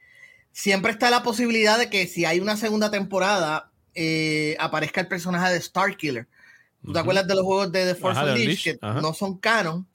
siempre 0.52 0.92
está 0.92 1.10
la 1.10 1.22
posibilidad 1.22 1.78
de 1.78 1.88
que 1.88 2.06
si 2.06 2.24
hay 2.24 2.40
una 2.40 2.56
segunda 2.56 2.90
temporada, 2.90 3.70
eh, 3.94 4.56
aparezca 4.58 5.00
el 5.00 5.08
personaje 5.08 5.52
de 5.52 5.60
Starkiller. 5.60 6.26
¿Tú 6.84 6.92
te 6.92 6.98
acuerdas 6.98 7.26
de 7.26 7.34
los 7.34 7.44
juegos 7.44 7.72
de 7.72 7.86
The 7.86 7.94
Force 7.94 8.20
Unleashed? 8.20 8.78
Que 8.78 8.86
no 9.00 9.12
son 9.12 9.38
canon, 9.38 9.86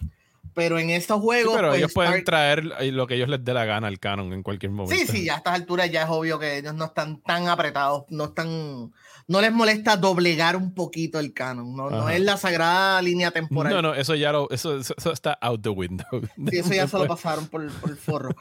pero 0.54 0.80
en 0.80 0.90
estos 0.90 1.22
juegos. 1.22 1.54
Sí, 1.54 1.58
pero 1.58 1.70
pues, 1.70 1.80
ellos 1.80 1.94
pueden 1.94 2.14
Star... 2.14 2.24
traer 2.26 2.66
lo 2.66 3.08
que 3.08 3.16
ellos 3.16 3.30
les 3.30 3.44
dé 3.44 3.54
la 3.54 3.66
gana 3.66 3.88
al 3.88 4.00
canon 4.00 4.34
en 4.34 4.44
cualquier 4.44 4.72
momento. 4.72 4.96
Sí, 4.96 5.08
sí, 5.08 5.30
a 5.30 5.36
estas 5.36 5.54
alturas 5.54 5.90
ya 5.90 6.04
es 6.04 6.10
obvio 6.10 6.40
que 6.40 6.58
ellos 6.58 6.74
no 6.74 6.86
están 6.86 7.22
tan 7.22 7.48
apretados, 7.48 8.06
no 8.10 8.26
están. 8.26 8.92
No 9.28 9.42
les 9.42 9.52
molesta 9.52 9.98
doblegar 9.98 10.56
un 10.56 10.74
poquito 10.74 11.20
el 11.20 11.34
canon, 11.34 11.76
no, 11.76 11.90
no 11.90 12.10
es 12.10 12.22
la 12.22 12.38
sagrada 12.38 13.02
línea 13.02 13.32
temporal. 13.32 13.74
No, 13.74 13.82
no, 13.82 13.94
eso 13.94 14.16
ya 14.16 14.32
lo, 14.32 14.50
eso, 14.50 14.78
eso 14.78 15.12
está 15.12 15.38
out 15.42 15.62
the 15.62 15.70
window. 15.70 16.06
Sí, 16.50 16.58
eso 16.58 16.74
ya 16.74 16.88
se 16.88 16.98
lo 16.98 17.08
pasaron 17.08 17.48
por, 17.48 17.70
por 17.80 17.90
el 17.90 17.98
forro. 17.98 18.36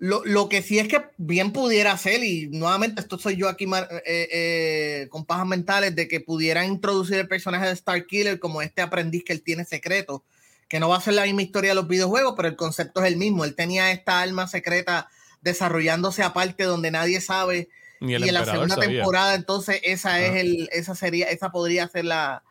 Lo, 0.00 0.24
lo, 0.24 0.48
que 0.48 0.62
sí 0.62 0.78
es 0.78 0.86
que 0.86 1.02
bien 1.16 1.52
pudiera 1.52 1.96
ser, 1.96 2.22
y 2.22 2.48
nuevamente 2.48 3.00
esto 3.00 3.18
soy 3.18 3.36
yo 3.36 3.48
aquí 3.48 3.64
eh, 3.64 4.28
eh, 4.32 5.08
con 5.10 5.24
pajas 5.24 5.46
mentales, 5.46 5.96
de 5.96 6.06
que 6.06 6.20
pudieran 6.20 6.66
introducir 6.66 7.16
el 7.16 7.26
personaje 7.26 7.66
de 7.66 7.74
Starkiller 7.74 8.38
como 8.38 8.62
este 8.62 8.80
aprendiz 8.80 9.24
que 9.24 9.32
él 9.32 9.42
tiene 9.42 9.64
secreto, 9.64 10.24
que 10.68 10.78
no 10.78 10.88
va 10.88 10.98
a 10.98 11.00
ser 11.00 11.14
la 11.14 11.24
misma 11.24 11.42
historia 11.42 11.70
de 11.70 11.74
los 11.74 11.88
videojuegos, 11.88 12.34
pero 12.36 12.48
el 12.48 12.54
concepto 12.54 13.02
es 13.02 13.08
el 13.08 13.16
mismo. 13.16 13.44
Él 13.44 13.56
tenía 13.56 13.90
esta 13.90 14.20
alma 14.20 14.46
secreta 14.46 15.08
desarrollándose 15.40 16.22
aparte 16.22 16.64
donde 16.64 16.90
nadie 16.90 17.20
sabe. 17.20 17.68
Y, 18.00 18.14
en 18.14 18.32
la 18.32 18.44
segunda 18.44 18.76
sabía. 18.76 18.98
temporada, 19.00 19.34
entonces, 19.34 19.80
esa 19.82 20.14
ah. 20.14 20.20
es 20.20 20.36
el, 20.36 20.68
esa 20.72 20.94
sería, 20.94 21.26
esa 21.26 21.50
podría 21.50 21.88
ser 21.88 22.04
la, 22.04 22.42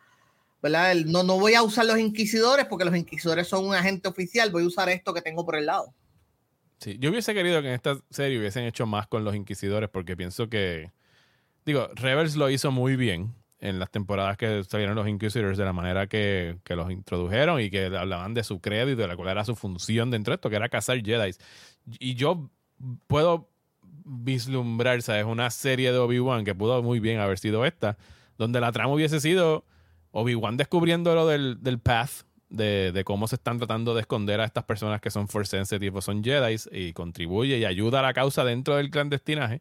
¿verdad? 0.62 0.92
El, 0.92 1.10
no, 1.10 1.22
no 1.22 1.38
voy 1.38 1.54
a 1.54 1.62
usar 1.62 1.86
los 1.86 1.98
inquisidores 1.98 2.66
porque 2.66 2.84
los 2.84 2.96
inquisidores 2.96 3.48
son 3.48 3.66
un 3.66 3.74
agente 3.74 4.08
oficial, 4.08 4.50
voy 4.50 4.64
a 4.64 4.66
usar 4.66 4.88
esto 4.88 5.14
que 5.14 5.22
tengo 5.22 5.44
por 5.44 5.56
el 5.56 5.66
lado. 5.66 5.94
Sí, 6.78 6.96
yo 7.00 7.10
hubiese 7.10 7.34
querido 7.34 7.60
que 7.60 7.68
en 7.68 7.74
esta 7.74 7.98
serie 8.10 8.38
hubiesen 8.38 8.64
hecho 8.64 8.86
más 8.86 9.06
con 9.08 9.24
los 9.24 9.34
inquisidores 9.34 9.88
porque 9.88 10.16
pienso 10.16 10.48
que, 10.48 10.92
digo, 11.64 11.88
Rebels 11.94 12.36
lo 12.36 12.50
hizo 12.50 12.70
muy 12.70 12.96
bien 12.96 13.34
en 13.60 13.78
las 13.78 13.90
temporadas 13.90 14.36
que 14.36 14.62
salieron 14.64 14.94
los 14.94 15.08
Inquisitors 15.08 15.58
de 15.58 15.64
la 15.64 15.72
manera 15.72 16.06
que, 16.06 16.58
que, 16.64 16.76
los 16.76 16.90
introdujeron 16.90 17.60
y 17.60 17.70
que 17.70 17.86
hablaban 17.86 18.34
de 18.34 18.44
su 18.44 18.60
crédito, 18.60 19.02
de 19.02 19.08
la 19.08 19.16
cual 19.16 19.30
era 19.30 19.44
su 19.44 19.56
función 19.56 20.10
dentro 20.10 20.32
de 20.32 20.36
esto, 20.36 20.48
que 20.48 20.56
era 20.56 20.68
cazar 20.68 21.02
Jedi. 21.02 21.32
Y 21.98 22.14
yo 22.14 22.50
puedo 23.06 23.50
vislumbrar, 24.08 25.02
¿sabes? 25.02 25.24
Una 25.24 25.50
serie 25.50 25.92
de 25.92 25.98
Obi-Wan 25.98 26.44
que 26.44 26.54
pudo 26.54 26.82
muy 26.82 27.00
bien 27.00 27.20
haber 27.20 27.38
sido 27.38 27.64
esta, 27.64 27.98
donde 28.38 28.60
la 28.60 28.72
trama 28.72 28.94
hubiese 28.94 29.20
sido 29.20 29.64
Obi-Wan 30.10 30.56
descubriendo 30.56 31.14
lo 31.14 31.26
del, 31.26 31.62
del 31.62 31.78
path 31.78 32.24
de, 32.48 32.92
de, 32.92 33.04
cómo 33.04 33.28
se 33.28 33.36
están 33.36 33.58
tratando 33.58 33.94
de 33.94 34.00
esconder 34.00 34.40
a 34.40 34.44
estas 34.44 34.64
personas 34.64 35.00
que 35.00 35.10
son 35.10 35.28
force 35.28 35.56
sensitive 35.56 35.98
o 35.98 36.00
son 36.00 36.24
Jedi 36.24 36.56
y 36.72 36.92
contribuye 36.94 37.58
y 37.58 37.64
ayuda 37.66 37.98
a 37.98 38.02
la 38.02 38.14
causa 38.14 38.44
dentro 38.44 38.76
del 38.76 38.90
clandestinaje. 38.90 39.60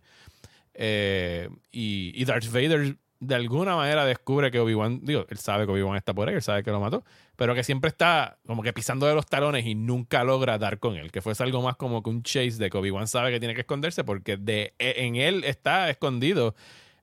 Eh, 0.74 1.50
y, 1.72 2.14
y, 2.16 2.26
Darth 2.26 2.52
Vader 2.52 2.98
de 3.20 3.36
alguna 3.36 3.76
manera 3.76 4.06
descubre 4.06 4.52
que 4.52 4.60
Obi-Wan, 4.60 5.00
digo, 5.04 5.26
él 5.30 5.38
sabe 5.38 5.66
que 5.66 5.72
Obi-Wan 5.72 5.98
está 5.98 6.14
por 6.14 6.30
ahí, 6.30 6.36
él 6.36 6.42
sabe 6.42 6.64
que 6.64 6.72
lo 6.72 6.80
mató, 6.80 7.04
pero 7.36 7.56
que 7.56 7.64
siempre 7.64 7.88
está 7.90 8.38
como 8.46 8.62
que 8.64 8.74
pisando 8.74 9.08
de 9.08 9.16
los 9.16 9.26
talones 9.26 9.66
y 9.66 9.76
nunca 9.76 10.24
logra 10.24 10.58
dar 10.58 10.80
con 10.80 10.96
él, 10.96 11.12
que 11.12 11.22
fuese 11.22 11.44
algo 11.44 11.62
más 11.62 11.76
como 11.76 12.04
que 12.04 12.10
un 12.10 12.24
chase 12.24 12.58
de 12.58 12.70
que 12.70 12.78
Obi-Wan 12.78 13.08
sabe 13.08 13.32
que 13.32 13.40
tiene 13.40 13.56
que 13.56 13.62
esconderse 13.62 14.04
porque 14.04 14.38
de, 14.38 14.74
en 14.80 15.16
él 15.16 15.44
está 15.44 15.90
escondido 15.90 16.56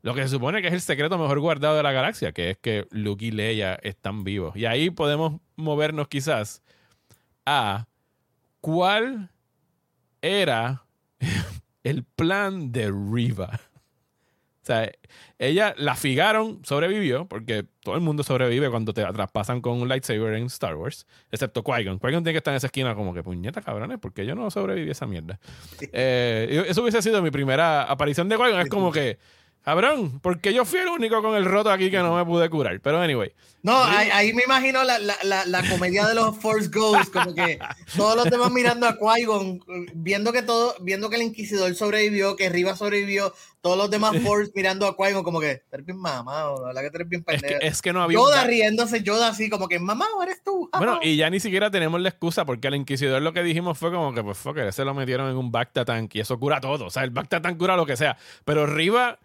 lo 0.02 0.14
que 0.14 0.22
se 0.22 0.28
supone 0.28 0.60
que 0.60 0.68
es 0.68 0.74
el 0.74 0.82
secreto 0.82 1.16
mejor 1.16 1.40
guardado 1.40 1.76
de 1.76 1.82
la 1.82 1.92
galaxia, 1.92 2.32
que 2.32 2.50
es 2.50 2.58
que 2.58 2.86
Luke 2.90 3.24
y 3.24 3.30
Leia 3.30 3.74
están 3.82 4.22
vivos. 4.22 4.54
Y 4.54 4.66
ahí 4.66 4.90
podemos 4.90 5.40
movernos 5.56 6.08
quizás 6.08 6.62
a 7.46 7.86
cuál 8.60 9.30
era 10.20 10.84
el 11.84 12.04
plan 12.04 12.70
de 12.70 12.90
Riva. 12.90 13.60
O 14.64 14.66
sea, 14.66 14.90
ella 15.38 15.74
la 15.76 15.94
figaron, 15.94 16.64
sobrevivió, 16.64 17.26
porque 17.28 17.66
todo 17.82 17.96
el 17.96 18.00
mundo 18.00 18.22
sobrevive 18.22 18.70
cuando 18.70 18.94
te 18.94 19.04
traspasan 19.04 19.60
con 19.60 19.78
un 19.78 19.88
lightsaber 19.88 20.32
en 20.36 20.46
Star 20.46 20.74
Wars, 20.74 21.06
excepto 21.30 21.62
Qui-Gon. 21.62 21.98
Qui-Gon 21.98 22.24
tiene 22.24 22.32
que 22.32 22.38
estar 22.38 22.52
en 22.52 22.56
esa 22.56 22.68
esquina 22.68 22.94
como 22.94 23.12
que, 23.12 23.22
puñeta 23.22 23.60
cabrones, 23.60 23.98
porque 24.00 24.24
yo 24.24 24.34
no 24.34 24.50
sobreviví 24.50 24.88
a 24.88 24.92
esa 24.92 25.06
mierda. 25.06 25.38
Eh, 25.92 26.64
eso 26.66 26.80
hubiese 26.80 27.02
sido 27.02 27.20
mi 27.20 27.30
primera 27.30 27.82
aparición 27.82 28.26
de 28.30 28.38
Qui-Gon. 28.38 28.60
Es 28.60 28.70
como 28.70 28.90
que 28.90 29.18
Cabrón, 29.64 30.20
porque 30.20 30.52
yo 30.52 30.66
fui 30.66 30.78
el 30.80 30.88
único 30.88 31.22
con 31.22 31.34
el 31.36 31.46
roto 31.46 31.70
aquí 31.70 31.90
que 31.90 31.96
no 31.98 32.14
me 32.14 32.24
pude 32.26 32.50
curar. 32.50 32.78
Pero 32.80 33.00
anyway. 33.00 33.32
No, 33.62 33.82
ahí, 33.82 34.10
ahí, 34.12 34.34
me 34.34 34.42
imagino 34.42 34.84
la, 34.84 34.98
la, 34.98 35.46
la, 35.46 35.70
comedia 35.70 36.06
de 36.06 36.14
los 36.14 36.36
Force 36.36 36.68
Ghosts, 36.68 37.08
como 37.08 37.34
que 37.34 37.58
todos 37.96 38.14
los 38.14 38.26
demás 38.26 38.52
mirando 38.52 38.86
a 38.86 38.98
Qui-Gon, 38.98 39.64
viendo 39.94 40.34
que 40.34 40.42
todo, 40.42 40.74
viendo 40.82 41.08
que 41.08 41.16
el 41.16 41.22
Inquisidor 41.22 41.74
sobrevivió, 41.74 42.36
que 42.36 42.50
Riva 42.50 42.76
sobrevivió, 42.76 43.32
todos 43.62 43.78
los 43.78 43.88
demás 43.88 44.18
Force 44.22 44.52
mirando 44.54 44.86
a 44.86 44.94
Qui-Gon 44.94 45.24
como 45.24 45.40
que, 45.40 45.62
eres 45.72 45.86
bien 45.86 45.96
mamado, 45.96 46.60
la 46.60 46.66
verdad 46.66 46.82
que 46.82 46.96
eres 46.96 47.08
bien 47.08 47.24
pendejo. 47.24 47.54
Es 47.54 47.60
que, 47.60 47.66
es 47.68 47.80
que 47.80 47.92
no 47.94 48.02
había 48.02 48.18
Yoda 48.18 48.42
un... 48.42 48.48
riéndose, 48.48 49.02
Yoda 49.02 49.28
así 49.28 49.48
como 49.48 49.66
que, 49.66 49.78
mamá, 49.78 50.08
eres 50.22 50.44
tú. 50.44 50.68
Bueno, 50.76 51.00
y 51.02 51.16
ya 51.16 51.30
ni 51.30 51.40
siquiera 51.40 51.70
tenemos 51.70 52.02
la 52.02 52.10
excusa 52.10 52.44
porque 52.44 52.68
al 52.68 52.74
Inquisidor 52.74 53.22
lo 53.22 53.32
que 53.32 53.42
dijimos 53.42 53.78
fue 53.78 53.90
como 53.90 54.12
que, 54.12 54.22
pues, 54.22 54.36
fuck, 54.36 54.58
se 54.72 54.84
lo 54.84 54.92
metieron 54.92 55.30
en 55.30 55.38
un 55.38 55.50
Bacta 55.50 55.86
Tank 55.86 56.14
y 56.16 56.20
eso 56.20 56.38
cura 56.38 56.60
todo. 56.60 56.84
O 56.84 56.90
sea, 56.90 57.02
el 57.02 57.12
Bacta 57.12 57.40
Tank 57.40 57.56
cura 57.56 57.78
lo 57.78 57.86
que 57.86 57.96
sea. 57.96 58.18
Pero 58.44 58.66
Riva 58.66 59.18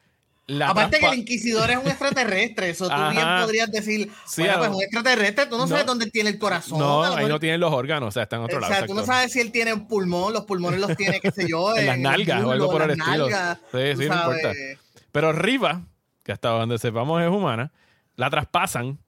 Aparte 0.66 1.00
que 1.00 1.06
el 1.06 1.20
inquisidor 1.20 1.70
es 1.70 1.78
un 1.78 1.88
extraterrestre, 1.88 2.70
eso 2.70 2.88
tú 2.88 2.95
bien 3.12 3.26
podrías 3.41 3.72
decir, 3.72 4.12
sí, 4.26 4.41
bueno, 4.41 4.58
pues 4.58 4.70
un 4.72 4.82
extraterrestre, 4.82 5.45
tú 5.45 5.58
no, 5.58 5.68
sabes 5.68 5.86
dónde 5.86 6.10
tiene 6.10 6.30
el 6.30 6.39
corazón. 6.39 6.80
No, 6.80 7.04
ahí 7.04 7.28
no 7.28 7.39
tienen 7.39 7.60
los 7.60 7.72
órganos, 7.72 8.10
o 8.10 8.12
sea, 8.12 8.24
está 8.24 8.38
en 8.38 8.43
otro 8.43 8.60
lado. 8.60 8.74
O 8.74 8.76
sea, 8.76 8.86
tú 8.86 8.93
no 8.93 9.06
sabes 9.06 9.32
si 9.32 9.39
él 9.39 9.52
tiene 9.52 9.74
un 9.74 9.88
pulmón, 9.88 10.34
los 10.34 10.45
pulmones 10.45 10.80
los 10.80 10.95
tiene, 10.97 11.20
qué 11.20 11.32
sé 11.32 11.47
yo, 11.47 11.76
en, 11.78 11.86
las 11.86 12.00
nalgas 12.00 12.43
o 12.43 12.52
algo 12.52 12.72
por 12.72 12.82
el 12.82 12.91
estilo. 12.91 13.28
sí, 13.30 13.95
sí, 13.97 14.10
no 14.10 14.16
importa. 14.16 14.54
Pero 15.12 15.34
Riva, 15.34 15.84
que 16.24 16.32
hasta 16.32 16.50
donde 16.50 16.78
sepamos 16.78 17.22
es 17.22 17.30
humana, 17.30 17.72
la 18.16 18.30
traspasan, 18.30 19.00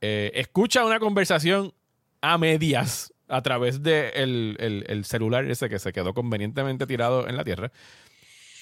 eh, 0.00 0.30
escucha 0.34 0.84
una 0.84 0.98
conversación 0.98 1.72
a 2.20 2.38
medias 2.38 3.12
a 3.28 3.42
través 3.42 3.82
del 3.82 4.56
de 4.58 4.84
el, 4.88 5.04
celular 5.04 5.44
ese 5.44 5.68
que 5.68 5.78
se 5.78 5.92
quedó 5.92 6.14
convenientemente 6.14 6.86
tirado 6.86 7.28
en 7.28 7.36
la 7.36 7.44
tierra. 7.44 7.70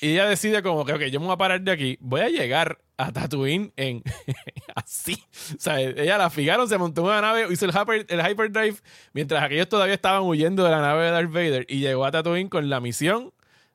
Y 0.00 0.12
ella 0.12 0.26
decide 0.26 0.62
como 0.62 0.84
que, 0.84 1.10
yo 1.10 1.20
me 1.20 1.26
voy 1.26 1.34
a 1.34 1.38
parar 1.38 1.60
de 1.60 1.72
aquí, 1.72 1.96
voy 2.00 2.20
a 2.20 2.28
llegar 2.28 2.78
a 2.98 3.12
Tatooine 3.12 3.72
en 3.76 4.02
así. 4.74 5.22
O 5.54 5.58
sea, 5.58 5.80
ella 5.80 6.18
la 6.18 6.30
fijaron, 6.30 6.68
se 6.68 6.76
montó 6.78 7.02
en 7.02 7.06
una 7.08 7.20
nave, 7.20 7.46
hizo 7.50 7.64
el, 7.64 8.06
el 8.08 8.30
hyperdrive, 8.30 8.76
mientras 9.12 9.42
aquellos 9.42 9.68
todavía 9.68 9.94
estaban 9.94 10.22
huyendo 10.22 10.64
de 10.64 10.70
la 10.70 10.80
nave 10.80 11.04
de 11.04 11.10
Darth 11.10 11.32
Vader 11.32 11.66
y 11.68 11.80
llegó 11.80 12.04
a 12.04 12.10
Tatooine 12.10 12.48
con 12.48 12.68
la 12.68 12.80
misión 12.80 13.32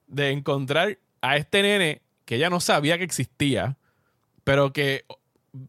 de 0.07 0.32
encontrar 0.32 0.99
a 1.22 1.38
este 1.38 1.61
nene 1.61 2.01
que 2.26 2.36
ella 2.36 2.49
no 2.49 2.59
sabía 2.59 2.97
que 2.97 3.03
existía, 3.03 3.78
pero 4.43 4.74
que 4.74 5.05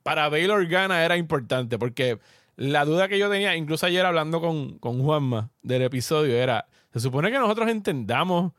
para 0.02 0.28
Bail 0.28 0.50
Organa 0.50 1.04
era 1.04 1.16
importante 1.16 1.78
porque 1.78 2.18
la 2.56 2.84
duda 2.84 3.08
que 3.08 3.18
yo 3.18 3.30
tenía, 3.30 3.56
incluso 3.56 3.86
ayer 3.86 4.04
hablando 4.04 4.40
con, 4.40 4.78
con 4.78 5.02
Juanma 5.02 5.50
del 5.62 5.82
episodio, 5.82 6.36
era, 6.36 6.66
se 6.92 7.00
supone 7.00 7.30
que 7.30 7.38
nosotros 7.38 7.68
entendamos 7.68 8.52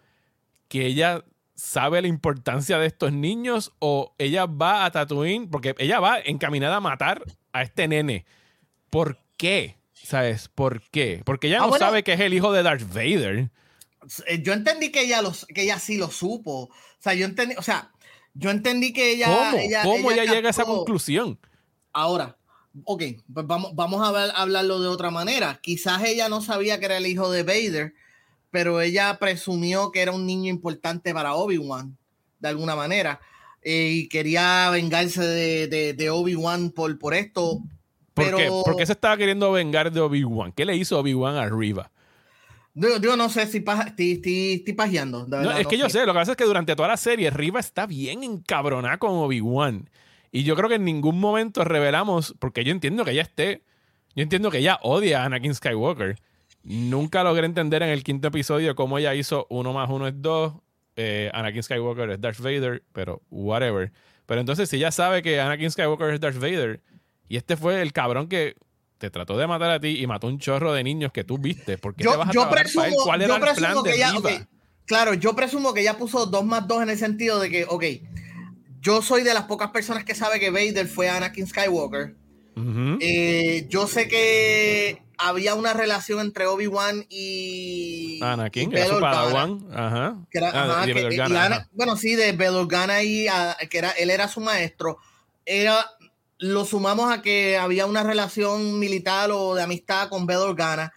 que 0.67 0.87
ella 0.87 1.23
sabe 1.63 2.01
la 2.01 2.09
importancia 2.09 2.77
de 2.77 2.87
estos 2.87 3.13
niños 3.13 3.71
o 3.79 4.13
ella 4.17 4.45
va 4.45 4.83
a 4.83 4.91
Tatooine, 4.91 5.49
porque 5.49 5.73
ella 5.77 6.01
va 6.01 6.19
encaminada 6.19 6.75
a 6.75 6.81
matar 6.81 7.23
a 7.53 7.61
este 7.61 7.87
nene. 7.87 8.25
¿Por 8.89 9.17
qué? 9.37 9.77
¿Sabes? 9.93 10.49
¿Por 10.49 10.81
qué? 10.89 11.21
Porque 11.23 11.47
ella 11.47 11.63
ah, 11.63 11.67
no 11.67 11.77
sabe 11.77 12.03
que 12.03 12.13
es 12.13 12.19
el 12.19 12.33
hijo 12.33 12.51
de 12.51 12.63
Darth 12.63 12.93
Vader. 12.93 13.49
Eh, 14.27 14.41
yo 14.43 14.51
entendí 14.51 14.91
que 14.91 15.03
ella, 15.03 15.21
los, 15.21 15.45
que 15.45 15.63
ella 15.63 15.79
sí 15.79 15.97
lo 15.97 16.11
supo. 16.11 16.63
O 16.63 16.71
sea, 16.99 17.13
yo 17.13 17.25
entendí, 17.25 17.55
o 17.57 17.61
sea, 17.61 17.93
yo 18.33 18.51
entendí 18.51 18.91
que 18.91 19.11
ella... 19.11 19.27
¿Cómo? 19.27 19.57
Ella, 19.57 19.83
¿Cómo 19.83 20.11
ella, 20.11 20.25
llega 20.25 20.49
a 20.49 20.51
esa 20.51 20.65
conclusión? 20.65 21.39
Ahora, 21.93 22.37
ok, 22.83 23.03
pues 23.33 23.47
vamos, 23.47 23.73
vamos 23.73 24.05
a, 24.05 24.11
ver, 24.11 24.31
a 24.31 24.41
hablarlo 24.41 24.81
de 24.81 24.89
otra 24.89 25.11
manera. 25.11 25.59
Quizás 25.63 26.03
ella 26.03 26.27
no 26.27 26.41
sabía 26.41 26.79
que 26.79 26.85
era 26.87 26.97
el 26.97 27.07
hijo 27.07 27.31
de 27.31 27.43
Vader, 27.43 27.93
pero 28.53 28.81
ella 28.81 29.17
presumió 29.19 29.91
que 29.91 30.01
era 30.01 30.11
un 30.11 30.27
niño 30.27 30.47
importante 30.51 31.11
para 31.11 31.33
Obi-Wan, 31.33 31.97
de 32.39 32.49
alguna 32.49 32.75
manera, 32.75 33.19
eh, 33.63 33.89
y 33.93 34.07
quería 34.09 34.69
vengarse 34.69 35.23
de, 35.23 36.09
Obi-Wan 36.11 36.69
por, 36.69 36.99
por 36.99 37.15
esto. 37.15 37.61
¿Por 38.13 38.35
qué? 38.35 38.47
¿Por 38.49 38.75
qué 38.75 38.85
se 38.85 38.91
estaba 38.91 39.17
queriendo 39.17 39.51
vengar 39.51 39.91
de 39.91 39.99
Obi-Wan? 39.99 40.51
¿Qué 40.51 40.65
le 40.65 40.75
hizo 40.75 40.99
Obi-Wan 40.99 41.35
arriba? 41.35 41.89
Yo, 42.75 43.17
no 43.17 43.27
sé 43.29 43.47
si 43.47 43.57
estoy, 43.57 44.73
pajeando. 44.77 45.25
No, 45.25 45.51
es 45.51 45.65
que 45.65 45.79
yo 45.79 45.89
sé, 45.89 46.05
lo 46.05 46.13
que 46.13 46.19
pasa 46.19 46.31
es 46.33 46.37
que 46.37 46.45
durante 46.45 46.75
toda 46.75 46.89
la 46.89 46.97
serie 46.97 47.31
Riva 47.31 47.59
está 47.59 47.87
bien 47.87 48.23
encabronada 48.23 48.99
con 48.99 49.13
Obi-Wan. 49.13 49.89
Y 50.31 50.43
yo 50.43 50.55
creo 50.55 50.69
que 50.69 50.75
en 50.75 50.85
ningún 50.85 51.19
momento 51.19 51.63
revelamos, 51.63 52.35
porque 52.37 52.63
yo 52.63 52.71
entiendo 52.71 53.03
que 53.03 53.11
ella 53.11 53.23
esté, 53.23 53.63
yo 54.15 54.21
entiendo 54.21 54.51
que 54.51 54.59
ella 54.59 54.77
odia 54.83 55.23
a 55.23 55.25
Anakin 55.25 55.55
Skywalker. 55.55 56.19
Nunca 56.63 57.23
logré 57.23 57.45
entender 57.45 57.83
en 57.83 57.89
el 57.89 58.03
quinto 58.03 58.29
episodio 58.29 58.75
cómo 58.75 58.97
ella 58.97 59.13
hizo 59.13 59.47
uno 59.49 59.73
más 59.73 59.89
uno 59.89 60.07
es 60.07 60.13
dos. 60.17 60.53
Eh, 60.95 61.29
Anakin 61.33 61.63
Skywalker 61.63 62.09
es 62.11 62.21
Darth 62.21 62.39
Vader, 62.39 62.83
pero 62.93 63.21
whatever. 63.29 63.91
Pero 64.25 64.39
entonces, 64.39 64.69
si 64.69 64.77
ella 64.77 64.91
sabe 64.91 65.21
que 65.21 65.41
Anakin 65.41 65.71
Skywalker 65.71 66.13
es 66.13 66.21
Darth 66.21 66.37
Vader, 66.37 66.81
y 67.27 67.37
este 67.37 67.57
fue 67.57 67.81
el 67.81 67.91
cabrón 67.91 68.29
que 68.29 68.55
te 68.97 69.09
trató 69.09 69.37
de 69.37 69.47
matar 69.47 69.71
a 69.71 69.79
ti 69.79 69.99
y 69.99 70.07
mató 70.07 70.27
un 70.27 70.39
chorro 70.39 70.71
de 70.71 70.83
niños 70.83 71.11
que 71.11 71.25
tú 71.25 71.37
viste, 71.37 71.77
¿por 71.77 71.95
qué 71.95 72.05
yo, 72.05 72.11
te 72.11 72.17
vas 72.17 72.29
a 72.29 72.31
yo 72.31 72.49
presumo, 72.49 72.85
¿Cuál 73.03 73.21
era 73.21 73.35
el 73.35 73.55
plan 73.55 73.83
de 73.83 73.95
ella, 73.95 74.13
Claro, 74.85 75.13
yo 75.13 75.35
presumo 75.35 75.73
que 75.73 75.81
ella 75.81 75.97
puso 75.97 76.25
dos 76.25 76.45
más 76.45 76.67
dos 76.67 76.81
en 76.83 76.89
el 76.89 76.97
sentido 76.97 77.39
de 77.39 77.49
que, 77.49 77.65
ok, 77.65 77.83
yo 78.81 79.01
soy 79.01 79.23
de 79.23 79.33
las 79.33 79.43
pocas 79.43 79.71
personas 79.71 80.03
que 80.03 80.13
sabe 80.13 80.39
que 80.39 80.49
Vader 80.49 80.87
fue 80.87 81.09
Anakin 81.09 81.47
Skywalker. 81.47 82.15
Eh, 82.55 83.65
yo 83.69 83.87
sé 83.87 84.07
que 84.07 85.01
había 85.17 85.55
una 85.55 85.73
relación 85.73 86.19
entre 86.19 86.45
Obi-Wan 86.45 87.05
y. 87.09 88.19
Anakin, 88.21 88.69
que 88.69 88.79
era 88.79 88.99
Padawan. 88.99 89.65
Ajá. 89.73 90.17
Que 90.29 90.37
era, 90.39 90.51
ah, 90.53 91.67
bueno, 91.71 91.95
sí, 91.95 92.15
de 92.15 92.31
Belorgana 92.33 93.03
y 93.03 93.27
que 93.69 93.77
era, 93.77 93.91
él 93.91 94.09
era 94.09 94.27
su 94.27 94.41
maestro. 94.41 94.97
Era, 95.45 95.85
lo 96.37 96.65
sumamos 96.65 97.11
a 97.11 97.21
que 97.21 97.57
había 97.57 97.85
una 97.85 98.03
relación 98.03 98.79
militar 98.79 99.31
o 99.31 99.55
de 99.55 99.63
amistad 99.63 100.09
con 100.09 100.25
Belorgana. 100.25 100.93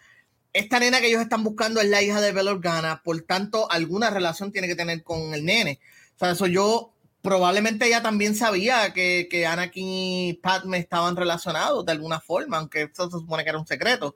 Esta 0.52 0.80
nena 0.80 1.00
que 1.00 1.08
ellos 1.08 1.20
están 1.20 1.44
buscando 1.44 1.80
es 1.80 1.88
la 1.88 2.02
hija 2.02 2.20
de 2.20 2.32
Belorgana, 2.32 3.02
por 3.04 3.20
tanto, 3.22 3.70
alguna 3.70 4.08
relación 4.08 4.52
tiene 4.52 4.68
que 4.68 4.74
tener 4.74 5.02
con 5.02 5.34
el 5.34 5.44
nene. 5.44 5.78
O 6.16 6.18
sea, 6.18 6.30
eso 6.30 6.46
yo 6.46 6.95
probablemente 7.26 7.86
ella 7.86 8.02
también 8.02 8.36
sabía 8.36 8.92
que, 8.92 9.26
que 9.28 9.46
Anakin 9.46 9.88
y 9.88 10.34
Padme 10.34 10.78
estaban 10.78 11.16
relacionados 11.16 11.84
de 11.84 11.90
alguna 11.90 12.20
forma, 12.20 12.58
aunque 12.58 12.82
eso 12.82 13.10
se 13.10 13.18
supone 13.18 13.42
que 13.42 13.50
era 13.50 13.58
un 13.58 13.66
secreto. 13.66 14.14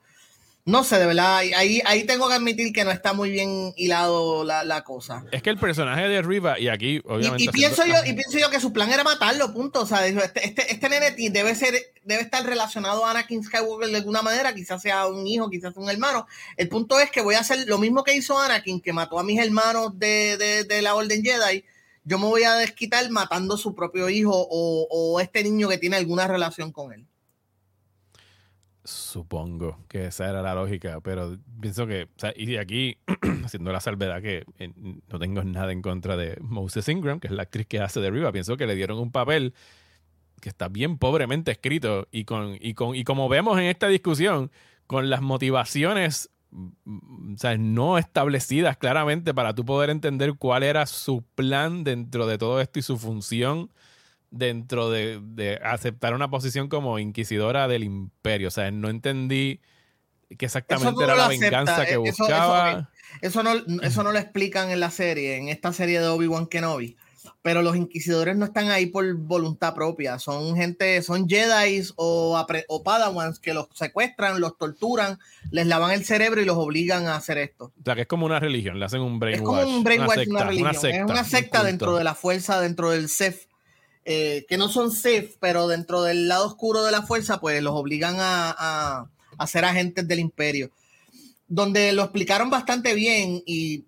No 0.64 0.84
sé, 0.84 0.96
de 1.00 1.06
verdad, 1.06 1.38
ahí, 1.38 1.82
ahí 1.86 2.04
tengo 2.04 2.28
que 2.28 2.34
admitir 2.34 2.72
que 2.72 2.84
no 2.84 2.92
está 2.92 3.12
muy 3.12 3.32
bien 3.32 3.72
hilado 3.76 4.44
la, 4.44 4.84
cosa. 4.84 5.24
Es 5.32 5.42
que 5.42 5.50
el 5.50 5.58
personaje 5.58 6.06
de 6.06 6.22
Riva, 6.22 6.61
y 6.61 6.68
aquí 6.68 7.00
obviamente... 7.04 7.42
Y, 7.42 7.48
pienso 7.48 7.84
yo, 7.84 7.94
y 8.06 8.12
pienso 8.12 8.38
yo 8.38 8.48
que 8.48 8.61
su 8.61 8.72
plan 8.72 8.92
era 8.92 9.02
matarlo, 9.02 9.52
punto. 9.52 9.80
O 9.80 9.86
sea, 9.86 10.06
este, 10.06 10.46
este, 10.46 10.72
este 10.72 10.88
nene 10.88 11.11
debe, 11.30 11.56
ser, 11.56 11.74
debe 12.04 12.22
estar 12.22 12.46
relacionado 12.46 13.04
a 13.04 13.11
Anakin 13.11 13.42
Skywalker 13.42 13.88
de 13.88 13.96
alguna 13.96 14.22
manera, 14.22 14.54
quizás 14.54 14.82
sea 14.82 15.08
un 15.08 15.26
hijo, 15.26 15.50
quizás 15.50 15.76
un 15.76 15.90
hermano. 15.90 16.28
El 16.56 16.68
punto 16.68 17.00
es 17.00 17.11
que 17.11 17.22
voy 17.22 17.34
a 17.34 17.40
hacer 17.40 17.66
lo 17.66 17.78
mismo 17.78 18.04
que 18.04 18.14
hizo 18.14 18.38
Anakin, 18.38 18.80
que 18.80 18.92
mató 18.92 19.18
a 19.18 19.24
mis 19.24 19.40
hermanos 19.40 19.98
de, 19.98 20.36
de, 20.36 20.62
de 20.62 20.82
la 20.82 20.94
Orden 20.94 21.24
Jedi 21.24 21.64
yo 22.05 22.18
me 22.18 22.26
voy 22.26 22.44
a 22.44 22.55
desquitar 22.55 23.09
matando 23.11 23.55
a 23.55 23.59
su 23.59 23.74
propio 23.74 24.09
hijo 24.09 24.32
o, 24.34 25.20
este 25.20 25.42
niño 25.42 25.68
que 25.68 25.78
tiene 25.78 25.96
alguna 25.96 26.26
relación 26.26 26.72
con 26.72 26.92
él. 26.92 27.07
Supongo 28.82 29.78
que 29.88 30.07
esa 30.07 30.28
era 30.28 30.42
la 30.42 30.55
lógica, 30.55 31.01
pero 31.01 31.38
pienso 31.61 31.86
que, 31.86 32.09
y 32.36 32.57
aquí, 32.57 32.98
haciendo 33.44 33.72
la 33.72 33.80
salvedad 33.80 34.22
que 34.22 34.44
eh, 34.59 34.72
no 34.76 35.18
tengo 35.18 35.44
nada 35.44 35.70
en 35.70 35.82
contra 35.82 36.16
de 36.16 36.38
Moses 36.40 36.88
Ingram, 36.88 37.20
que 37.20 37.28
es 37.28 37.32
la 37.32 37.42
actriz 37.42 37.66
que 37.66 37.80
hace 37.80 38.01
de 38.01 38.11
Riva, 38.11 38.32
pienso 38.32 38.57
que 38.57 38.66
le 38.66 38.74
dieron 38.74 38.98
un 38.98 39.12
papel 39.12 39.55
que 40.40 40.48
está 40.48 40.68
bien 40.68 40.96
pobremente 40.96 41.53
escrito 41.53 42.09
y, 42.11 42.24
con, 42.24 42.57
y, 42.59 42.72
con, 42.74 42.96
y 42.96 43.05
como 43.05 43.28
vemos 43.28 43.59
en 43.59 43.66
esta 43.66 43.88
discusión, 43.88 44.51
con 44.86 45.11
las 45.11 45.20
motivaciones 45.20 46.30
o 46.53 47.36
sea, 47.36 47.57
no 47.57 47.98
establecidas 47.98 48.76
claramente 48.76 49.34
para 49.34 49.55
tú 49.55 49.64
poder 49.64 49.90
entender 49.90 50.34
cuál 50.34 50.62
era 50.62 50.86
su 50.86 51.22
plan 51.34 51.84
dentro 51.84 52.26
de 52.26 52.38
todo 52.38 52.61
esto 52.61 52.78
y 52.78 52.82
su 52.82 52.98
función 52.98 53.70
dentro 54.30 54.90
de, 54.90 55.61
aceptar 55.64 56.14
una 56.14 56.30
posición 56.30 56.68
como 56.68 56.98
inquisidora 56.98 57.68
del 57.68 57.84
imperio. 57.84 58.48
O 58.48 58.53
sea, 58.53 58.70
no 58.70 58.88
entendí 58.88 59.61
que 60.38 60.46
exactamente 60.46 61.03
era 61.03 61.14
la 61.16 61.28
venganza 61.28 61.84
que 61.86 61.96
buscaba. 61.96 62.90
Eso, 63.20 63.42
no, 63.42 63.53
eso 63.82 64.03
no 64.03 64.12
lo 64.12 64.18
explican 64.18 64.70
en 64.70 64.80
la 64.80 64.90
serie, 64.90 65.36
en 65.36 65.48
esta 65.48 65.72
serie 65.72 66.01
de 66.01 66.07
Obi-Wan 66.07 66.46
Kenobi 66.46 66.96
pero 67.42 67.62
los 67.62 67.76
inquisidores 67.76 68.36
no 68.36 68.44
están 68.44 68.70
ahí 68.70 68.86
por 68.86 69.14
voluntad 69.14 69.74
propia, 69.74 70.18
son 70.18 70.56
gente, 70.56 71.02
son 71.02 71.28
Jedi 71.28 71.82
o, 71.96 72.40
o 72.68 72.82
Padawans 72.82 73.38
que 73.38 73.54
los 73.54 73.68
secuestran, 73.74 74.40
los 74.40 74.56
torturan, 74.58 75.18
les 75.50 75.66
lavan 75.66 75.92
el 75.92 76.04
cerebro 76.04 76.40
y 76.40 76.44
los 76.44 76.56
obligan 76.56 77.06
a 77.06 77.16
hacer 77.16 77.38
esto. 77.38 77.72
O 77.80 77.84
sea, 77.84 77.94
que 77.94 78.02
es 78.02 78.06
como 78.06 78.26
una 78.26 78.40
religión, 78.40 78.78
le 78.78 78.84
hacen 78.84 79.00
un 79.00 79.18
brainwash. 79.18 79.40
Es 79.40 79.46
como 79.46 79.76
un 79.76 79.84
brainwash, 79.84 80.28
una, 80.28 80.44
religión. 80.44 80.74
es 80.74 81.10
una 81.10 81.24
secta 81.24 81.64
dentro 81.64 81.96
de 81.96 82.04
la 82.04 82.14
fuerza, 82.14 82.60
dentro 82.60 82.90
del 82.90 83.08
Sith. 83.08 83.48
Eh, 84.04 84.46
que 84.48 84.56
no 84.56 84.68
son 84.68 84.90
Sith, 84.90 85.36
pero 85.40 85.68
dentro 85.68 86.02
del 86.02 86.26
lado 86.26 86.46
oscuro 86.46 86.82
de 86.84 86.90
la 86.90 87.02
fuerza, 87.02 87.38
pues 87.38 87.62
los 87.62 87.74
obligan 87.74 88.16
a, 88.18 89.06
a 89.38 89.46
ser 89.46 89.64
agentes 89.64 90.06
del 90.06 90.20
imperio. 90.20 90.70
Donde 91.48 91.92
lo 91.92 92.02
explicaron 92.02 92.50
bastante 92.50 92.94
bien 92.94 93.42
y 93.44 93.84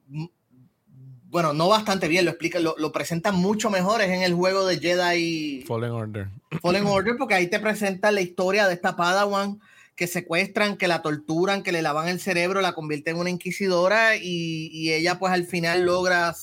bueno, 1.33 1.55
no 1.55 1.67
bastante 1.67 2.09
bien, 2.09 2.27
lo 2.27 2.31
explica, 2.31 2.61
lo, 2.61 2.75
lo 2.77 2.93
presentan 2.93 3.35
mucho 3.37 3.71
mejor 3.71 4.03
es 4.03 4.11
en 4.11 4.21
el 4.21 4.35
juego 4.35 4.67
de 4.67 4.79
Jedi 4.79 5.65
Fallen 5.67 5.91
Order. 5.91 6.29
Fallen 6.61 6.87
Order, 6.87 7.17
porque 7.17 7.33
ahí 7.33 7.47
te 7.47 7.59
presenta 7.59 8.11
la 8.11 8.21
historia 8.21 8.69
de 8.69 8.75
esta 8.75 8.97
Padawan 8.97 9.59
que 9.97 10.07
secuestran, 10.07 10.77
que 10.77 10.89
la 10.89 11.01
torturan, 11.01 11.63
que 11.63 11.73
le 11.73 11.81
lavan 11.81 12.09
el 12.09 12.21
cerebro, 12.21 12.61
la 12.61 12.75
convierten 12.75 13.15
en 13.15 13.21
una 13.23 13.31
inquisidora 13.31 14.17
y, 14.17 14.93
ella 14.93 15.19
pues 15.19 15.33
al 15.33 15.47
final 15.47 15.87
logra 15.87 16.37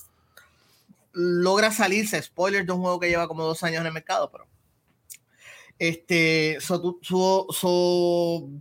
logra 1.13 1.71
salirse, 1.71 2.19
spoiler 2.19 2.65
de 2.65 2.71
un 2.71 2.81
juego 2.81 2.99
que 2.99 3.09
lleva 3.09 3.27
como 3.27 3.43
dos 3.43 3.61
años 3.61 3.81
en 3.81 3.87
el 3.87 3.93
mercado, 3.93 4.31
pero 4.31 4.47
Este, 5.79 6.57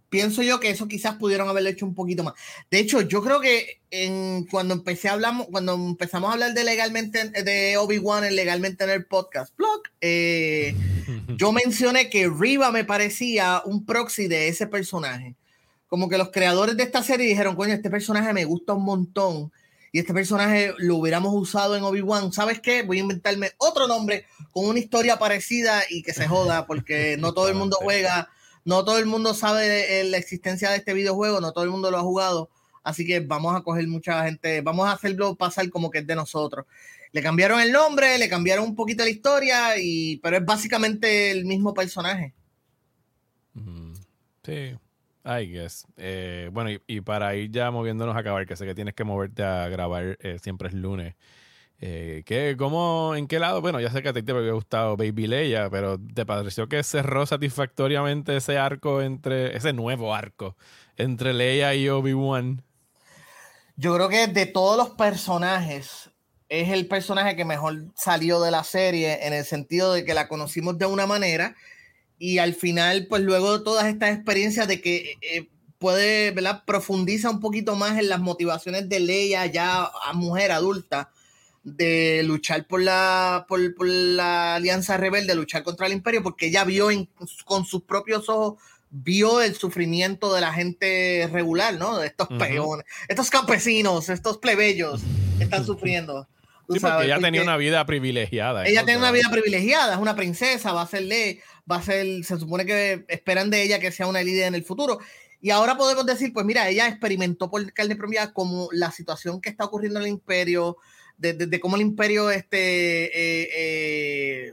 pienso 0.08 0.42
yo 0.44 0.60
que 0.60 0.70
eso 0.70 0.86
quizás 0.86 1.16
pudieron 1.16 1.48
haberlo 1.48 1.68
hecho 1.68 1.84
un 1.84 1.96
poquito 1.96 2.22
más. 2.22 2.34
De 2.70 2.78
hecho, 2.78 3.00
yo 3.00 3.24
creo 3.24 3.40
que 3.40 3.80
en, 3.90 4.44
cuando 4.44 4.74
empecé 4.74 5.08
a 5.08 5.14
hablar, 5.14 5.34
cuando 5.50 5.74
empezamos 5.74 6.30
a 6.30 6.34
hablar 6.34 6.54
de 6.54 6.62
legalmente 6.62 7.28
de 7.28 7.76
Obi-Wan 7.76 8.32
legalmente 8.34 8.84
en 8.84 8.90
el 8.90 9.04
podcast 9.04 9.54
blog, 9.56 9.82
eh, 10.00 10.76
yo 11.36 11.50
mencioné 11.50 12.08
que 12.08 12.30
Riva 12.30 12.70
me 12.70 12.84
parecía 12.84 13.62
un 13.64 13.84
proxy 13.84 14.28
de 14.28 14.46
ese 14.46 14.68
personaje. 14.68 15.34
Como 15.88 16.08
que 16.08 16.18
los 16.18 16.30
creadores 16.30 16.76
de 16.76 16.84
esta 16.84 17.02
serie 17.02 17.26
dijeron, 17.26 17.56
coño, 17.56 17.74
este 17.74 17.90
personaje 17.90 18.32
me 18.32 18.44
gusta 18.44 18.74
un 18.74 18.84
montón 18.84 19.50
y 19.92 20.00
este 20.00 20.12
personaje 20.12 20.74
lo 20.78 20.96
hubiéramos 20.96 21.32
usado 21.34 21.76
en 21.76 21.82
Obi-Wan, 21.82 22.32
¿sabes 22.32 22.60
qué? 22.60 22.82
Voy 22.82 22.98
a 22.98 23.02
inventarme 23.02 23.52
otro 23.58 23.86
nombre 23.86 24.26
con 24.52 24.66
una 24.66 24.78
historia 24.78 25.18
parecida 25.18 25.82
y 25.88 26.02
que 26.02 26.12
se 26.12 26.26
joda, 26.26 26.66
porque 26.66 27.16
no 27.20 27.32
todo 27.32 27.48
el 27.48 27.54
mundo 27.54 27.78
juega, 27.80 28.28
no 28.64 28.84
todo 28.84 28.98
el 28.98 29.06
mundo 29.06 29.34
sabe 29.34 29.66
de 29.66 30.04
la 30.04 30.18
existencia 30.18 30.70
de 30.70 30.76
este 30.76 30.94
videojuego, 30.94 31.40
no 31.40 31.52
todo 31.52 31.64
el 31.64 31.70
mundo 31.70 31.90
lo 31.90 31.98
ha 31.98 32.02
jugado, 32.02 32.50
así 32.82 33.06
que 33.06 33.20
vamos 33.20 33.56
a 33.56 33.62
coger 33.62 33.86
mucha 33.88 34.24
gente, 34.24 34.60
vamos 34.60 34.88
a 34.88 34.92
hacerlo 34.92 35.36
pasar 35.36 35.68
como 35.70 35.90
que 35.90 35.98
es 35.98 36.06
de 36.06 36.16
nosotros. 36.16 36.66
Le 37.12 37.22
cambiaron 37.22 37.60
el 37.60 37.72
nombre, 37.72 38.18
le 38.18 38.28
cambiaron 38.28 38.66
un 38.66 38.74
poquito 38.74 39.02
la 39.02 39.10
historia, 39.10 39.78
y, 39.78 40.18
pero 40.18 40.36
es 40.36 40.44
básicamente 40.44 41.30
el 41.30 41.46
mismo 41.46 41.72
personaje. 41.72 42.34
Sí, 44.44 44.76
I 45.28 45.44
guess. 45.46 45.86
Eh, 45.98 46.48
bueno, 46.52 46.70
y, 46.86 47.00
para 47.02 47.34
ir 47.36 47.50
ya 47.50 47.70
moviéndonos 47.70 48.16
a 48.16 48.20
acabar, 48.20 48.46
que 48.46 48.56
sé 48.56 48.64
que 48.64 48.74
tienes 48.74 48.94
que 48.94 49.04
moverte 49.04 49.44
a 49.44 49.68
grabar, 49.68 50.16
eh, 50.22 50.38
siempre 50.42 50.68
es 50.68 50.74
lunes. 50.74 51.14
Eh, 51.80 52.22
¿qué, 52.24 52.56
cómo, 52.58 53.14
¿En 53.14 53.28
qué 53.28 53.38
lado? 53.38 53.60
Bueno, 53.60 53.78
ya 53.78 53.90
sé 53.90 54.02
que 54.02 54.08
a 54.08 54.12
ti 54.12 54.22
te 54.22 54.32
había 54.32 54.52
gustado 54.52 54.96
Baby 54.96 55.26
Leia, 55.26 55.68
pero 55.70 55.98
¿te 55.98 56.24
pareció 56.24 56.68
que 56.68 56.82
cerró 56.82 57.26
satisfactoriamente 57.26 58.36
ese 58.36 58.58
arco 58.58 59.02
entre, 59.02 59.56
ese 59.56 59.72
nuevo 59.72 60.14
arco 60.14 60.56
entre 60.96 61.34
Leia 61.34 61.74
y 61.74 61.88
Obi-Wan? 61.88 62.62
Yo 63.76 63.94
creo 63.94 64.08
que 64.08 64.26
de 64.26 64.46
todos 64.46 64.76
los 64.76 64.90
personajes, 64.90 66.10
es 66.48 66.70
el 66.70 66.88
personaje 66.88 67.36
que 67.36 67.44
mejor 67.44 67.84
salió 67.94 68.40
de 68.40 68.50
la 68.50 68.64
serie 68.64 69.26
en 69.26 69.34
el 69.34 69.44
sentido 69.44 69.92
de 69.92 70.04
que 70.04 70.14
la 70.14 70.26
conocimos 70.26 70.78
de 70.78 70.86
una 70.86 71.06
manera 71.06 71.54
y 72.18 72.38
al 72.38 72.54
final, 72.54 73.06
pues 73.08 73.22
luego 73.22 73.58
de 73.58 73.64
todas 73.64 73.86
estas 73.86 74.14
experiencias 74.14 74.66
de 74.66 74.80
que 74.80 75.18
eh, 75.22 75.48
puede, 75.78 76.32
¿verdad? 76.32 76.64
Profundiza 76.64 77.30
un 77.30 77.40
poquito 77.40 77.76
más 77.76 77.98
en 77.98 78.08
las 78.08 78.20
motivaciones 78.20 78.88
de 78.88 79.00
Leia 79.00 79.46
ya 79.46 79.84
a 79.84 80.12
mujer 80.12 80.52
adulta 80.52 81.10
de 81.62 82.22
luchar 82.24 82.66
por 82.66 82.82
la, 82.82 83.46
por, 83.48 83.60
la 83.86 84.56
alianza 84.56 84.96
rebelde, 84.96 85.34
luchar 85.34 85.62
contra 85.62 85.86
el 85.86 85.92
imperio, 85.92 86.22
porque 86.22 86.46
ella 86.46 86.64
vio 86.64 86.88
con 87.44 87.64
sus 87.64 87.82
propios 87.82 88.28
ojos, 88.28 88.60
vio 88.90 89.40
el 89.40 89.54
sufrimiento 89.54 90.32
de 90.32 90.40
la 90.40 90.52
gente 90.52 91.28
regular, 91.32 91.74
¿no? 91.74 91.98
De 91.98 92.06
estos 92.06 92.28
peones, 92.28 92.86
estos 93.08 93.30
campesinos, 93.30 94.08
estos 94.08 94.38
plebeyos 94.38 95.02
están 95.40 95.64
sufriendo. 95.64 96.26
Sí, 96.70 96.80
porque 96.80 97.06
ella 97.06 97.18
tenía 97.18 97.42
una 97.42 97.56
vida 97.56 97.84
privilegiada. 97.86 98.66
Ella 98.66 98.84
tiene 98.84 98.98
una 98.98 99.10
vida 99.10 99.30
privilegiada, 99.30 99.94
es 99.94 100.00
una 100.00 100.14
princesa, 100.14 100.72
va 100.72 100.82
a 100.82 100.86
ser 100.86 101.02
ley, 101.02 101.40
va 101.70 101.76
a 101.76 101.82
ser, 101.82 102.24
se 102.24 102.38
supone 102.38 102.64
que 102.64 103.04
esperan 103.08 103.50
de 103.50 103.62
ella 103.62 103.78
que 103.78 103.92
sea 103.92 104.06
una 104.06 104.22
líder 104.22 104.46
en 104.48 104.54
el 104.54 104.64
futuro. 104.64 104.98
Y 105.40 105.50
ahora 105.50 105.76
podemos 105.76 106.04
decir, 106.04 106.32
pues 106.32 106.44
mira, 106.44 106.68
ella 106.68 106.88
experimentó 106.88 107.50
por 107.50 107.72
carne 107.72 107.96
propia 107.96 108.32
como 108.32 108.68
la 108.72 108.90
situación 108.90 109.40
que 109.40 109.50
está 109.50 109.64
ocurriendo 109.64 110.00
en 110.00 110.06
el 110.06 110.12
imperio, 110.12 110.76
de, 111.16 111.60
cómo 111.60 111.76
el 111.76 111.82
imperio 111.82 112.30
este, 112.30 113.06
eh, 113.06 113.48
eh, 113.54 114.52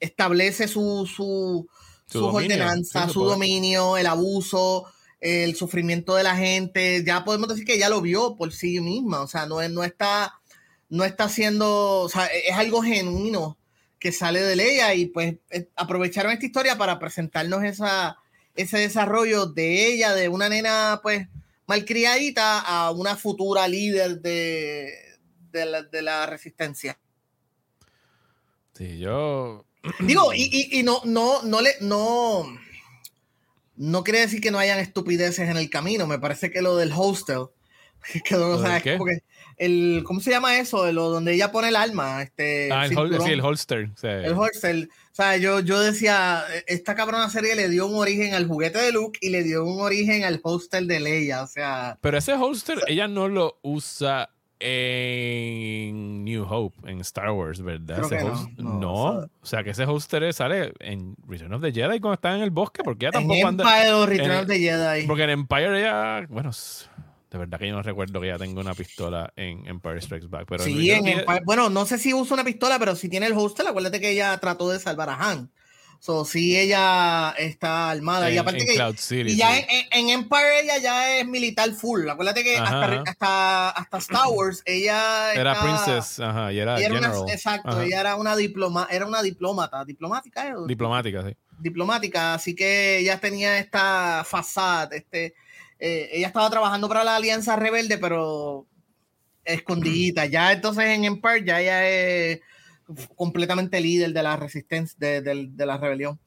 establece 0.00 0.68
su, 0.68 1.06
su, 1.06 1.68
sus 2.06 2.22
ordenanzas, 2.22 3.12
su 3.12 3.24
dominio, 3.24 3.96
el 3.96 4.06
abuso, 4.06 4.86
el 5.20 5.56
sufrimiento 5.56 6.14
de 6.14 6.22
la 6.22 6.36
gente. 6.36 7.02
Ya 7.04 7.24
podemos 7.24 7.48
decir 7.48 7.64
que 7.64 7.74
ella 7.74 7.88
lo 7.88 8.00
vio 8.00 8.36
por 8.36 8.52
sí 8.52 8.80
misma, 8.80 9.22
o 9.22 9.26
sea, 9.26 9.46
no, 9.46 9.66
no 9.68 9.84
está, 9.84 10.40
no 10.88 11.04
está 11.04 11.24
haciendo, 11.24 12.00
o 12.00 12.08
sea, 12.08 12.26
es 12.26 12.54
algo 12.54 12.82
genuino 12.82 13.58
que 13.98 14.12
sale 14.12 14.40
de 14.42 14.56
Leia 14.56 14.94
y 14.94 15.06
pues 15.06 15.36
eh, 15.50 15.68
aprovecharon 15.76 16.32
esta 16.32 16.46
historia 16.46 16.78
para 16.78 16.98
presentarnos 16.98 17.64
esa, 17.64 18.16
ese 18.54 18.78
desarrollo 18.78 19.46
de 19.46 19.86
ella, 19.86 20.14
de 20.14 20.28
una 20.28 20.48
nena 20.48 21.00
pues 21.02 21.28
malcriadita 21.66 22.60
a 22.60 22.90
una 22.90 23.16
futura 23.16 23.68
líder 23.68 24.20
de, 24.20 24.92
de, 25.50 26.02
la, 26.02 26.26
resistencia. 26.26 26.98
Sí, 28.74 28.98
yo... 28.98 29.64
Digo, 30.00 30.32
y, 30.34 30.68
y, 30.72 30.82
no, 30.82 31.00
no, 31.04 31.42
no 31.42 31.60
le, 31.60 31.74
no, 31.80 32.46
no 33.76 34.04
quiere 34.04 34.20
decir 34.20 34.40
que 34.40 34.50
no 34.50 34.58
hayan 34.58 34.80
estupideces 34.80 35.48
en 35.48 35.56
el 35.56 35.70
camino. 35.70 36.06
Me 36.06 36.18
parece 36.18 36.50
que 36.50 36.62
lo 36.62 36.76
del 36.76 36.92
hostel, 36.94 37.46
que 38.24 38.34
no, 38.34 38.48
o 38.50 38.62
sea, 38.62 38.82
porque 38.98 39.22
el, 39.58 40.02
¿cómo 40.04 40.20
se 40.20 40.30
llama 40.30 40.58
eso? 40.58 40.90
Lo, 40.92 41.10
donde 41.10 41.34
ella 41.34 41.52
pone 41.52 41.68
el 41.68 41.76
arma. 41.76 42.22
Este, 42.22 42.70
ah, 42.72 42.84
el, 42.84 42.90
sí, 42.90 43.30
el 43.30 43.40
holster. 43.40 43.90
El 44.02 44.32
holster. 44.32 44.88
O 45.10 45.14
sea, 45.14 45.36
yo, 45.36 45.60
yo 45.60 45.80
decía, 45.80 46.44
esta 46.66 46.94
cabrona 46.94 47.28
serie 47.28 47.56
le 47.56 47.68
dio 47.68 47.86
un 47.86 47.96
origen 47.96 48.34
al 48.34 48.46
juguete 48.46 48.78
de 48.78 48.92
Luke 48.92 49.18
y 49.20 49.30
le 49.30 49.42
dio 49.42 49.64
un 49.64 49.80
origen 49.80 50.24
al 50.24 50.40
holster 50.42 50.84
de 50.84 51.00
Leia. 51.00 51.42
O 51.42 51.46
sea. 51.46 51.98
Pero 52.00 52.18
ese 52.18 52.34
holster, 52.34 52.78
ella 52.86 53.08
no 53.08 53.28
lo 53.28 53.58
usa 53.62 54.30
en 54.60 56.24
New 56.24 56.44
Hope, 56.48 56.90
en 56.90 57.00
Star 57.00 57.30
Wars, 57.30 57.62
¿verdad? 57.62 58.02
no, 58.58 59.04
o, 59.04 59.28
sea, 59.42 59.62
que 59.62 59.70
ese 59.70 59.84
holster 59.84 60.32
sale 60.32 60.72
en 60.80 61.14
Return 61.26 61.52
of 61.54 61.62
the 61.62 61.72
Jedi 61.72 62.00
cuando 62.00 62.14
está 62.14 62.34
en 62.34 62.42
el 62.42 62.50
bosque, 62.50 62.82
porque 62.82 63.06
ella 63.06 63.12
tampoco 63.12 63.38
en 63.38 63.46
Empire 63.46 63.92
o 63.92 64.06
Return 64.06 64.36
of 64.38 64.46
the 64.46 64.58
Jedi. 64.58 65.06
Porque 65.06 65.22
en 65.24 65.30
Empire 65.30 65.80
ella, 65.80 66.26
bueno, 66.28 66.50
de 67.30 67.38
verdad 67.38 67.58
que 67.58 67.68
yo 67.68 67.74
no 67.74 67.82
recuerdo 67.82 68.20
que 68.20 68.28
ya 68.28 68.38
tengo 68.38 68.60
una 68.60 68.74
pistola 68.74 69.32
en 69.36 69.66
Empire 69.66 70.00
Strikes 70.00 70.28
Back. 70.28 70.46
Pero 70.48 70.64
sí, 70.64 70.90
en 70.90 71.06
Empire, 71.06 71.42
bueno, 71.44 71.68
no 71.68 71.84
sé 71.84 71.98
si 71.98 72.14
usa 72.14 72.34
una 72.34 72.44
pistola, 72.44 72.78
pero 72.78 72.96
si 72.96 73.08
tiene 73.08 73.26
el 73.26 73.34
holster, 73.34 73.66
acuérdate 73.66 74.00
que 74.00 74.10
ella 74.10 74.38
trató 74.38 74.70
de 74.70 74.78
salvar 74.78 75.10
a 75.10 75.14
Han. 75.14 75.50
So, 76.00 76.24
sí, 76.24 76.56
ella 76.56 77.34
está 77.36 77.90
armada. 77.90 78.30
y 78.30 78.38
aparte 78.38 78.64
que. 78.64 78.74
y 79.26 79.36
ya 79.36 79.58
en, 79.90 80.10
Empire 80.10 80.60
ella 80.62 80.78
ya 80.78 81.18
es 81.18 81.26
militar 81.26 81.72
full. 81.72 82.08
Acuérdate 82.08 82.44
que 82.44 82.56
hasta, 82.56 83.70
hasta, 83.70 83.98
Star 83.98 84.28
Wars 84.30 84.62
ella. 84.64 85.34
Era 85.34 85.60
princess, 85.60 86.20
ajá, 86.20 86.52
y 86.52 86.60
era, 86.60 86.78
general. 86.78 87.24
exacto, 87.28 87.80
ella 87.80 88.00
era 88.00 88.14
una, 88.14 88.36
diploma, 88.36 88.86
era 88.90 89.06
una 89.06 89.22
diplomata. 89.22 89.84
¿Diplomática? 89.84 90.48
¿eh? 90.48 90.54
Diplomática, 90.66 91.24
sí. 91.28 91.36
Diplomática, 91.58 92.34
así 92.34 92.54
que 92.54 92.98
ella 92.98 93.18
tenía 93.18 93.58
esta 93.58 94.24
fachada, 94.24 94.94
este 94.94 95.34
eh, 95.78 96.10
ella 96.12 96.26
estaba 96.26 96.50
trabajando 96.50 96.88
para 96.88 97.04
la 97.04 97.16
Alianza 97.16 97.56
Rebelde, 97.56 97.98
pero 97.98 98.66
escondidita. 99.44 100.26
Ya 100.26 100.52
entonces 100.52 100.84
en 100.86 101.04
Empire 101.04 101.44
ya 101.44 101.60
ella 101.60 101.88
es 101.88 102.40
completamente 103.16 103.80
líder 103.80 104.12
de 104.12 104.22
la 104.22 104.36
resistencia, 104.36 104.96
de, 104.98 105.52
la 105.56 105.78
rebelión. 105.78 106.18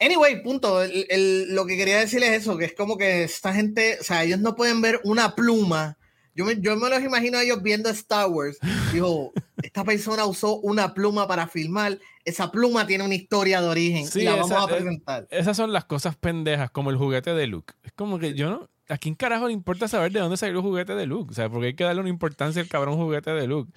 Anyway, 0.00 0.42
punto. 0.42 0.80
lo 0.82 1.66
que 1.66 1.76
quería 1.76 1.98
decir 1.98 2.22
es 2.22 2.42
eso, 2.42 2.56
que 2.58 2.64
es 2.64 2.74
como 2.74 2.98
que 2.98 3.24
esta 3.24 3.54
gente, 3.54 3.98
o 4.00 4.04
sea, 4.04 4.24
ellos 4.24 4.40
no 4.40 4.56
pueden 4.56 4.80
ver 4.80 5.00
una 5.04 5.34
pluma. 5.34 5.96
Yo 6.34 6.46
me, 6.46 6.58
yo 6.60 6.74
me 6.76 6.88
los 6.88 7.02
imagino 7.02 7.38
a 7.38 7.42
ellos 7.42 7.62
viendo 7.62 7.90
Star 7.90 8.28
Wars. 8.28 8.58
Dijo, 8.92 9.32
esta 9.62 9.84
persona 9.84 10.24
usó 10.24 10.56
una 10.60 10.94
pluma 10.94 11.28
para 11.28 11.46
filmar. 11.46 11.98
Esa 12.24 12.50
pluma 12.50 12.86
tiene 12.86 13.04
una 13.04 13.14
historia 13.14 13.60
de 13.60 13.68
origen 13.68 14.06
y 14.14 14.24
la 14.24 14.36
vamos 14.36 14.50
a 14.52 14.66
presentar. 14.66 15.28
esas 15.30 15.56
son 15.56 15.72
las 15.72 15.84
cosas 15.84 16.16
pendejas, 16.16 16.70
como 16.70 16.90
el 16.90 16.96
juguete 16.96 17.34
de 17.34 17.46
Luke. 17.46 17.74
Es 17.82 17.92
como 17.92 18.18
que 18.18 18.34
yo 18.34 18.48
no, 18.48 18.70
¿a 18.92 18.98
quién 18.98 19.14
carajo 19.14 19.46
le 19.46 19.52
importa 19.52 19.88
saber 19.88 20.12
de 20.12 20.20
dónde 20.20 20.36
salió 20.36 20.56
el 20.56 20.62
juguete 20.62 20.94
de 20.94 21.06
Luke? 21.06 21.30
O 21.30 21.34
sea, 21.34 21.48
porque 21.48 21.68
hay 21.68 21.74
que 21.74 21.84
darle 21.84 22.00
una 22.00 22.10
importancia 22.10 22.60
al 22.60 22.68
cabrón 22.68 22.96
juguete 22.96 23.30
de 23.30 23.46
Luke. 23.46 23.72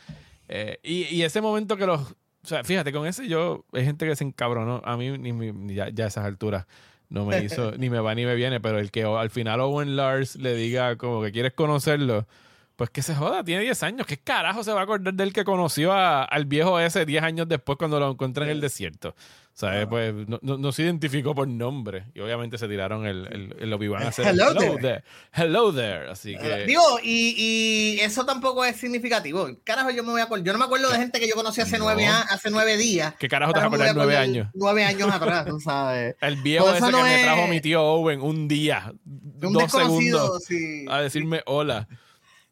Eh, 0.48 0.80
y, 0.84 1.22
ese 1.22 1.42
momento 1.42 1.78
que 1.78 1.86
los. 1.86 2.02
O 2.02 2.48
sea, 2.48 2.64
fíjate, 2.64 2.92
con 2.92 3.08
ese 3.08 3.28
yo. 3.28 3.66
Hay 3.74 3.86
gente 3.86 4.06
que 4.06 4.16
se 4.16 4.24
encabronó. 4.24 4.82
A 4.86 4.98
mí, 4.98 5.18
ni, 5.18 5.74
ya, 5.74 5.86
a 5.86 6.08
esas 6.08 6.26
alturas, 6.26 6.68
no 7.10 7.26
me 7.26 7.44
hizo. 7.44 7.72
ni 7.78 7.90
me 7.90 8.00
va 8.00 8.14
ni 8.14 8.26
me 8.26 8.36
viene. 8.36 8.60
Pero 8.60 8.80
el 8.80 8.92
que 8.92 9.04
al 9.04 9.30
final 9.30 9.62
Owen 9.62 9.96
Lars 9.96 10.36
le 10.36 10.56
diga, 10.56 10.98
como 10.98 11.22
que 11.22 11.32
quieres 11.32 11.54
conocerlo. 11.54 12.28
Pues 12.76 12.90
que 12.90 13.02
se 13.02 13.16
joda, 13.16 13.42
tiene 13.44 13.62
10 13.62 13.84
años. 13.84 14.06
¿Qué 14.06 14.18
carajo 14.18 14.62
se 14.62 14.74
va 14.74 14.82
a 14.82 14.84
acordar 14.84 15.14
del 15.14 15.32
que 15.32 15.46
conoció 15.46 15.94
al 15.94 16.46
viejo 16.46 16.78
ese 16.78 17.06
10 17.06 17.24
años 17.24 17.48
después 17.48 17.78
cuando 17.78 18.02
lo 18.02 18.12
encontró 18.12 18.44
en 18.44 18.50
el 18.50 18.60
desierto? 18.60 19.16
¿Sabes? 19.56 19.88
Pues 19.88 20.14
no, 20.28 20.38
no, 20.42 20.72
se 20.74 20.84
identificó 20.84 21.34
por 21.34 21.48
nombre. 21.48 22.08
Y 22.14 22.20
obviamente 22.20 22.58
se 22.58 22.68
tiraron 22.68 23.08
el, 23.08 23.26
el, 23.28 23.56
el 23.58 23.74
Obi-Wan 23.74 24.04
a 24.04 24.08
hacer 24.10 24.28
Hello, 24.28 24.54
there. 24.82 25.02
Hello 25.32 25.74
there. 25.74 26.10
Así 26.10 26.36
que. 26.38 26.66
digo, 26.66 26.84
y, 27.02 27.36
y, 27.38 28.02
eso 28.02 28.26
tampoco 28.26 28.66
es 28.66 28.76
significativo. 28.76 29.48
Carajo, 29.64 29.92
yo 29.92 30.04
me 30.04 30.12
voy 30.12 30.20
a 30.20 30.26
acordar. 30.26 30.46
Yo 30.46 30.52
no 30.52 30.60
me 30.60 30.66
acuerdo 30.66 30.90
de 30.90 30.98
gente 30.98 31.22
que 31.22 31.30
yo 31.30 31.36
conocí 31.36 31.62
hace, 31.62 31.80
nueve, 31.80 32.06
hace 32.06 32.52
nueve 32.52 32.76
días. 32.76 33.16
¿Qué 33.18 33.30
carajo 33.30 33.54
te 33.54 33.60
vas 33.60 33.64
a 33.64 33.68
acordar 33.68 33.96
nueve 33.96 34.18
años? 34.18 34.50
Nueve 34.54 34.84
años 34.84 35.10
atrás, 35.14 35.46
tú 35.46 35.58
sabes. 35.62 36.18
El 36.20 36.36
viejo 36.36 36.70
ese 36.70 36.86
que 36.92 37.04
me 37.04 37.24
trajo 37.24 37.48
mi 37.48 37.62
tío 37.62 37.82
Owen 37.82 38.22
un 38.22 38.50
día. 38.50 38.94
Un 39.06 39.54
dos 39.54 39.72
segundos. 39.72 40.50
A 40.90 41.00
decirme 41.00 41.44
hola. 41.46 41.88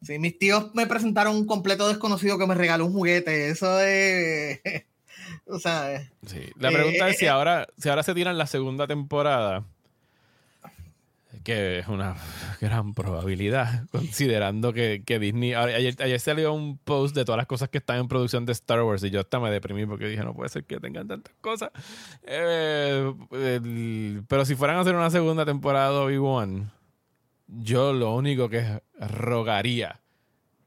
Sí, 0.00 0.18
mis 0.18 0.38
tíos 0.38 0.74
me 0.74 0.86
presentaron 0.86 1.36
un 1.36 1.46
completo 1.46 1.86
desconocido 1.86 2.38
que 2.38 2.46
me 2.46 2.54
regaló 2.54 2.86
un 2.86 2.94
juguete. 2.94 3.50
Eso 3.50 3.78
es. 3.80 4.60
O 5.46 5.58
sea, 5.58 6.08
sí. 6.26 6.40
La 6.58 6.70
pregunta 6.70 7.08
es 7.08 7.18
si 7.18 7.26
ahora, 7.26 7.66
si 7.76 7.88
ahora 7.88 8.02
se 8.02 8.14
tiran 8.14 8.38
la 8.38 8.46
segunda 8.46 8.86
temporada 8.86 9.64
que 11.44 11.78
es 11.78 11.88
una 11.88 12.16
gran 12.60 12.94
probabilidad, 12.94 13.86
considerando 13.92 14.72
que, 14.72 15.02
Disney. 15.20 15.54
Ayer, 15.54 15.94
ayer, 16.00 16.20
salió 16.20 16.52
un 16.52 16.78
post 16.78 17.14
de 17.14 17.24
todas 17.24 17.36
las 17.36 17.46
cosas 17.46 17.68
que 17.68 17.78
están 17.78 17.98
en 17.98 18.08
producción 18.08 18.46
de 18.46 18.52
Star 18.52 18.82
Wars 18.82 19.04
y 19.04 19.10
yo 19.10 19.20
hasta 19.20 19.38
me 19.38 19.50
deprimí 19.50 19.86
porque 19.86 20.06
dije, 20.08 20.24
no 20.24 20.34
puede 20.34 20.48
ser 20.48 20.64
que 20.64 20.80
tengan 20.80 21.06
tantas 21.06 21.34
cosas. 21.40 21.70
Eh, 22.22 23.12
pero 24.26 24.44
si 24.44 24.54
fueran 24.56 24.78
a 24.78 24.80
hacer 24.80 24.94
una 24.96 25.10
segunda 25.10 25.44
temporada 25.44 25.90
de 25.90 25.98
Obi-Wan, 25.98 26.72
yo 27.46 27.92
lo 27.92 28.14
único 28.14 28.48
que 28.48 28.82
rogaría 28.98 30.00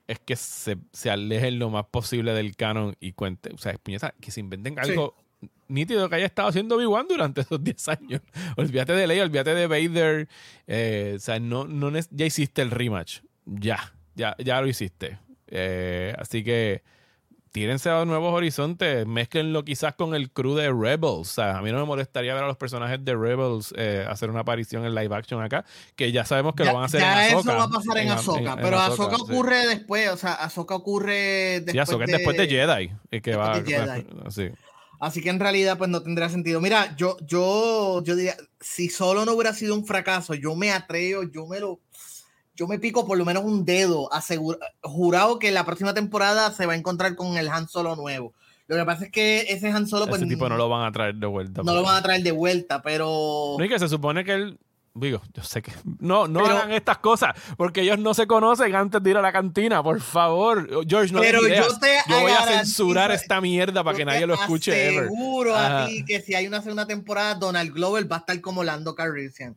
es 0.08 0.20
que 0.20 0.36
se, 0.36 0.78
se 0.94 1.10
alejen 1.10 1.60
lo 1.60 1.70
más 1.70 1.86
posible 1.86 2.34
del 2.34 2.56
canon 2.56 2.96
y 3.00 3.14
cuente, 3.14 3.52
o 3.54 3.58
sea, 3.58 3.76
que 4.20 4.32
se 4.32 4.40
inventen 4.40 4.80
algo 4.80 5.16
nítido 5.68 6.10
que 6.10 6.16
haya 6.16 6.26
estado 6.26 6.50
haciendo 6.50 6.76
Obi-Wan 6.76 7.08
durante 7.08 7.42
esos 7.42 7.64
10 7.64 7.90
años. 7.90 8.22
olvídate 8.56 8.94
de 8.94 9.08
Leia, 9.08 9.24
olvídate 9.24 9.54
de 9.54 9.68
Vader. 9.68 10.28
Eh, 10.66 11.14
o 11.16 11.20
sea, 11.20 11.40
no, 11.40 11.66
no, 11.66 11.92
ya 12.12 12.26
hiciste 12.26 12.62
el 12.62 12.72
rematch. 12.72 13.20
Ya, 13.46 13.94
ya, 14.16 14.36
ya 14.40 14.62
lo 14.62 14.68
hiciste. 14.68 15.20
Eh, 15.48 16.14
así 16.18 16.44
que 16.44 16.84
tírense 17.52 17.90
a 17.90 18.06
nuevos 18.06 18.34
horizontes, 18.34 19.06
mezclenlo 19.06 19.64
quizás 19.64 19.96
con 19.96 20.16
el 20.16 20.32
crew 20.32 20.56
de 20.56 20.72
Rebels. 20.72 21.04
O 21.04 21.24
sea, 21.24 21.58
a 21.58 21.62
mí 21.62 21.72
no 21.72 21.80
me 21.80 21.86
molestaría 21.86 22.34
ver 22.34 22.44
a 22.44 22.48
los 22.48 22.58
personajes 22.58 23.04
de 23.04 23.16
Rebels 23.16 23.74
eh, 23.78 24.06
hacer 24.08 24.30
una 24.30 24.42
aparición 24.42 24.86
en 24.86 24.96
live 24.96 25.16
action 25.16 25.42
acá, 25.42 25.66
que 25.96 26.12
ya 26.12 26.26
sabemos 26.26 26.56
que 26.56 26.66
lo 26.66 26.74
van 26.74 26.84
a 26.84 26.86
hacer 26.86 27.02
en 27.02 27.08
Ahsoka. 27.08 27.40
eso 27.40 27.58
va 27.58 27.64
a 27.64 27.70
pasar 27.70 27.98
en, 27.98 28.10
Ahsoka, 28.10 28.56
pero 28.58 28.80
Ahsoka, 28.80 29.16
ocurre 29.18 29.68
después, 29.68 30.10
o 30.10 30.18
sea, 30.18 30.34
Ahsoka 30.34 30.76
ocurre 30.76 31.62
después 31.62 31.72
sí, 31.72 31.80
Ahsoka 31.80 32.06
de, 32.06 32.12
es 32.12 32.18
después 32.18 32.38
de 32.38 32.48
Jedi. 32.48 33.22
Que 33.22 33.36
va, 33.36 33.60
de 33.60 33.72
Jedi. 33.72 34.54
Así 35.00 35.22
que 35.22 35.30
en 35.30 35.40
realidad 35.40 35.78
pues 35.78 35.90
no 35.90 36.02
tendría 36.02 36.28
sentido. 36.30 36.60
Mira, 36.60 36.96
yo, 36.96 37.18
yo, 37.22 38.02
yo 38.04 38.16
diría, 38.16 38.36
si 38.60 38.90
solo 38.90 39.26
no 39.26 39.34
hubiera 39.34 39.54
sido 39.54 39.76
un 39.76 39.86
fracaso, 39.86 40.34
yo 40.34 40.56
me 40.56 40.72
atrevo, 40.72 41.24
yo 41.24 41.46
me 41.46 41.60
lo, 41.60 41.80
yo 42.58 42.68
me 42.68 42.80
pico 42.80 43.06
por 43.06 43.18
lo 43.18 43.24
menos 43.24 43.46
un 43.46 43.64
dedo, 43.64 44.12
asegurado, 44.12 44.66
jurado 44.82 45.40
que 45.40 45.52
la 45.52 45.64
próxima 45.64 45.94
temporada 45.94 46.52
se 46.52 46.66
va 46.66 46.74
a 46.74 46.76
encontrar 46.76 47.16
con 47.16 47.38
el 47.38 47.48
Han 47.48 47.70
Solo 47.70 47.96
nuevo. 47.96 48.34
Lo 48.68 48.76
que 48.76 48.84
pasa 48.84 49.06
es 49.06 49.12
que 49.12 49.46
ese 49.48 49.70
Han 49.70 49.88
Solo, 49.88 50.08
pues, 50.08 50.22
ese 50.22 50.30
tipo 50.30 50.50
no 50.50 50.58
lo 50.58 50.68
van 50.68 50.86
a 50.86 50.92
traer 50.92 51.16
de 51.16 51.28
vuelta. 51.28 51.62
No 51.64 51.74
lo 51.74 51.84
van 51.84 51.96
a 51.96 52.02
traer 52.02 52.24
de 52.24 52.32
vuelta, 52.32 52.82
pero. 52.82 53.56
No, 53.58 53.64
y 53.64 53.70
que 53.70 53.80
se 53.80 53.88
supone 53.88 54.26
que 54.26 54.34
él 54.34 54.60
Digo, 55.00 55.22
yo 55.34 55.44
sé 55.44 55.62
que. 55.62 55.72
No, 56.00 56.28
no 56.28 56.44
hagan 56.44 56.72
estas 56.72 56.98
cosas, 56.98 57.36
porque 57.56 57.82
ellos 57.82 58.00
no 58.00 58.16
se 58.16 58.26
conocen 58.26 58.76
antes 58.76 59.02
de 59.04 59.12
ir 59.12 59.18
a 59.18 59.22
la 59.22 59.32
cantina, 59.32 59.84
por 59.84 60.02
favor. 60.02 60.68
George, 60.88 61.14
no 61.14 61.20
pero 61.20 61.48
yo, 61.48 61.68
yo 62.08 62.20
voy 62.22 62.32
a 62.32 62.42
censurar 62.42 63.12
esta 63.12 63.40
mierda 63.40 63.84
para 63.84 63.96
que 63.96 64.06
nadie 64.06 64.26
lo 64.26 64.34
escuche. 64.34 65.02
Seguro 65.02 65.56
a 65.56 65.86
ti 65.86 66.04
que 66.04 66.22
si 66.22 66.34
hay 66.34 66.48
una 66.48 66.64
segunda 66.64 66.88
temporada, 66.88 67.36
Donald 67.36 67.72
Glover 67.74 68.12
va 68.12 68.18
a 68.18 68.20
estar 68.20 68.42
como 68.42 68.64
Lando 68.64 68.96
Calrissian. 68.96 69.56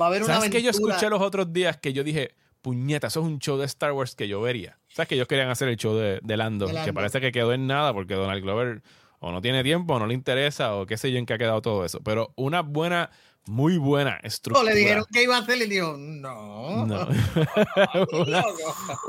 Va 0.00 0.06
a 0.06 0.08
haber 0.08 0.22
una 0.22 0.34
¿Sabes 0.34 0.50
que 0.50 0.62
yo 0.62 0.70
escuché 0.70 1.08
los 1.08 1.20
otros 1.20 1.52
días 1.52 1.76
que 1.76 1.92
yo 1.92 2.04
dije, 2.04 2.34
puñeta, 2.62 3.08
eso 3.08 3.20
es 3.20 3.26
un 3.26 3.38
show 3.38 3.58
de 3.58 3.66
Star 3.66 3.92
Wars 3.92 4.14
que 4.14 4.28
yo 4.28 4.40
vería? 4.40 4.78
¿Sabes 4.88 5.08
que 5.08 5.14
ellos 5.14 5.28
querían 5.28 5.48
hacer 5.48 5.68
el 5.68 5.76
show 5.76 5.94
de, 5.94 6.36
Lando, 6.36 6.66
Que 6.84 6.92
parece 6.92 7.20
que 7.20 7.32
quedó 7.32 7.52
en 7.52 7.66
nada 7.66 7.92
porque 7.92 8.14
Donald 8.14 8.42
Glover 8.42 8.82
o 9.20 9.32
no 9.32 9.40
tiene 9.40 9.62
tiempo, 9.64 9.94
o 9.94 9.98
no 9.98 10.06
le 10.06 10.14
interesa, 10.14 10.76
o 10.76 10.86
qué 10.86 10.96
sé 10.96 11.10
yo 11.10 11.18
en 11.18 11.26
qué 11.26 11.34
ha 11.34 11.38
quedado 11.38 11.60
todo 11.60 11.84
eso. 11.84 12.00
Pero 12.04 12.32
una 12.36 12.62
buena 12.62 13.10
muy 13.48 13.78
buena 13.78 14.20
estructura. 14.22 14.72
le 14.72 14.78
dijeron 14.78 15.04
que 15.10 15.22
iba 15.22 15.36
a 15.36 15.40
hacer 15.40 15.60
y 15.62 15.66
dijo, 15.66 15.96
no. 15.96 16.84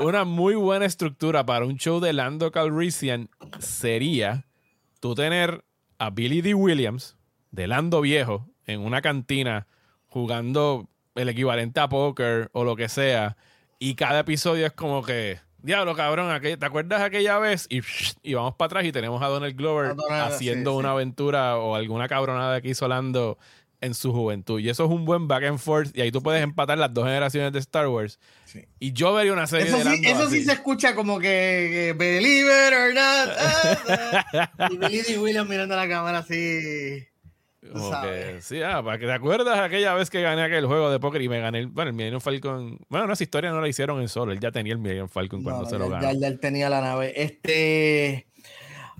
una, 0.00 0.24
muy 0.24 0.54
buena 0.54 0.86
estructura 0.86 1.44
para 1.44 1.66
un 1.66 1.76
show 1.76 2.00
de 2.00 2.12
Lando 2.12 2.50
Calrissian 2.50 3.28
sería 3.58 4.46
tú 4.98 5.14
tener 5.14 5.64
a 5.98 6.10
Billy 6.10 6.40
D. 6.40 6.54
Williams, 6.54 7.16
de 7.50 7.66
Lando 7.66 8.00
Viejo, 8.00 8.48
en 8.66 8.80
una 8.80 9.02
cantina 9.02 9.66
jugando 10.10 10.88
el 11.14 11.28
equivalente 11.28 11.80
a 11.80 11.88
póker 11.88 12.50
o 12.52 12.64
lo 12.64 12.76
que 12.76 12.88
sea, 12.88 13.36
y 13.78 13.94
cada 13.94 14.20
episodio 14.20 14.66
es 14.66 14.72
como 14.72 15.02
que, 15.02 15.40
diablo 15.62 15.94
cabrón, 15.94 16.40
¿te 16.42 16.66
acuerdas 16.66 17.00
aquella 17.00 17.38
vez? 17.38 17.66
Y, 18.22 18.34
vamos 18.34 18.54
para 18.56 18.66
atrás 18.66 18.84
y 18.84 18.92
tenemos 18.92 19.22
a 19.22 19.28
Donald 19.28 19.56
Glover 19.56 19.96
haciendo 20.10 20.76
una 20.76 20.90
aventura 20.90 21.56
o 21.56 21.74
alguna 21.74 22.06
cabronada 22.06 22.60
que 22.60 22.68
hizo 22.68 22.86
Lando 22.86 23.38
en 23.80 23.94
su 23.94 24.12
juventud. 24.12 24.60
Y 24.60 24.68
eso 24.68 24.84
es 24.84 24.90
un 24.90 25.04
buen 25.04 25.26
back 25.26 25.44
and 25.44 25.58
forth. 25.58 25.96
Y 25.96 26.02
ahí 26.02 26.12
tú 26.12 26.22
puedes 26.22 26.42
empatar 26.42 26.78
las 26.78 26.92
dos 26.92 27.04
generaciones 27.04 27.52
de 27.52 27.58
Star 27.60 27.88
Wars. 27.88 28.18
Y 28.78 28.92
yo 28.92 29.14
vería 29.14 29.32
una 29.32 29.46
serie 29.46 29.68
eso 29.68 29.78
de 29.78 29.96
sí, 29.96 30.02
Eso 30.04 30.28
sí 30.28 30.44
se 30.44 30.52
escucha 30.52 30.94
como 30.94 31.18
que, 31.18 31.94
believe 31.96 32.50
it 32.68 32.74
or 32.74 32.94
not. 32.94 33.36
Ah, 33.38 34.50
ah. 34.58 34.68
y 34.70 34.76
Billy 34.76 35.16
Williams 35.18 35.48
mirando 35.48 35.74
a 35.74 35.78
la 35.78 35.88
cámara 35.88 36.18
así. 36.18 37.06
Sí, 38.40 38.62
ah, 38.62 38.82
para 38.82 38.98
que 38.98 39.06
te 39.06 39.12
acuerdas 39.12 39.58
aquella 39.58 39.94
vez 39.94 40.10
que 40.10 40.22
gané 40.22 40.42
aquel 40.42 40.66
juego 40.66 40.90
de 40.90 40.98
póker 40.98 41.22
y 41.22 41.28
me 41.28 41.40
gané 41.40 41.60
el, 41.60 41.66
bueno, 41.68 41.90
el 41.90 41.96
Millennium 41.96 42.20
Falcon. 42.20 42.78
Bueno, 42.88 43.06
no, 43.06 43.12
esa 43.12 43.22
historia 43.22 43.50
no 43.50 43.60
la 43.60 43.68
hicieron 43.68 44.00
en 44.00 44.08
solo, 44.08 44.32
él 44.32 44.40
ya 44.40 44.50
tenía 44.50 44.72
el 44.72 44.78
Millennium 44.78 45.08
Falcon 45.08 45.42
cuando 45.42 45.66
se 45.66 45.78
lo 45.78 45.88
ganó. 45.88 46.12
Ya, 46.12 46.26
él 46.26 46.40
tenía 46.40 46.68
la 46.68 46.80
nave. 46.80 47.12
Este, 47.22 48.26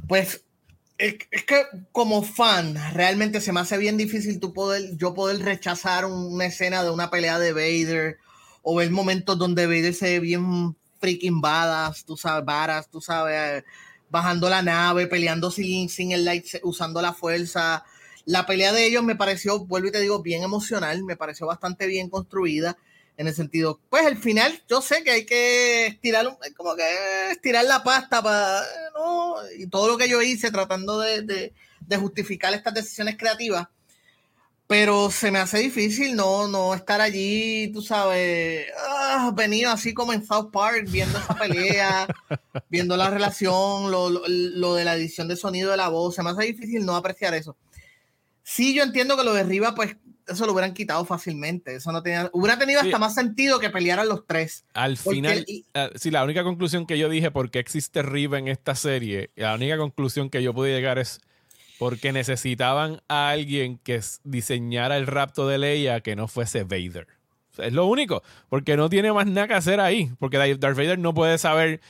pues 0.07 0.45
es, 0.99 1.15
que 1.47 1.63
como 1.93 2.23
fan, 2.23 2.77
realmente 2.93 3.41
se 3.41 3.53
me 3.53 3.61
hace 3.61 3.79
bien 3.79 3.97
difícil 3.97 4.39
tú 4.39 4.53
poder, 4.53 4.97
yo 4.97 5.15
poder 5.15 5.43
rechazar 5.43 6.05
una 6.05 6.45
escena 6.47 6.85
de 6.85 6.91
una 6.91 7.11
pelea 7.11 7.39
de 7.39 7.53
Vader 7.53 8.19
o 8.63 8.75
ver 8.77 8.91
momentos 8.91 9.39
donde 9.39 9.67
Vader 9.67 9.95
se 9.95 10.07
ve 10.07 10.21
bien 10.21 10.77
freaking 11.01 11.41
badass, 11.41 12.05
tú 12.05 12.19
sabes, 12.19 12.45
varas, 12.45 12.91
tú 12.91 13.01
sabes, 13.01 13.65
bajando 14.11 14.51
la 14.51 14.61
nave, 14.61 15.07
peleando 15.07 15.51
sin, 15.51 15.89
sin 15.89 16.13
el 16.13 16.27
light, 16.27 16.47
usando 16.63 17.01
la 17.01 17.15
fuerza. 17.15 17.83
La 18.31 18.47
pelea 18.47 18.73
de 18.73 18.87
ellos 18.87 19.03
me 19.03 19.17
pareció, 19.17 19.59
vuelvo 19.67 19.89
y 19.89 19.91
te 19.91 20.01
digo, 20.01 20.23
bien 20.23 20.45
emocional, 20.45 21.03
me 21.03 21.17
pareció 21.17 21.49
bastante 21.49 21.89
bien 21.89 22.09
construida 22.09 22.77
en 23.17 23.27
el 23.27 23.35
sentido, 23.35 23.81
pues 23.91 24.07
el 24.07 24.17
final, 24.17 24.63
yo 24.69 24.81
sé 24.81 25.03
que 25.03 25.11
hay 25.11 25.27
que 25.27 25.89
estirar, 25.89 26.39
como 26.57 26.77
que 26.77 27.33
estirar 27.33 27.65
la 27.65 27.83
pasta 27.83 28.23
para, 28.23 28.63
¿no? 28.95 29.35
Y 29.59 29.67
todo 29.67 29.89
lo 29.89 29.99
que 29.99 30.09
yo 30.09 30.23
hice 30.23 30.53
tratando 30.53 31.01
de, 31.01 31.53
justificar 31.99 32.55
estas 32.55 32.73
decisiones 32.73 33.19
creativas, 33.19 33.67
pero 34.69 35.11
se 35.11 35.33
me 35.33 35.41
hace 35.41 35.59
difícil 35.59 36.15
no, 36.15 36.47
no 36.47 36.73
estar 36.73 37.01
allí, 37.01 37.73
tú 37.73 37.83
sabes, 37.83 38.69
ah, 38.89 39.33
venido 39.35 39.73
así 39.73 39.93
como 39.93 40.13
en 40.13 40.25
South 40.25 40.53
Park, 40.53 40.87
viendo 40.89 41.19
esa 41.19 41.35
pelea, 41.35 42.07
viendo 42.71 42.97
la 42.97 43.11
relación, 43.11 43.91
lo, 43.91 44.09
lo, 44.09 44.75
de 44.77 44.85
la 44.85 44.95
edición 44.95 45.27
de 45.27 45.35
sonido 45.35 45.73
de 45.73 45.77
la 45.77 45.89
voz, 45.89 46.15
se 46.15 46.23
me 46.23 46.31
hace 46.31 46.45
difícil 46.45 46.87
no 46.87 46.95
apreciar 46.95 47.35
eso. 47.35 47.57
Sí, 48.51 48.75
yo 48.75 48.83
entiendo 48.83 49.17
que 49.17 49.23
lo 49.23 49.33
de 49.33 49.43
arriba, 49.43 49.77
pues 49.77 49.97
eso 50.27 50.45
lo 50.45 50.53
hubieran 50.53 50.75
quitado 50.75 51.05
fácilmente. 51.05 51.77
Eso 51.77 51.93
no 51.93 52.03
tenía, 52.03 52.29
hubiera 52.33 52.59
tenido 52.59 52.81
hasta 52.81 52.99
más 52.99 53.15
sentido 53.15 53.61
que 53.61 53.71
pelearan 53.71 54.09
los 54.09 54.27
tres. 54.27 54.65
Al 54.75 54.97
final, 54.97 55.47
ah, 55.75 55.91
sí, 55.95 56.11
la 56.11 56.25
única 56.25 56.43
conclusión 56.43 56.85
que 56.85 56.99
yo 56.99 57.09
dije, 57.09 57.31
porque 57.31 57.61
existe 57.61 58.03
Riva 58.03 58.41
en 58.41 58.49
esta 58.49 58.75
serie, 58.75 59.31
la 59.37 59.55
única 59.55 59.79
conclusión 59.79 60.31
que 60.31 60.43
yo 60.43 60.53
pude 60.53 60.73
llegar 60.73 60.99
es 60.99 61.21
porque 61.79 62.13
necesitaban 62.13 63.01
a 63.07 63.31
alguien 63.31 63.79
que 63.79 64.01
diseñara 64.25 64.97
el 64.97 65.07
rapto 65.07 65.47
de 65.47 65.59
Leia 65.59 66.01
que 66.01 66.17
no 66.17 66.27
fuese 66.27 66.65
Vader. 66.65 67.07
es 67.57 67.73
lo 67.73 67.87
único, 67.87 68.25
porque 68.49 68.77
no 68.77 68.91
tiene 68.91 69.13
más 69.13 69.29
nada 69.29 69.47
que 69.47 69.55
hacer 69.55 69.79
ahí, 69.79 70.11
porque 70.19 70.39
Darth 70.39 70.77
Vader 70.77 70.99
no 70.99 71.15
puede 71.15 71.39
saber 71.39 71.81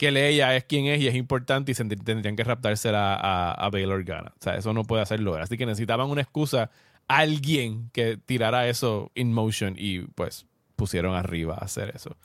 que 0.00 0.10
Leia 0.10 0.56
es 0.56 0.64
quien 0.64 0.86
es 0.86 0.98
y 0.98 1.08
es 1.08 1.14
importante 1.14 1.72
y 1.72 1.74
tendrían 1.74 2.34
que 2.34 2.42
raptársela 2.42 3.16
a, 3.16 3.52
a 3.52 3.68
Bail 3.68 3.92
Organa. 3.92 4.32
O 4.40 4.42
sea, 4.42 4.54
eso 4.54 4.72
no 4.72 4.84
puede 4.84 5.02
hacerlo. 5.02 5.34
Así 5.34 5.58
que 5.58 5.66
necesitaban 5.66 6.08
una 6.08 6.22
excusa 6.22 6.70
alguien 7.06 7.90
que 7.92 8.16
tirara 8.16 8.66
eso 8.66 9.10
in 9.14 9.30
motion 9.30 9.74
y 9.76 10.00
pues 10.00 10.46
pusieron 10.74 11.14
arriba 11.14 11.58
a 11.60 11.66
hacer 11.66 11.92
eso. 11.94 12.16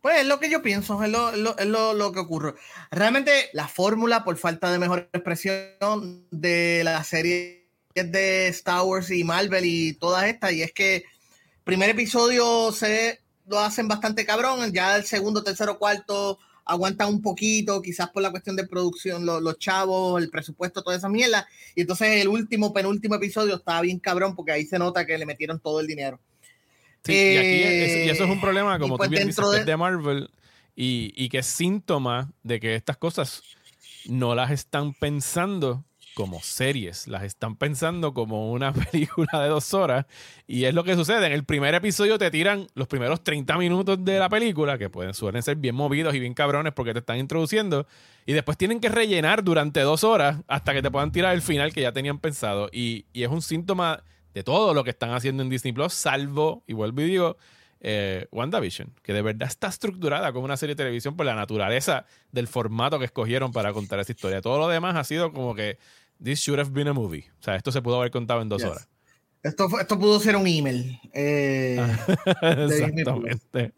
Pues 0.00 0.20
es 0.20 0.26
lo 0.26 0.40
que 0.40 0.48
yo 0.48 0.62
pienso, 0.62 1.04
es 1.04 1.10
lo, 1.10 1.28
es 1.58 1.66
lo, 1.66 2.12
que 2.12 2.20
ocurre. 2.20 2.54
Realmente 2.90 3.50
la 3.52 3.68
fórmula, 3.68 4.24
por 4.24 4.38
falta 4.38 4.72
de 4.72 4.78
mejor 4.78 5.10
expresión, 5.12 6.26
de 6.30 6.80
la 6.82 7.04
serie 7.04 7.68
de 7.94 8.48
Star 8.48 8.84
Wars 8.84 9.10
y 9.10 9.22
Marvel 9.22 9.66
y 9.66 9.92
todas 9.92 10.24
estas, 10.24 10.52
y 10.52 10.62
es 10.62 10.72
que 10.72 11.04
primer 11.62 11.90
episodio 11.90 12.72
se 12.72 13.20
lo 13.46 13.58
hacen 13.58 13.86
bastante 13.86 14.24
cabrón, 14.24 14.72
ya 14.72 14.96
el 14.96 15.04
segundo, 15.04 15.44
tercero, 15.44 15.78
cuarto 15.78 16.38
aguantan 16.68 17.08
un 17.08 17.22
poquito, 17.22 17.80
quizás 17.82 18.10
por 18.10 18.22
la 18.22 18.30
cuestión 18.30 18.54
de 18.54 18.66
producción, 18.66 19.24
los 19.24 19.58
chavos, 19.58 20.22
el 20.22 20.30
presupuesto, 20.30 20.82
toda 20.82 20.96
esa 20.96 21.08
mierda. 21.08 21.48
Y 21.74 21.80
entonces 21.80 22.20
el 22.20 22.28
último, 22.28 22.72
penúltimo 22.72 23.14
episodio 23.16 23.56
estaba 23.56 23.80
bien 23.80 23.98
cabrón 23.98 24.36
porque 24.36 24.52
ahí 24.52 24.66
se 24.66 24.78
nota 24.78 25.06
que 25.06 25.16
le 25.18 25.26
metieron 25.26 25.58
todo 25.58 25.80
el 25.80 25.86
dinero. 25.86 26.20
Sí, 27.04 27.14
y, 27.14 27.36
aquí 27.36 28.10
eso 28.10 28.24
es 28.24 28.30
un 28.30 28.40
problema, 28.40 28.78
como 28.78 28.98
pues 28.98 29.08
tú 29.08 29.16
bien 29.16 29.28
dices, 29.28 29.64
de... 29.64 29.76
Marvel 29.76 30.30
y, 30.76 31.12
y 31.16 31.30
que 31.30 31.38
es 31.38 31.46
síntoma 31.46 32.30
de 32.42 32.60
que 32.60 32.74
estas 32.74 32.98
cosas 32.98 33.42
no 34.06 34.34
las 34.34 34.50
están 34.50 34.92
pensando 34.92 35.84
como 36.18 36.42
series, 36.42 37.06
las 37.06 37.22
están 37.22 37.54
pensando 37.54 38.12
como 38.12 38.50
una 38.50 38.72
película 38.90 39.40
de 39.40 39.50
dos 39.50 39.72
horas 39.72 40.04
y 40.48 40.64
es 40.64 40.74
lo 40.74 40.82
que 40.82 40.96
sucede. 40.96 41.24
En 41.24 41.32
el 41.32 41.44
primer 41.44 41.76
episodio 41.76 42.18
te 42.18 42.28
tiran 42.32 42.66
los 42.74 42.88
primeros 42.88 43.22
30 43.22 43.56
minutos 43.56 44.04
de 44.04 44.18
la 44.18 44.28
película, 44.28 44.78
que 44.78 44.90
pueden 44.90 45.14
suelen 45.14 45.44
ser 45.44 45.58
bien 45.58 45.76
movidos 45.76 46.16
y 46.16 46.18
bien 46.18 46.34
cabrones 46.34 46.72
porque 46.72 46.92
te 46.92 46.98
están 46.98 47.18
introduciendo 47.18 47.86
y 48.26 48.32
después 48.32 48.58
tienen 48.58 48.80
que 48.80 48.88
rellenar 48.88 49.44
durante 49.44 49.78
dos 49.82 50.02
horas 50.02 50.40
hasta 50.48 50.74
que 50.74 50.82
te 50.82 50.90
puedan 50.90 51.12
tirar 51.12 51.36
el 51.36 51.40
final 51.40 51.72
que 51.72 51.82
ya 51.82 51.92
tenían 51.92 52.18
pensado 52.18 52.68
y, 52.72 53.06
y 53.12 53.22
es 53.22 53.30
un 53.30 53.40
síntoma 53.40 54.02
de 54.34 54.42
todo 54.42 54.74
lo 54.74 54.82
que 54.82 54.90
están 54.90 55.12
haciendo 55.12 55.44
en 55.44 55.50
Disney 55.50 55.72
Plus, 55.72 55.92
salvo, 55.92 56.64
y 56.66 56.72
vuelvo 56.72 57.00
y 57.02 57.04
digo, 57.04 57.36
eh, 57.80 58.26
WandaVision, 58.32 58.92
que 59.04 59.12
de 59.12 59.22
verdad 59.22 59.46
está 59.46 59.68
estructurada 59.68 60.32
como 60.32 60.46
una 60.46 60.56
serie 60.56 60.74
de 60.74 60.82
televisión 60.82 61.16
por 61.16 61.26
la 61.26 61.36
naturaleza 61.36 62.06
del 62.32 62.48
formato 62.48 62.98
que 62.98 63.04
escogieron 63.04 63.52
para 63.52 63.72
contar 63.72 64.00
esa 64.00 64.10
historia. 64.10 64.40
Todo 64.40 64.58
lo 64.58 64.66
demás 64.66 64.96
ha 64.96 65.04
sido 65.04 65.32
como 65.32 65.54
que 65.54 65.78
this 66.22 66.40
should 66.40 66.58
have 66.58 66.72
been 66.72 66.88
a 66.88 66.94
movie. 66.94 67.26
O 67.40 67.42
sea, 67.42 67.56
esto 67.56 67.72
se 67.72 67.82
pudo 67.82 67.96
haber 67.96 68.10
contado 68.10 68.42
en 68.42 68.48
dos 68.48 68.62
horas. 68.64 68.88
Esto, 69.42 69.68
esto 69.80 69.98
pudo 69.98 70.18
ser 70.20 70.36
un 70.36 70.46
email. 70.46 71.00
Eh, 71.12 71.80
Exactamente. 72.42 73.72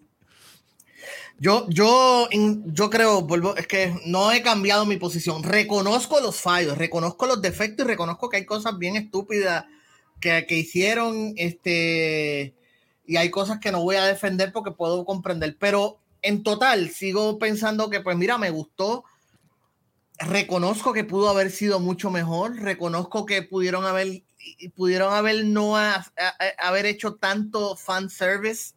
Yo, 1.38 1.66
yo, 1.70 2.28
yo 2.66 2.90
creo, 2.90 3.22
vuelvo, 3.22 3.56
es 3.56 3.66
que 3.66 3.94
no 4.04 4.30
he 4.30 4.42
cambiado 4.42 4.84
mi 4.84 4.96
posición. 4.96 5.42
Reconozco 5.42 6.20
los 6.20 6.36
fallos, 6.36 6.76
reconozco 6.76 7.26
los 7.26 7.40
defectos 7.40 7.86
y 7.86 7.88
reconozco 7.88 8.28
que 8.28 8.38
hay 8.38 8.44
cosas 8.44 8.76
bien 8.78 8.96
estúpidas 8.96 9.64
que, 10.20 10.44
que 10.46 10.58
hicieron. 10.58 11.32
Este, 11.36 12.54
y 13.06 13.16
hay 13.16 13.30
cosas 13.30 13.58
que 13.58 13.72
no 13.72 13.82
voy 13.82 13.96
a 13.96 14.04
defender 14.04 14.52
porque 14.52 14.70
puedo 14.70 15.04
comprender, 15.04 15.56
pero 15.58 15.98
en 16.22 16.42
total 16.42 16.90
sigo 16.90 17.38
pensando 17.38 17.90
que 17.90 18.00
pues 18.00 18.16
mira, 18.16 18.38
me 18.38 18.50
gustó, 18.50 19.04
reconozco 20.20 20.92
que 20.92 21.04
pudo 21.04 21.28
haber 21.28 21.50
sido 21.50 21.80
mucho 21.80 22.10
mejor, 22.10 22.56
reconozco 22.56 23.26
que 23.26 23.42
pudieron 23.42 23.84
haber 23.84 24.22
pudieron 24.74 25.12
haber 25.12 25.44
no 25.44 25.76
haber 25.76 26.86
hecho 26.86 27.14
tanto 27.16 27.76
fan 27.76 28.08
service 28.08 28.74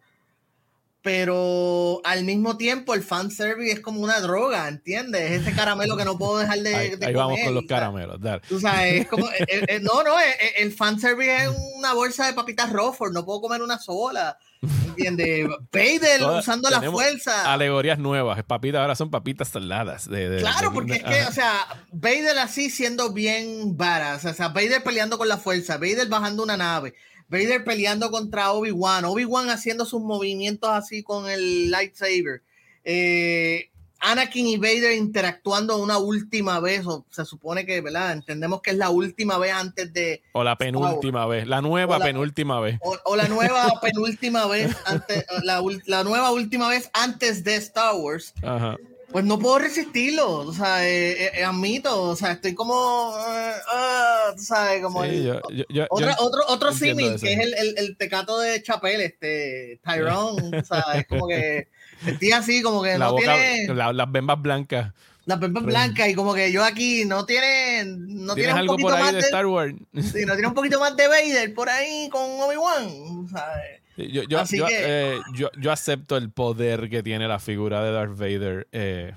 pero 1.03 1.99
al 2.05 2.23
mismo 2.23 2.55
tiempo 2.55 2.93
el 2.93 3.03
fanservice 3.03 3.73
es 3.73 3.79
como 3.81 3.99
una 3.99 4.21
droga, 4.21 4.69
¿entiendes? 4.69 5.31
Ese 5.31 5.51
caramelo 5.53 5.97
que 5.97 6.05
no 6.05 6.17
puedo 6.17 6.37
dejar 6.37 6.59
de, 6.59 6.73
ahí, 6.73 6.93
ahí 6.99 7.13
vamos 7.13 7.41
con 7.43 7.53
los 7.53 7.65
caramelos, 7.65 8.21
dale. 8.21 8.41
Tú 8.47 8.57
sabes, 8.57 9.01
es 9.01 9.07
como, 9.09 9.27
eh, 9.27 9.45
eh, 9.49 9.65
eh, 9.67 9.79
no, 9.81 10.01
no, 10.01 10.13
el 10.57 10.71
fanservice 10.71 11.43
es 11.43 11.49
una 11.75 11.93
bolsa 11.93 12.25
de 12.25 12.33
papitas 12.33 12.71
Rofford, 12.71 13.11
no 13.11 13.25
puedo 13.25 13.41
comer 13.41 13.61
una 13.61 13.79
sola, 13.79 14.37
¿entiendes? 14.61 15.45
Vader 15.73 16.23
usando 16.39 16.69
la 16.69 16.81
fuerza. 16.81 17.51
Alegorías 17.51 17.99
nuevas, 17.99 18.41
papitas 18.45 18.79
ahora 18.79 18.95
son 18.95 19.11
papitas 19.11 19.49
saladas. 19.49 20.09
De, 20.09 20.37
claro, 20.39 20.71
porque 20.71 20.93
es 20.93 21.03
que, 21.03 21.23
o 21.23 21.33
sea, 21.33 21.67
Vader 21.91 22.39
así 22.39 22.69
siendo 22.69 23.11
bien 23.11 23.75
varas, 23.75 24.23
o 24.23 24.33
sea, 24.33 24.47
Vader 24.47 24.81
peleando 24.81 25.17
con 25.17 25.27
la 25.27 25.37
fuerza, 25.37 25.75
Vader 25.75 26.07
bajando 26.07 26.43
una 26.43 26.55
nave. 26.55 26.93
Vader 27.33 27.63
peleando 27.63 28.11
contra 28.11 28.51
Obi-Wan, 28.51 29.05
Obi-Wan 29.05 29.49
haciendo 29.49 29.85
sus 29.85 30.01
movimientos 30.01 30.69
así 30.69 31.01
con 31.01 31.27
el 31.27 31.71
lightsaber. 31.71 32.43
Eh, 32.83 33.71
Anakin 33.99 34.45
y 34.45 34.57
Vader 34.57 34.91
interactuando 34.91 35.77
una 35.77 35.97
última 35.97 36.59
vez, 36.59 36.85
o 36.85 37.07
se 37.09 37.25
supone 37.25 37.65
que, 37.65 37.81
¿verdad? 37.81 38.11
Entendemos 38.11 38.61
que 38.61 38.69
es 38.71 38.77
la 38.77 38.91
última 38.91 39.39
vez 39.39 39.51
antes 39.51 39.91
de... 39.93 40.21
O 40.33 40.43
la 40.43 40.57
penúltima 40.57 41.25
vez, 41.25 41.47
la 41.47 41.61
nueva 41.61 41.97
penúltima 41.99 42.59
vez. 42.59 42.79
O, 42.83 43.15
la 43.15 43.27
nueva 43.27 43.67
penúltima 43.81 44.45
vez, 44.45 44.75
antes, 44.85 45.25
la, 45.41 45.63
la, 45.87 46.03
nueva 46.03 46.31
última 46.31 46.69
vez 46.69 46.91
antes 46.93 47.43
de 47.43 47.55
Star 47.55 47.95
Wars. 47.95 48.33
Ajá 48.43 48.77
pues 49.13 49.25
no 49.25 49.37
puedo 49.37 49.59
resistirlo, 49.59 50.39
o 50.39 50.53
sea, 50.53 50.85
eh, 50.87 51.25
eh, 51.25 51.31
eh 51.35 51.43
admito, 51.43 52.01
o 52.01 52.15
sea, 52.15 52.31
estoy 52.31 52.55
como, 52.55 53.11
uh, 53.11 54.37
¿sabes? 54.37 54.81
Como 54.81 55.03
sí, 55.03 55.23
yo, 55.23 55.39
yo, 55.69 55.85
otro, 55.91 56.41
otro 56.47 56.73
símil, 56.73 57.19
que 57.21 57.33
es 57.33 57.39
el, 57.39 57.53
el, 57.53 57.75
el, 57.77 57.95
tecato 57.95 58.39
de 58.39 58.63
Chapel, 58.63 59.01
este, 59.01 59.79
Tyrone, 59.83 60.57
o 60.57 60.65
sea, 60.65 60.83
es 60.95 61.05
como 61.05 61.27
que, 61.27 61.67
estoy 62.07 62.31
así, 62.31 62.63
como 62.63 62.81
que 62.81 62.97
la 62.97 63.05
no 63.05 63.11
boca, 63.11 63.35
tiene... 63.35 63.73
las 63.75 64.11
bembas 64.11 64.41
blancas. 64.41 64.91
Las 65.25 65.39
bembas 65.39 65.63
blancas 65.63 66.09
y 66.09 66.15
como 66.15 66.33
que 66.33 66.51
yo 66.51 66.63
aquí 66.63 67.05
no 67.05 67.25
tiene, 67.25 67.85
no 67.85 68.33
tiene 68.33 68.51
un 68.51 68.59
algo 68.59 68.73
poquito 68.73 68.89
por 68.89 68.97
ahí 68.97 69.03
más 69.03 69.13
de 69.13 69.19
Star 69.19 69.45
Wars. 69.45 69.75
Sí, 69.93 70.25
no 70.25 70.33
tiene 70.33 70.47
un 70.47 70.55
poquito 70.55 70.79
más 70.79 70.97
de 70.97 71.07
Vader 71.07 71.53
por 71.53 71.69
ahí 71.69 72.09
con 72.09 72.23
Obi-Wan, 72.23 73.27
¿sabes? 73.31 73.82
Yo, 73.97 74.23
yo, 74.23 74.43
yo, 74.43 74.67
eh, 74.69 75.19
yo, 75.33 75.51
yo, 75.59 75.71
acepto 75.71 76.17
el 76.17 76.31
poder 76.31 76.89
que 76.89 77.03
tiene 77.03 77.27
la 77.27 77.39
figura 77.39 77.83
de 77.83 77.91
Darth 77.91 78.17
Vader 78.17 78.67
eh, 78.71 79.13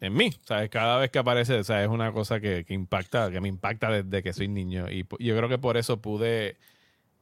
en 0.00 0.14
mí. 0.14 0.32
¿sabes? 0.44 0.70
Cada 0.70 0.98
vez 0.98 1.10
que 1.10 1.18
aparece, 1.18 1.58
es 1.58 1.68
una 1.88 2.12
cosa 2.12 2.40
que, 2.40 2.64
que, 2.64 2.74
impacta, 2.74 3.30
que 3.30 3.40
me 3.40 3.48
impacta 3.48 3.90
desde 3.90 4.22
que 4.22 4.32
soy 4.32 4.48
niño. 4.48 4.90
Y 4.90 5.06
yo 5.18 5.36
creo 5.36 5.48
que 5.48 5.58
por 5.58 5.76
eso 5.76 6.00
pude 6.00 6.56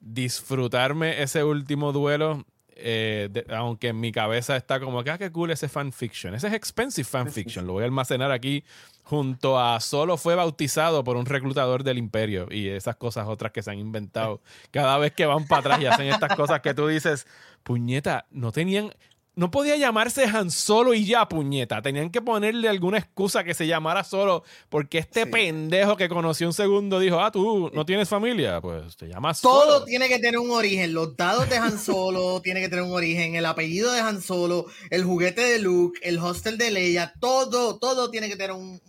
disfrutarme 0.01 1.23
ese 1.23 1.45
último 1.45 1.93
duelo. 1.93 2.45
Eh, 2.79 3.31
aunque 3.49 3.89
en 3.89 3.99
mi 3.99 4.13
cabeza 4.13 4.55
está 4.55 4.79
como 4.79 5.03
que, 5.03 5.11
ah, 5.11 5.19
qué 5.19 5.33
cool 5.33 5.51
ese 5.51 5.69
fanfiction. 5.69 6.35
Ese 6.35 6.49
es 6.49 6.53
expensive 6.53 7.09
fanfiction. 7.09 7.67
Lo 7.67 7.73
voy 7.73 7.83
a 7.83 7.87
almacenar 7.87 8.31
aquí 8.31 8.65
junto 9.07 9.61
a 9.61 9.79
solo 9.79 10.17
fue 10.17 10.35
bautizado 10.35 11.05
por 11.05 11.17
un 11.17 11.27
reclutador 11.27 11.85
del 11.85 11.97
imperio 11.97 12.49
y 12.51 12.69
esas 12.69 12.97
cosas 12.97 13.29
otras 13.29 13.53
que 13.53 13.63
se 13.63 13.71
han 13.71 13.79
inventado. 13.79 14.43
Cada 14.73 14.99
vez 14.99 15.13
que 15.13 15.27
van 15.27 15.47
para 15.47 15.61
atrás 15.61 15.81
y 15.81 15.87
hacen 15.87 16.09
estas 16.09 16.35
cosas 16.35 16.61
que 16.61 16.75
tú 16.75 16.89
dices, 16.89 17.25
puñeta, 17.63 18.27
no 18.33 18.51
tenían, 18.51 18.93
no 19.37 19.51
podía 19.51 19.77
llamarse 19.77 20.25
Han 20.25 20.51
Solo 20.51 20.93
y 20.93 21.05
ya, 21.05 21.29
puñeta. 21.29 21.83
Tenían 21.83 22.11
que 22.11 22.21
ponerle 22.21 22.69
alguna 22.69 22.99
excusa 22.99 23.45
que 23.45 23.55
se 23.55 23.69
llamara 23.69 24.03
Solo, 24.03 24.43
porque 24.71 24.99
este 24.99 25.27
pendejo 25.27 25.97
que 25.97 26.09
conoció 26.09 26.49
un 26.49 26.53
segundo 26.53 26.99
dijo, 26.99 27.21
ah, 27.21 27.31
tú 27.31 27.71
no 27.73 27.87
tienes 27.87 28.09
familia, 28.09 28.61
pues 28.61 28.97
te 28.97 29.07
llamas 29.07 29.39
Solo. 29.39 29.61
Todo 29.61 29.85
tiene 29.85 30.09
que 30.09 30.19
tener 30.19 30.41
un 30.41 30.51
origen. 30.51 30.93
Los 30.95 31.17
dados 31.17 31.49
de 31.49 31.59
Han 31.59 31.79
Solo 31.79 32.41
tiene 32.43 32.61
que 32.61 32.69
tener 32.69 32.85
un 32.85 32.93
origen. 32.93 33.37
El 33.37 33.47
apellido 33.47 33.93
de 33.93 34.01
Han 34.01 34.21
Solo, 34.21 34.67
el 34.91 35.05
juguete 35.05 35.43
de 35.43 35.61
Luke, 35.61 36.01
el 36.03 36.19
hostel 36.19 36.59
de 36.59 36.73
Leia, 36.73 37.13
todo, 37.21 37.79
todo 37.79 38.11
tiene 38.11 38.29
que 38.29 38.37
tener 38.37 38.53
un, 38.53 38.81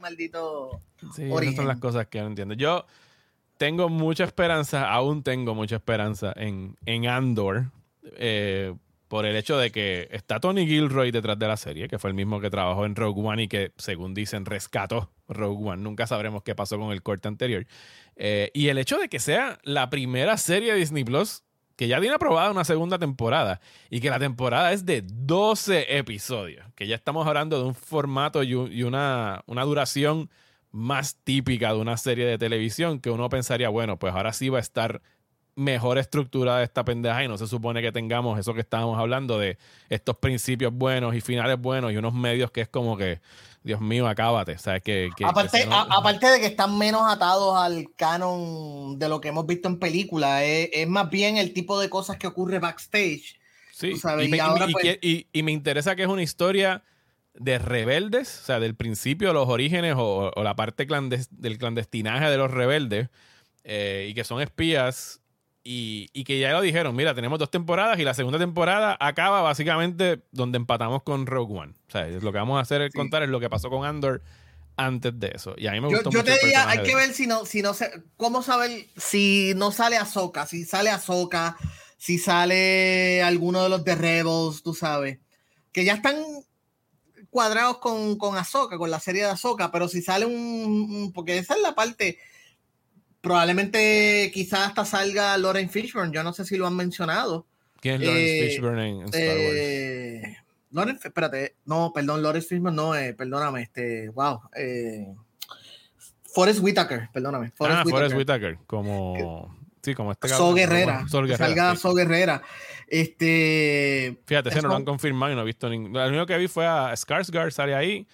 maldito 0.00 0.80
sí, 1.14 1.30
origen. 1.30 1.54
Esas 1.54 1.56
son 1.56 1.68
las 1.68 1.78
cosas 1.78 2.06
que 2.08 2.20
no 2.20 2.26
entiendo. 2.26 2.54
Yo 2.54 2.86
tengo 3.56 3.88
mucha 3.88 4.24
esperanza, 4.24 4.90
aún 4.90 5.22
tengo 5.22 5.54
mucha 5.54 5.76
esperanza 5.76 6.32
en, 6.36 6.76
en 6.86 7.06
Andor. 7.06 7.70
Eh, 8.16 8.74
por 9.10 9.26
el 9.26 9.34
hecho 9.34 9.58
de 9.58 9.72
que 9.72 10.06
está 10.12 10.38
Tony 10.38 10.68
Gilroy 10.68 11.10
detrás 11.10 11.36
de 11.36 11.48
la 11.48 11.56
serie, 11.56 11.88
que 11.88 11.98
fue 11.98 12.10
el 12.10 12.14
mismo 12.14 12.40
que 12.40 12.48
trabajó 12.48 12.86
en 12.86 12.94
Rogue 12.94 13.20
One 13.20 13.42
y 13.42 13.48
que, 13.48 13.72
según 13.76 14.14
dicen, 14.14 14.46
rescató 14.46 15.10
Rogue 15.26 15.68
One. 15.68 15.82
Nunca 15.82 16.06
sabremos 16.06 16.44
qué 16.44 16.54
pasó 16.54 16.78
con 16.78 16.92
el 16.92 17.02
corte 17.02 17.26
anterior. 17.26 17.66
Eh, 18.14 18.52
y 18.54 18.68
el 18.68 18.78
hecho 18.78 18.98
de 18.98 19.08
que 19.08 19.18
sea 19.18 19.58
la 19.64 19.90
primera 19.90 20.36
serie 20.36 20.72
de 20.72 20.78
Disney 20.78 21.02
Plus 21.02 21.42
que 21.80 21.88
ya 21.88 21.98
tiene 21.98 22.16
aprobada 22.16 22.50
una 22.50 22.64
segunda 22.64 22.98
temporada 22.98 23.58
y 23.88 24.00
que 24.00 24.10
la 24.10 24.18
temporada 24.18 24.70
es 24.74 24.84
de 24.84 25.02
12 25.02 25.96
episodios, 25.96 26.66
que 26.74 26.86
ya 26.86 26.94
estamos 26.94 27.26
hablando 27.26 27.58
de 27.58 27.64
un 27.64 27.74
formato 27.74 28.42
y, 28.42 28.52
una, 28.54 29.42
una 29.46 29.64
duración 29.64 30.28
más 30.72 31.16
típica 31.24 31.72
de 31.72 31.78
una 31.78 31.96
serie 31.96 32.26
de 32.26 32.36
televisión 32.36 33.00
que 33.00 33.08
uno 33.08 33.30
pensaría, 33.30 33.70
bueno, 33.70 33.98
pues 33.98 34.12
ahora 34.12 34.34
sí 34.34 34.50
va 34.50 34.58
a 34.58 34.60
estar 34.60 35.00
mejor 35.60 35.98
estructura 35.98 36.56
de 36.56 36.64
esta 36.64 36.84
pendeja 36.84 37.22
y 37.22 37.28
no 37.28 37.36
se 37.36 37.46
supone 37.46 37.82
que 37.82 37.92
tengamos 37.92 38.38
eso 38.38 38.54
que 38.54 38.60
estábamos 38.60 38.98
hablando 38.98 39.38
de 39.38 39.58
estos 39.90 40.16
principios 40.16 40.72
buenos 40.72 41.14
y 41.14 41.20
finales 41.20 41.60
buenos 41.60 41.92
y 41.92 41.98
unos 41.98 42.14
medios 42.14 42.50
que 42.50 42.62
es 42.62 42.68
como 42.68 42.96
que, 42.96 43.20
Dios 43.62 43.78
mío, 43.80 44.08
acábate. 44.08 44.54
O 44.54 44.82
que, 44.82 45.10
aparte, 45.22 46.26
de 46.26 46.40
que 46.40 46.46
están 46.46 46.78
menos 46.78 47.02
atados 47.06 47.58
al 47.58 47.94
canon 47.94 48.98
de 48.98 49.08
lo 49.10 49.20
que 49.20 49.28
hemos 49.28 49.46
visto 49.46 49.68
en 49.68 49.78
películas, 49.78 50.42
es, 50.44 50.88
más 50.88 51.10
bien 51.10 51.36
el 51.36 51.52
tipo 51.52 51.78
de 51.78 51.90
cosas 51.90 52.16
que 52.16 52.26
ocurre 52.26 52.58
backstage. 52.58 53.38
Sí, 53.70 53.92
pues 54.00 54.28
y, 55.32 55.42
me, 55.42 55.52
interesa 55.52 55.94
que 55.94 56.02
es 56.02 56.08
una 56.08 56.22
historia 56.22 56.84
de 57.34 57.58
rebeldes, 57.58 58.40
o 58.42 58.46
sea, 58.46 58.60
del 58.60 58.74
principio, 58.74 59.32
los 59.34 59.48
orígenes 59.48 59.94
o, 59.98 60.32
la 60.42 60.56
parte 60.56 60.86
del 61.30 61.58
clandestinaje 61.58 62.30
de 62.30 62.36
los 62.38 62.50
rebeldes, 62.50 63.08
eh, 63.64 64.06
y 64.10 64.14
que 64.14 64.24
son 64.24 64.40
espías 64.40 65.19
y, 65.62 66.24
que 66.24 66.38
ya 66.38 66.52
lo 66.52 66.62
dijeron, 66.62 66.96
mira, 66.96 67.14
tenemos 67.14 67.38
dos 67.38 67.50
temporadas 67.50 67.98
y 67.98 68.04
la 68.04 68.14
segunda 68.14 68.38
temporada 68.38 68.96
acaba 68.98 69.42
básicamente 69.42 70.22
donde 70.32 70.56
empatamos 70.56 71.02
con 71.02 71.26
Rogue 71.26 71.58
One. 71.58 71.74
O 71.88 71.90
sea, 71.90 72.06
lo 72.06 72.32
que 72.32 72.38
vamos 72.38 72.58
a 72.58 72.62
hacer 72.62 72.82
es 72.82 72.94
contar 72.94 73.22
es 73.22 73.28
lo 73.28 73.40
que 73.40 73.50
pasó 73.50 73.68
con 73.68 73.84
Andor 73.84 74.22
antes 74.76 75.18
de 75.18 75.32
eso. 75.34 75.54
Y 75.58 75.66
a 75.66 75.72
mí 75.72 75.80
me 75.80 75.88
gustó 75.88 76.10
yo, 76.10 76.24
te 76.24 76.38
diría, 76.42 76.68
hay 76.68 76.82
que 76.82 76.94
ver 76.94 77.12
si 77.12 77.26
no, 77.26 77.44
si 77.44 77.60
no 77.60 77.74
sé, 77.74 77.90
cómo 78.16 78.42
saber 78.42 78.86
si 78.96 79.52
no 79.56 79.70
sale 79.72 79.98
Ahsoka, 79.98 80.46
si 80.46 80.64
sale 80.64 80.88
Ahsoka, 80.88 81.56
si 81.98 82.18
sale 82.18 83.22
alguno 83.22 83.62
de 83.62 83.68
los 83.68 83.84
de 83.84 83.94
Rebels, 83.94 84.62
tú 84.62 84.72
sabes, 84.72 85.18
que 85.72 85.84
ya 85.84 85.94
están 85.94 86.16
cuadrados 87.28 87.78
con, 87.78 88.16
con 88.16 88.38
Ahsoka, 88.38 88.78
con 88.78 88.90
la 88.90 89.00
serie 89.00 89.24
de 89.24 89.30
Ahsoka, 89.30 89.70
pero 89.70 89.88
si 89.88 90.00
sale 90.00 90.24
un 90.24 91.12
porque 91.14 91.36
esa 91.36 91.54
es 91.54 91.60
la 91.60 91.74
parte 91.74 92.18
probablemente 93.20 94.30
quizás 94.32 94.68
hasta 94.68 94.84
salga 94.84 95.36
Lauren 95.38 95.70
Fishburne, 95.70 96.12
yo 96.12 96.22
no 96.22 96.32
sé 96.32 96.44
si 96.44 96.56
lo 96.56 96.66
han 96.66 96.76
mencionado. 96.76 97.46
¿Quién 97.80 97.96
es 97.96 98.08
Lauren 98.08 98.24
eh, 98.24 98.48
Fishburne 98.48 98.88
en, 98.88 99.02
Star 99.04 99.36
Wars? 99.36 100.98
Eh, 100.98 100.98
espérate, 101.04 101.56
no, 101.64 101.92
perdón, 101.94 102.22
Lauren 102.22 102.42
Fishburne 102.42 102.76
no, 102.76 102.94
eh, 102.94 103.14
perdóname, 103.14 103.62
este, 103.62 104.08
wow. 104.10 104.40
Forrest 106.34 106.60
Whitaker, 106.60 107.08
perdóname. 107.12 107.50
Forrest, 107.52 107.78
ah, 107.78 107.82
Whitaker. 107.84 107.98
Forrest 107.98 108.16
Whitaker, 108.16 108.58
como... 108.66 109.58
Sí, 109.82 109.94
como 109.94 110.12
este 110.12 110.28
So 110.28 110.52
Guerrera. 110.52 111.06
Salga 111.08 111.74
So 111.74 111.94
Guerrera. 111.94 112.42
Este. 112.86 114.20
Fíjate, 114.26 114.50
ese 114.50 114.62
no 114.62 114.68
lo 114.68 114.76
han 114.76 114.84
confirmado 114.84 115.32
y 115.32 115.36
no 115.36 115.42
he 115.42 115.46
visto 115.46 115.68
ningún. 115.70 115.92
Lo 115.92 116.06
único 116.06 116.26
que 116.26 116.36
vi 116.36 116.48
fue 116.48 116.66
a 116.66 116.92
Skarsgård, 116.92 117.50
sale 117.50 117.74
ahí. 117.74 118.06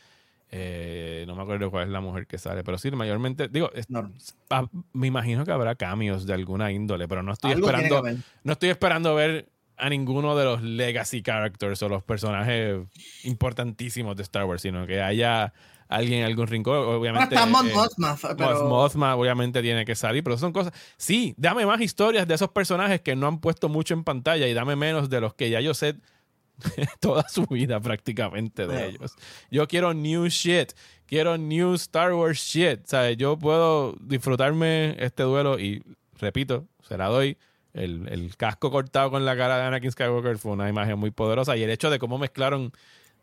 Eh, 0.58 1.24
no 1.26 1.36
me 1.36 1.42
acuerdo 1.42 1.70
cuál 1.70 1.84
es 1.84 1.90
la 1.90 2.00
mujer 2.00 2.26
que 2.26 2.38
sale, 2.38 2.64
pero 2.64 2.78
sí, 2.78 2.90
mayormente, 2.90 3.48
digo, 3.48 3.70
ah, 4.48 4.66
me 4.94 5.06
imagino 5.06 5.44
que 5.44 5.52
habrá 5.52 5.74
cambios 5.74 6.24
de 6.24 6.32
alguna 6.32 6.72
índole, 6.72 7.06
pero 7.06 7.22
no 7.22 7.32
estoy 7.32 7.52
esperando, 7.52 8.02
no 8.42 8.52
estoy 8.52 8.70
esperando 8.70 9.14
ver 9.14 9.50
a 9.76 9.90
ninguno 9.90 10.34
de 10.34 10.44
los 10.46 10.62
legacy 10.62 11.22
characters 11.22 11.82
o 11.82 11.90
los 11.90 12.02
personajes 12.02 12.78
importantísimos 13.24 14.16
de 14.16 14.22
Star 14.22 14.46
Wars, 14.46 14.62
sino 14.62 14.86
que 14.86 15.02
haya 15.02 15.52
alguien 15.88 16.20
en 16.20 16.24
algún 16.24 16.46
rincón. 16.46 16.78
Obviamente. 16.78 17.34
Eh, 17.34 18.64
Mothma, 18.64 19.14
obviamente 19.14 19.60
tiene 19.60 19.84
que 19.84 19.94
salir, 19.94 20.24
pero 20.24 20.38
son 20.38 20.54
cosas. 20.54 20.72
Sí, 20.96 21.34
dame 21.36 21.66
más 21.66 21.82
historias 21.82 22.26
de 22.26 22.34
esos 22.34 22.48
personajes 22.48 23.02
que 23.02 23.14
no 23.14 23.26
han 23.26 23.40
puesto 23.40 23.68
mucho 23.68 23.92
en 23.92 24.04
pantalla 24.04 24.46
y 24.46 24.54
dame 24.54 24.74
menos 24.74 25.10
de 25.10 25.20
los 25.20 25.34
que 25.34 25.50
ya 25.50 25.60
yo 25.60 25.74
sé 25.74 25.96
toda 27.00 27.28
su 27.28 27.46
vida 27.46 27.80
prácticamente 27.80 28.66
de 28.66 28.88
ellos. 28.88 29.14
Yo 29.50 29.66
quiero 29.68 29.94
new 29.94 30.26
shit. 30.26 30.72
Quiero 31.06 31.36
new 31.36 31.74
Star 31.74 32.14
Wars 32.14 32.38
shit. 32.38 32.86
¿Sabes? 32.86 33.16
Yo 33.16 33.38
puedo 33.38 33.94
disfrutarme 34.00 34.96
este 34.98 35.22
duelo 35.22 35.58
y, 35.58 35.82
repito, 36.18 36.66
se 36.86 36.96
la 36.96 37.06
doy. 37.06 37.38
El, 37.72 38.08
el 38.08 38.36
casco 38.36 38.70
cortado 38.70 39.10
con 39.10 39.26
la 39.26 39.36
cara 39.36 39.58
de 39.58 39.64
Anakin 39.64 39.92
Skywalker 39.92 40.38
fue 40.38 40.52
una 40.52 40.68
imagen 40.68 40.98
muy 40.98 41.10
poderosa 41.10 41.58
y 41.58 41.62
el 41.62 41.68
hecho 41.68 41.90
de 41.90 41.98
cómo 41.98 42.16
mezclaron 42.16 42.72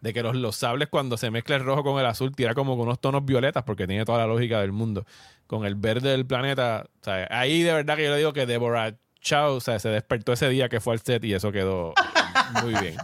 de 0.04 0.14
que 0.14 0.22
los, 0.22 0.36
los, 0.36 0.58
sables 0.58 0.90
cuando 0.90 1.18
se 1.18 1.32
mezcla 1.32 1.56
el 1.56 1.64
rojo 1.64 1.82
con 1.82 2.00
el 2.00 2.06
azul 2.06 2.36
tira 2.36 2.54
como 2.54 2.76
con 2.78 2.88
unos 2.88 3.00
tonos 3.00 3.26
violetas 3.26 3.64
porque 3.64 3.88
tiene 3.88 4.04
toda 4.04 4.20
la 4.20 4.28
lógica 4.28 4.60
del 4.60 4.74
mundo. 4.74 5.06
Con 5.48 5.66
el 5.66 5.76
verde 5.76 6.10
del 6.10 6.28
planeta, 6.28 6.86
ahí 7.30 7.64
de 7.64 7.74
verdad 7.74 7.96
que 7.96 8.04
yo 8.04 8.12
le 8.12 8.18
digo 8.18 8.34
que 8.34 8.46
Deborah 8.46 8.96
Chow 9.24 9.60
se 9.62 9.90
despertó 9.90 10.34
ese 10.34 10.50
día 10.50 10.70
que 10.70 10.80
fue 10.80 10.94
al 10.94 11.00
set 11.00 11.24
y 11.24 11.34
eso 11.34 11.52
quedó 11.52 11.94
muy 12.62 12.76
bien. 12.76 12.98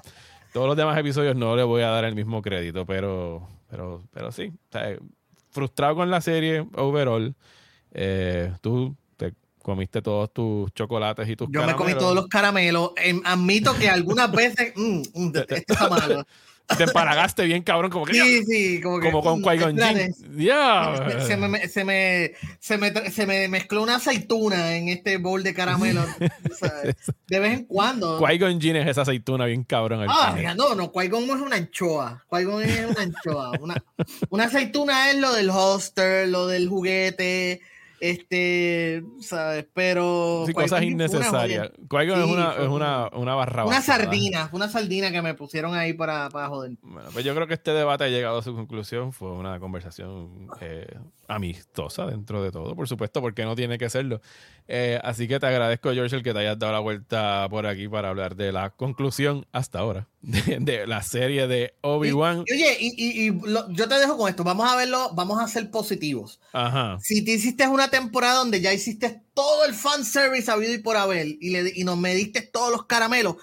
Todos 0.53 0.67
los 0.67 0.75
demás 0.77 0.97
episodios 0.97 1.35
no 1.35 1.55
le 1.55 1.63
voy 1.63 1.81
a 1.81 1.89
dar 1.89 2.05
el 2.05 2.15
mismo 2.15 2.41
crédito, 2.41 2.85
pero, 2.85 3.47
pero, 3.69 4.03
pero 4.11 4.31
sí. 4.31 4.51
frustrado 5.49 5.95
con 5.95 6.11
la 6.11 6.21
serie 6.21 6.67
overall. 6.75 7.35
Eh, 7.91 8.51
tú 8.61 8.95
te 9.15 9.33
comiste 9.63 10.01
todos 10.01 10.31
tus 10.33 10.71
chocolates 10.73 11.27
y 11.29 11.35
tus 11.35 11.47
Yo 11.51 11.65
me 11.65 11.75
comí 11.75 11.93
todos 11.93 12.13
los 12.13 12.27
caramelos. 12.27 12.91
Em, 12.97 13.21
admito 13.23 13.73
que 13.75 13.89
algunas 13.89 14.31
veces 14.31 14.73
mm, 14.75 15.01
mm, 15.13 15.31
esto 15.35 15.55
está 15.55 15.89
malo 15.89 16.25
te 16.77 16.83
empalagaste 16.83 17.45
bien, 17.45 17.63
cabrón, 17.63 17.91
como 17.91 18.05
que. 18.05 18.13
Sí, 18.13 18.43
sí, 18.45 18.81
como 18.81 18.99
que. 18.99 19.11
Como 19.11 19.23
con 19.23 19.41
Qui-Gon 19.41 19.77
yeah. 20.37 21.21
se, 21.25 21.37
me, 21.37 21.67
se, 21.67 21.83
me, 21.83 22.33
se, 22.59 22.77
me, 22.77 23.11
se 23.11 23.25
me 23.25 23.47
mezcló 23.47 23.83
una 23.83 23.95
aceituna 23.95 24.75
en 24.75 24.89
este 24.89 25.17
bol 25.17 25.43
de 25.43 25.53
caramelo. 25.53 26.05
de 27.27 27.39
vez 27.39 27.53
en 27.53 27.65
cuando. 27.65 28.19
Qui-Gon 28.19 28.75
es 28.77 28.87
esa 28.87 29.01
aceituna 29.01 29.45
bien 29.45 29.63
cabrón. 29.63 30.05
Ah, 30.09 30.33
mira, 30.35 30.53
no, 30.55 30.75
no, 30.75 30.91
Qui-Gon 30.91 31.25
no 31.27 31.35
es 31.35 31.41
una 31.41 31.55
anchoa. 31.55 32.23
Qui-Gon 32.29 32.63
es 32.63 32.85
una 32.85 33.01
anchoa. 33.01 33.51
Una, 33.59 33.83
una 34.29 34.43
aceituna 34.45 35.11
es 35.11 35.17
lo 35.17 35.33
del 35.33 35.49
holster, 35.49 36.27
lo 36.27 36.47
del 36.47 36.69
juguete 36.69 37.61
este, 37.99 39.03
¿sabes? 39.19 39.67
Pero. 39.73 40.43
Sí, 40.45 40.53
cosas 40.53 40.83
innecesarias. 40.83 41.71
qui 41.89 41.97
es 41.97 42.25
una, 42.25 42.53
es 42.53 42.67
una, 42.67 43.09
una 43.13 43.35
barra 43.35 43.65
Una 43.65 43.81
sardina, 43.81 44.49
una 44.51 44.69
sardina 44.69 45.11
que 45.11 45.21
me 45.21 45.33
pusieron 45.33 45.73
ahí 45.75 45.93
para, 45.93 46.29
para 46.29 46.47
joder. 46.47 46.71
Bueno, 46.81 47.09
pues 47.11 47.25
yo 47.25 47.35
creo 47.35 47.47
que 47.47 47.55
este 47.55 47.71
debate 47.71 48.05
ha 48.05 48.09
llegado 48.09 48.39
a 48.39 48.41
su 48.41 48.55
conclusión. 48.55 49.13
Fue 49.13 49.31
una 49.31 49.59
conversación 49.59 50.47
eh, 50.61 50.87
amistosa 51.29 52.07
dentro 52.07 52.43
de 52.43 52.51
todo, 52.51 52.75
por 52.75 52.87
supuesto, 52.87 53.21
porque 53.21 53.45
no 53.45 53.55
tiene 53.55 53.77
que 53.77 53.89
serlo. 53.89 54.19
Eh, 54.67 54.99
así 55.03 55.27
que 55.27 55.39
te 55.39 55.45
agradezco, 55.45 55.93
George, 55.93 56.15
el 56.15 56.23
que 56.23 56.33
te 56.33 56.39
hayas 56.39 56.57
dado 56.57 56.73
la 56.73 56.79
vuelta 56.79 57.47
por 57.49 57.67
aquí 57.67 57.87
para 57.87 58.09
hablar 58.09 58.35
de 58.35 58.51
la 58.51 58.71
conclusión 58.71 59.45
hasta 59.51 59.79
ahora 59.79 60.07
de, 60.21 60.87
la 60.87 61.03
serie 61.03 61.47
de 61.47 61.75
Obi-Wan. 61.81 62.39
Oye, 62.39 62.77
y, 62.79 63.27
y, 63.27 63.41
yo 63.69 63.87
te 63.87 63.99
dejo 63.99 64.17
con 64.17 64.27
esto. 64.27 64.43
Vamos 64.43 64.69
a 64.69 64.75
verlo, 64.75 65.11
vamos 65.13 65.39
a 65.39 65.47
ser 65.47 65.69
positivos. 65.69 66.41
Ajá. 66.51 66.97
Si 66.99 67.23
te 67.23 67.31
hiciste 67.31 67.67
una 67.67 67.89
temporada 67.89 68.39
donde 68.39 68.59
ya 68.59 68.73
hiciste 68.73 69.21
todo 69.35 69.65
el 69.65 69.73
fanservice 69.73 70.51
habido 70.51 70.73
y 70.73 70.79
por 70.79 70.97
haber 70.97 71.27
y, 71.27 71.51
le, 71.51 71.71
y 71.75 71.83
nos 71.83 71.97
mediste 71.97 72.41
todos 72.41 72.71
los 72.71 72.87
caramelos, 72.87 73.35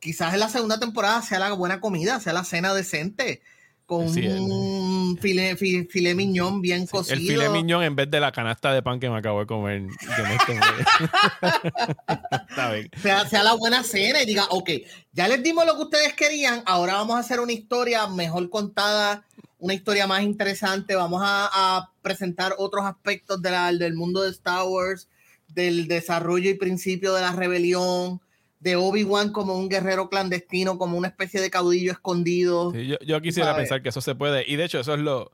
quizás 0.00 0.32
en 0.32 0.40
la 0.40 0.48
segunda 0.48 0.80
temporada 0.80 1.20
sea 1.20 1.38
la 1.38 1.52
buena 1.52 1.80
comida, 1.80 2.20
sea 2.20 2.32
la 2.32 2.44
cena 2.44 2.74
decente 2.74 3.42
con 3.86 4.06
un 4.06 5.18
filet, 5.20 5.56
filet, 5.56 6.14
miñón 6.14 6.62
bien 6.62 6.86
cocido. 6.86 7.16
El 7.16 7.26
filet 7.26 7.50
miñón 7.50 7.82
en 7.82 7.94
vez 7.94 8.10
de 8.10 8.18
la 8.18 8.32
canasta 8.32 8.72
de 8.72 8.82
pan 8.82 8.98
que 8.98 9.10
me 9.10 9.18
acabo 9.18 9.40
de 9.40 9.46
comer. 9.46 9.82
sea, 13.02 13.28
sea, 13.28 13.42
la 13.42 13.52
buena 13.54 13.82
cena 13.82 14.22
y 14.22 14.26
diga, 14.26 14.46
ok, 14.50 14.70
ya 15.12 15.28
les 15.28 15.42
dimos 15.42 15.66
lo 15.66 15.76
que 15.76 15.82
ustedes 15.82 16.14
querían, 16.14 16.62
ahora 16.64 16.94
vamos 16.94 17.16
a 17.16 17.20
hacer 17.20 17.40
una 17.40 17.52
historia 17.52 18.06
mejor 18.06 18.48
contada, 18.48 19.24
una 19.58 19.74
historia 19.74 20.06
más 20.06 20.22
interesante, 20.22 20.94
vamos 20.94 21.20
a, 21.24 21.90
presentar 22.02 22.54
otros 22.58 22.84
aspectos 22.84 23.40
de 23.40 23.50
la, 23.50 23.72
del 23.72 23.94
mundo 23.94 24.22
de 24.22 24.30
Star 24.30 24.64
Wars, 24.66 25.08
del 25.48 25.88
desarrollo 25.88 26.50
y 26.50 26.54
principio 26.54 27.14
de 27.14 27.22
la 27.22 27.32
rebelión, 27.32 28.20
de 28.64 28.76
Obi-Wan 28.76 29.30
como 29.30 29.56
un 29.58 29.68
guerrero 29.68 30.08
clandestino, 30.08 30.78
como 30.78 30.96
una 30.96 31.08
especie 31.08 31.38
de 31.42 31.50
caudillo 31.50 31.92
escondido. 31.92 32.72
yo, 32.72 33.20
quisiera 33.20 33.54
pensar 33.54 33.82
que 33.82 33.90
eso 33.90 34.00
se 34.00 34.14
puede. 34.14 34.42
Y 34.50 34.56
de 34.56 34.64
hecho, 34.64 34.80
eso 34.80 34.94
es 34.94 35.00
lo 35.00 35.32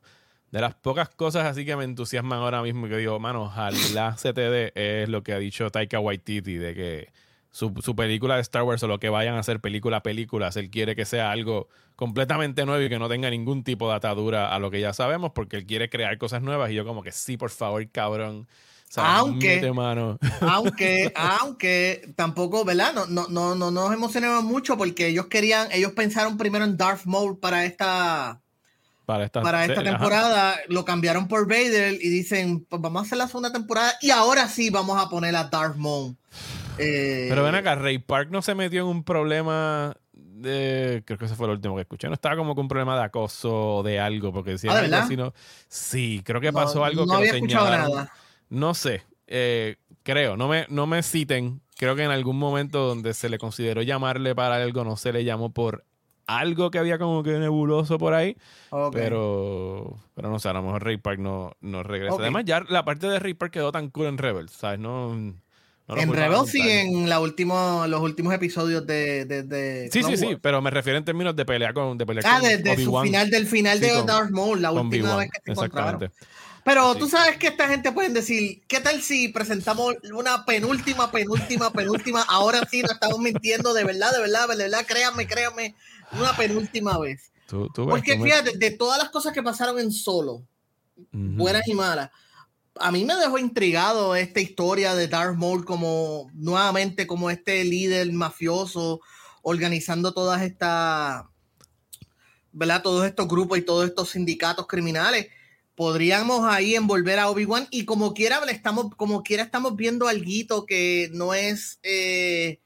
de 0.50 0.60
las 0.60 0.74
pocas 0.74 1.08
cosas 1.10 1.46
así 1.46 1.64
que 1.64 1.76
me 1.76 1.84
entusiasman 1.84 2.40
ahora 2.40 2.60
mismo. 2.60 2.88
Que 2.88 2.96
digo, 2.96 3.20
mano, 3.20 3.44
ojalá 3.44 4.16
CTD 4.16 4.72
es 4.74 5.08
lo 5.08 5.22
que 5.22 5.32
ha 5.32 5.38
dicho 5.38 5.70
Taika 5.70 6.00
Waititi, 6.00 6.56
de 6.56 6.74
que 6.74 7.12
su, 7.52 7.72
película 7.94 8.34
de 8.34 8.40
Star 8.40 8.64
Wars 8.64 8.82
o 8.82 8.88
lo 8.88 8.98
que 8.98 9.10
vayan 9.10 9.36
a 9.36 9.38
hacer 9.38 9.60
película 9.60 9.98
a 9.98 10.02
películas, 10.02 10.56
él 10.56 10.68
quiere 10.68 10.96
que 10.96 11.04
sea 11.04 11.30
algo 11.30 11.68
completamente 11.94 12.66
nuevo 12.66 12.82
y 12.82 12.88
que 12.88 12.98
no 12.98 13.08
tenga 13.08 13.30
ningún 13.30 13.62
tipo 13.62 13.88
de 13.88 13.94
atadura 13.94 14.52
a 14.52 14.58
lo 14.58 14.72
que 14.72 14.80
ya 14.80 14.92
sabemos, 14.92 15.30
porque 15.32 15.58
él 15.58 15.66
quiere 15.66 15.88
crear 15.88 16.18
cosas 16.18 16.42
nuevas. 16.42 16.72
Y 16.72 16.74
yo, 16.74 16.84
como 16.84 17.04
que 17.04 17.12
sí, 17.12 17.36
por 17.36 17.50
favor, 17.50 17.88
cabrón 17.92 18.48
aunque, 18.96 19.72
aunque, 20.40 21.12
aunque 21.14 22.12
tampoco, 22.16 22.64
¿verdad? 22.64 22.92
No, 22.94 23.06
no, 23.06 23.28
no, 23.28 23.54
no 23.54 23.70
nos 23.70 23.92
emocionamos 23.92 24.44
mucho 24.44 24.76
porque 24.76 25.08
ellos 25.08 25.26
querían, 25.26 25.68
ellos 25.72 25.92
pensaron 25.92 26.36
primero 26.36 26.64
en 26.64 26.76
Darth 26.76 27.04
Maul 27.04 27.38
para 27.38 27.64
esta, 27.64 28.40
para 29.06 29.24
esta, 29.24 29.42
para 29.42 29.64
esta 29.64 29.82
temporada, 29.82 30.56
lo 30.68 30.84
cambiaron 30.84 31.28
por 31.28 31.46
Vader 31.46 31.94
y 31.94 32.08
dicen, 32.08 32.66
pues 32.68 32.82
vamos 32.82 33.02
a 33.02 33.06
hacer 33.06 33.18
la 33.18 33.28
segunda 33.28 33.52
temporada 33.52 33.92
y 34.00 34.10
ahora 34.10 34.48
sí 34.48 34.70
vamos 34.70 35.00
a 35.00 35.08
poner 35.08 35.36
a 35.36 35.44
Darth 35.44 35.76
Maul. 35.76 36.16
Eh, 36.78 37.26
Pero 37.28 37.44
ven 37.44 37.54
acá, 37.54 37.74
Ray 37.76 37.98
Park 37.98 38.30
no 38.30 38.42
se 38.42 38.54
metió 38.54 38.82
en 38.82 38.86
un 38.88 39.04
problema 39.04 39.94
de, 40.12 41.02
creo 41.04 41.18
que 41.18 41.26
ese 41.26 41.34
fue 41.34 41.46
el 41.46 41.52
último 41.52 41.76
que 41.76 41.82
escuché, 41.82 42.08
no 42.08 42.14
estaba 42.14 42.36
como 42.36 42.54
con 42.54 42.64
un 42.64 42.68
problema 42.68 42.96
de 42.96 43.04
acoso 43.04 43.76
o 43.76 43.82
de 43.82 44.00
algo, 44.00 44.32
porque 44.32 44.52
decía 44.52 44.72
¿Ah, 44.72 45.32
sí, 45.68 46.22
creo 46.24 46.40
que 46.40 46.52
pasó 46.52 46.84
algo 46.84 47.04
no 47.04 47.12
que 47.12 47.18
había 47.18 47.34
escuchado 47.34 47.70
nada 47.70 48.12
no 48.50 48.74
sé, 48.74 49.02
eh, 49.26 49.76
creo, 50.02 50.36
no 50.36 50.48
me, 50.48 50.66
no 50.68 50.86
me 50.86 51.02
citen. 51.02 51.62
Creo 51.76 51.96
que 51.96 52.02
en 52.02 52.10
algún 52.10 52.38
momento 52.38 52.86
donde 52.86 53.14
se 53.14 53.30
le 53.30 53.38
consideró 53.38 53.80
llamarle 53.80 54.34
para 54.34 54.56
algo, 54.56 54.84
no 54.84 54.96
se 54.96 55.12
le 55.12 55.24
llamó 55.24 55.50
por 55.50 55.84
algo 56.26 56.70
que 56.70 56.78
había 56.78 56.98
como 56.98 57.22
que 57.22 57.32
nebuloso 57.38 57.98
por 57.98 58.14
ahí. 58.14 58.36
Pero, 58.92 59.98
pero 60.14 60.30
no 60.30 60.38
sé, 60.38 60.48
a 60.48 60.52
lo 60.52 60.62
mejor 60.62 60.84
Ray 60.84 60.98
Park 60.98 61.18
no, 61.18 61.56
no 61.60 61.82
regresa. 61.82 62.16
Además, 62.18 62.44
ya 62.44 62.64
la 62.68 62.84
parte 62.84 63.08
de 63.08 63.18
Ray 63.18 63.34
Park 63.34 63.52
quedó 63.52 63.72
tan 63.72 63.88
cool 63.90 64.06
en 64.06 64.18
Rebels, 64.18 64.52
¿sabes? 64.52 64.78
No. 64.78 65.12
en 65.12 66.12
Rebels 66.12 66.50
sí, 66.50 66.60
en 66.60 67.08
la 67.08 67.20
último, 67.20 67.84
los 67.88 68.00
últimos 68.00 68.34
episodios 68.34 68.86
de. 68.86 69.24
de, 69.24 69.88
sí, 69.90 70.02
sí, 70.02 70.16
sí, 70.16 70.36
pero 70.40 70.60
me 70.60 70.70
refiero 70.70 70.98
en 70.98 71.04
términos 71.04 71.34
de 71.34 71.44
pelea 71.44 71.72
con. 71.72 71.98
De 71.98 72.06
pelea 72.06 72.22
ah, 72.26 72.40
desde 72.40 72.84
su 72.84 73.00
final, 73.00 73.30
del 73.30 73.46
final 73.46 73.80
de 73.80 74.02
Darth 74.04 74.30
Maul, 74.30 74.60
la 74.60 74.72
última 74.72 75.16
vez 75.16 75.30
que 75.30 75.40
se 75.44 75.52
encontraron. 75.52 76.12
Pero 76.70 76.94
tú 76.94 77.08
sabes 77.08 77.36
que 77.36 77.48
esta 77.48 77.66
gente 77.66 77.90
pueden 77.90 78.14
decir, 78.14 78.62
¿qué 78.68 78.78
tal 78.78 79.02
si 79.02 79.26
presentamos 79.26 79.96
una 80.14 80.44
penúltima, 80.44 81.10
penúltima, 81.10 81.72
penúltima? 81.72 82.22
Ahora 82.28 82.60
sí 82.70 82.80
nos 82.80 82.92
estamos 82.92 83.18
mintiendo, 83.18 83.74
de 83.74 83.82
verdad, 83.82 84.12
de 84.12 84.20
verdad, 84.20 84.46
de 84.46 84.56
verdad, 84.56 84.86
créanme, 84.86 85.26
créanme, 85.26 85.74
una 86.12 86.32
penúltima 86.36 86.96
vez. 86.96 87.32
Porque 87.74 88.16
fíjate, 88.22 88.56
de 88.56 88.70
todas 88.70 89.02
las 89.02 89.10
cosas 89.10 89.32
que 89.32 89.42
pasaron 89.42 89.80
en 89.80 89.90
solo, 89.90 90.44
buenas 91.10 91.66
y 91.66 91.74
malas, 91.74 92.10
a 92.76 92.92
mí 92.92 93.04
me 93.04 93.16
dejó 93.16 93.36
intrigado 93.38 94.14
esta 94.14 94.38
historia 94.38 94.94
de 94.94 95.08
Darth 95.08 95.36
Maul 95.36 95.64
como 95.64 96.30
nuevamente 96.34 97.04
como 97.04 97.30
este 97.30 97.64
líder 97.64 98.12
mafioso 98.12 99.00
organizando 99.42 100.14
todas 100.14 100.40
estas, 100.42 101.24
¿verdad? 102.52 102.80
Todos 102.80 103.06
estos 103.06 103.26
grupos 103.26 103.58
y 103.58 103.62
todos 103.62 103.88
estos 103.88 104.10
sindicatos 104.10 104.68
criminales 104.68 105.26
podríamos 105.80 106.46
ahí 106.46 106.74
envolver 106.74 107.18
a 107.18 107.30
Obi-Wan 107.30 107.66
y 107.70 107.86
como 107.86 108.12
quiera 108.12 108.38
estamos 108.50 108.94
como 108.96 109.22
quiera 109.22 109.44
estamos 109.44 109.76
viendo 109.76 110.08
algo 110.08 110.66
que 110.66 111.08
no 111.14 111.32
es 111.32 111.78
eh, 111.82 112.60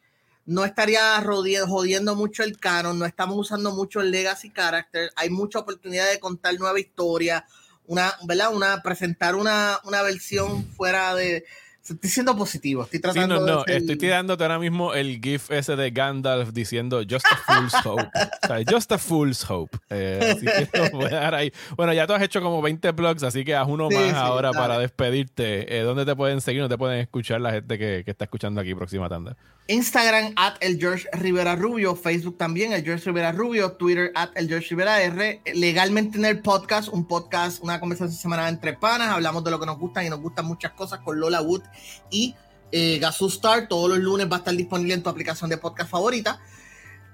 no 0.47 0.65
estaría 0.65 1.23
jodiendo 1.23 2.17
mucho 2.17 2.43
el 2.43 2.59
canon, 2.59 2.99
no 2.99 3.07
estamos 3.07 3.37
usando 3.39 3.71
mucho 3.71 4.01
el 4.01 4.11
legacy 4.11 4.51
character, 4.51 5.13
hay 5.15 5.31
mucha 5.31 5.61
oportunidad 5.61 6.11
de 6.11 6.19
contar 6.19 6.59
nueva 6.59 6.81
historia, 6.81 7.47
una, 7.87 8.13
¿verdad? 8.25 8.53
Una, 8.53 8.83
presentar 8.83 9.37
una, 9.37 9.79
una 9.85 10.03
versión 10.03 10.65
fuera 10.73 11.15
de, 11.15 11.45
Estoy 11.87 12.09
siendo 12.09 12.35
positivo, 12.35 12.85
estoy 12.85 12.99
tratando 12.99 13.37
sí, 13.37 13.41
no, 13.43 13.57
no, 13.57 13.67
estoy 13.67 13.97
tirándote 13.97 14.43
ahora 14.43 14.59
mismo 14.59 14.95
el 14.95 15.21
GIF 15.21 15.51
ese 15.51 15.77
de 15.77 15.91
Gandalf 15.91 16.51
diciendo 16.53 17.03
Just 17.09 17.27
a 17.31 17.37
Fool's 17.37 17.75
Hope. 17.85 18.03
o 18.43 18.47
sea, 18.47 18.65
just 18.67 18.93
a 18.93 18.99
Fool's 18.99 19.51
Hope. 19.51 19.77
Eh, 19.91 20.35
así 20.35 20.47
que 20.47 20.63
esto 20.63 20.97
voy 20.97 21.07
a 21.07 21.21
dar 21.21 21.35
ahí. 21.35 21.53
Bueno, 21.77 21.93
ya 21.93 22.07
tú 22.07 22.15
has 22.15 22.23
hecho 22.23 22.41
como 22.41 22.63
20 22.63 22.91
blogs, 22.93 23.23
así 23.23 23.45
que 23.45 23.55
haz 23.55 23.69
uno 23.69 23.91
más 23.91 24.15
ahora 24.15 24.53
para 24.53 24.79
despedirte. 24.79 25.79
Eh, 25.79 25.83
¿Dónde 25.83 26.07
te 26.07 26.17
pueden 26.17 26.41
seguir? 26.41 26.63
¿Dónde 26.63 26.75
te 26.75 26.79
pueden 26.79 27.01
escuchar 27.01 27.43
la 27.43 27.53
gente 27.53 27.79
que, 27.79 28.03
que 28.03 28.11
está 28.11 28.25
escuchando 28.25 28.63
aquí 28.63 28.75
próxima 28.75 29.11
tanda? 29.11 29.37
Instagram 29.67 30.35
at 30.37 30.57
el 30.61 30.79
George 30.79 31.09
Rivera 31.13 31.57
Rubio, 31.57 31.97
Facebook 31.97 32.37
también 32.37 32.73
el 32.73 32.85
George 32.85 33.05
Rivera 33.07 33.33
Rubio, 33.33 33.73
Twitter 33.73 34.13
at 34.15 34.31
el 34.35 34.49
George 34.49 34.69
Rivera 34.71 35.03
R. 35.03 35.41
Legalmente 35.55 36.19
en 36.19 36.27
el 36.27 36.41
podcast, 36.41 36.89
un 36.89 37.07
podcast, 37.07 37.63
una 37.63 37.81
conversación 37.81 38.19
semanal 38.19 38.53
entre 38.53 38.75
panas, 38.75 39.09
hablamos 39.09 39.43
de 39.43 39.51
lo 39.51 39.59
que 39.59 39.67
nos 39.67 39.79
gustan 39.79 40.05
y 40.05 40.11
nos 40.11 40.21
gustan 40.21 40.45
muchas 40.45 40.73
cosas 40.73 41.01
con 41.01 41.19
Lola 41.19 41.41
Wood 41.41 41.63
y 42.11 42.35
eh, 42.73 43.01
Star. 43.29 43.69
Todos 43.69 43.89
los 43.89 43.99
lunes 43.99 44.31
va 44.31 44.37
a 44.37 44.39
estar 44.41 44.55
disponible 44.55 44.95
en 44.95 45.03
tu 45.03 45.09
aplicación 45.09 45.49
de 45.49 45.57
podcast 45.57 45.91
favorita. 45.91 46.41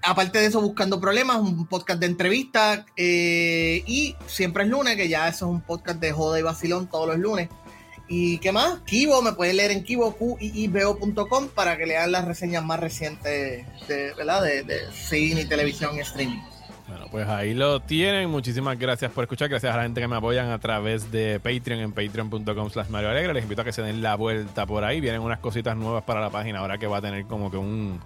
Aparte 0.03 0.38
de 0.38 0.46
eso, 0.46 0.62
Buscando 0.62 0.98
Problemas, 0.98 1.36
un 1.36 1.66
podcast 1.66 2.01
de 2.01 2.07
entrevistas 2.07 2.86
eh, 2.96 3.84
y 3.86 4.16
siempre 4.26 4.64
es 4.64 4.70
lunes, 4.70 4.96
que 4.96 5.09
ya 5.09 5.28
eso 5.28 5.46
es 5.46 5.53
un 5.53 5.61
podcast 5.61 6.01
de 6.01 6.11
joda 6.11 6.38
y 6.38 6.42
vacilón 6.42 6.88
todos 6.88 7.07
los 7.07 7.18
lunes. 7.18 7.51
¿Y 8.12 8.38
qué 8.38 8.50
más? 8.50 8.80
Kibo, 8.80 9.22
me 9.22 9.34
puedes 9.34 9.54
leer 9.54 9.70
en 9.70 9.84
Kibo, 9.84 10.16
para 11.54 11.76
que 11.76 11.86
lean 11.86 12.11
las 12.11 12.24
reseñas 12.24 12.64
más 12.64 12.80
recientes 12.80 13.64
de, 13.86 14.12
¿verdad? 14.14 14.42
de, 14.42 14.80
cine 14.92 15.42
y 15.42 15.44
televisión 15.44 15.96
y 15.96 16.00
streaming. 16.00 16.40
Bueno, 16.88 17.06
pues 17.12 17.28
ahí 17.28 17.54
lo 17.54 17.78
tienen. 17.78 18.28
Muchísimas 18.28 18.76
gracias 18.76 19.12
por 19.12 19.22
escuchar. 19.22 19.48
Gracias 19.48 19.72
a 19.72 19.76
la 19.76 19.84
gente 19.84 20.00
que 20.00 20.08
me 20.08 20.16
apoyan 20.16 20.50
a 20.50 20.58
través 20.58 21.12
de 21.12 21.38
Patreon 21.38 21.78
en 21.78 21.92
patreon.com 21.92 22.70
slash 22.70 22.88
Mario 22.88 23.11
Alegre. 23.11 23.32
Les 23.32 23.44
invito 23.44 23.62
a 23.62 23.64
que 23.64 23.72
se 23.72 23.82
den 23.82 24.02
la 24.02 24.16
vuelta 24.16 24.66
por 24.66 24.82
ahí. 24.82 25.00
Vienen 25.00 25.20
unas 25.20 25.38
cositas 25.38 25.76
nuevas 25.76 26.02
para 26.02 26.20
la 26.20 26.30
página 26.30 26.58
ahora 26.58 26.78
que 26.78 26.88
va 26.88 26.96
a 26.96 27.00
tener 27.00 27.26
como 27.26 27.48
que 27.48 27.58
un, 27.58 28.00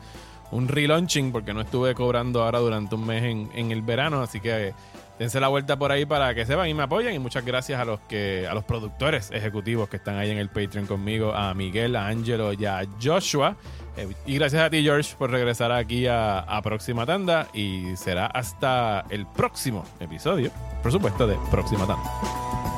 un 0.50 0.68
relaunching 0.68 1.32
porque 1.32 1.54
no 1.54 1.62
estuve 1.62 1.94
cobrando 1.94 2.42
ahora 2.42 2.58
durante 2.58 2.94
un 2.94 3.06
mes 3.06 3.22
en, 3.22 3.50
en 3.54 3.70
el 3.70 3.80
verano. 3.80 4.20
Así 4.20 4.38
que 4.38 4.74
dense 5.18 5.40
la 5.40 5.48
vuelta 5.48 5.76
por 5.76 5.92
ahí 5.92 6.06
para 6.06 6.34
que 6.34 6.46
sepan 6.46 6.68
y 6.68 6.74
me 6.74 6.82
apoyen. 6.84 7.14
Y 7.14 7.18
muchas 7.18 7.44
gracias 7.44 7.80
a 7.80 7.84
los 7.84 8.00
que, 8.00 8.46
a 8.48 8.54
los 8.54 8.64
productores 8.64 9.30
ejecutivos 9.30 9.88
que 9.88 9.96
están 9.96 10.16
ahí 10.16 10.30
en 10.30 10.38
el 10.38 10.48
Patreon 10.48 10.86
conmigo, 10.86 11.32
a 11.34 11.54
Miguel, 11.54 11.96
a 11.96 12.08
Angelo 12.08 12.52
y 12.52 12.64
a 12.64 12.82
Joshua. 13.02 13.56
Eh, 13.96 14.08
y 14.26 14.34
gracias 14.36 14.62
a 14.62 14.70
ti, 14.70 14.82
George, 14.82 15.14
por 15.16 15.30
regresar 15.30 15.70
aquí 15.72 16.06
a, 16.06 16.40
a 16.40 16.62
Próxima 16.62 17.06
Tanda. 17.06 17.48
Y 17.52 17.96
será 17.96 18.26
hasta 18.26 19.04
el 19.10 19.26
próximo 19.26 19.84
episodio, 20.00 20.50
por 20.82 20.92
supuesto, 20.92 21.26
de 21.26 21.36
Próxima 21.50 21.86
Tanda. 21.86 22.73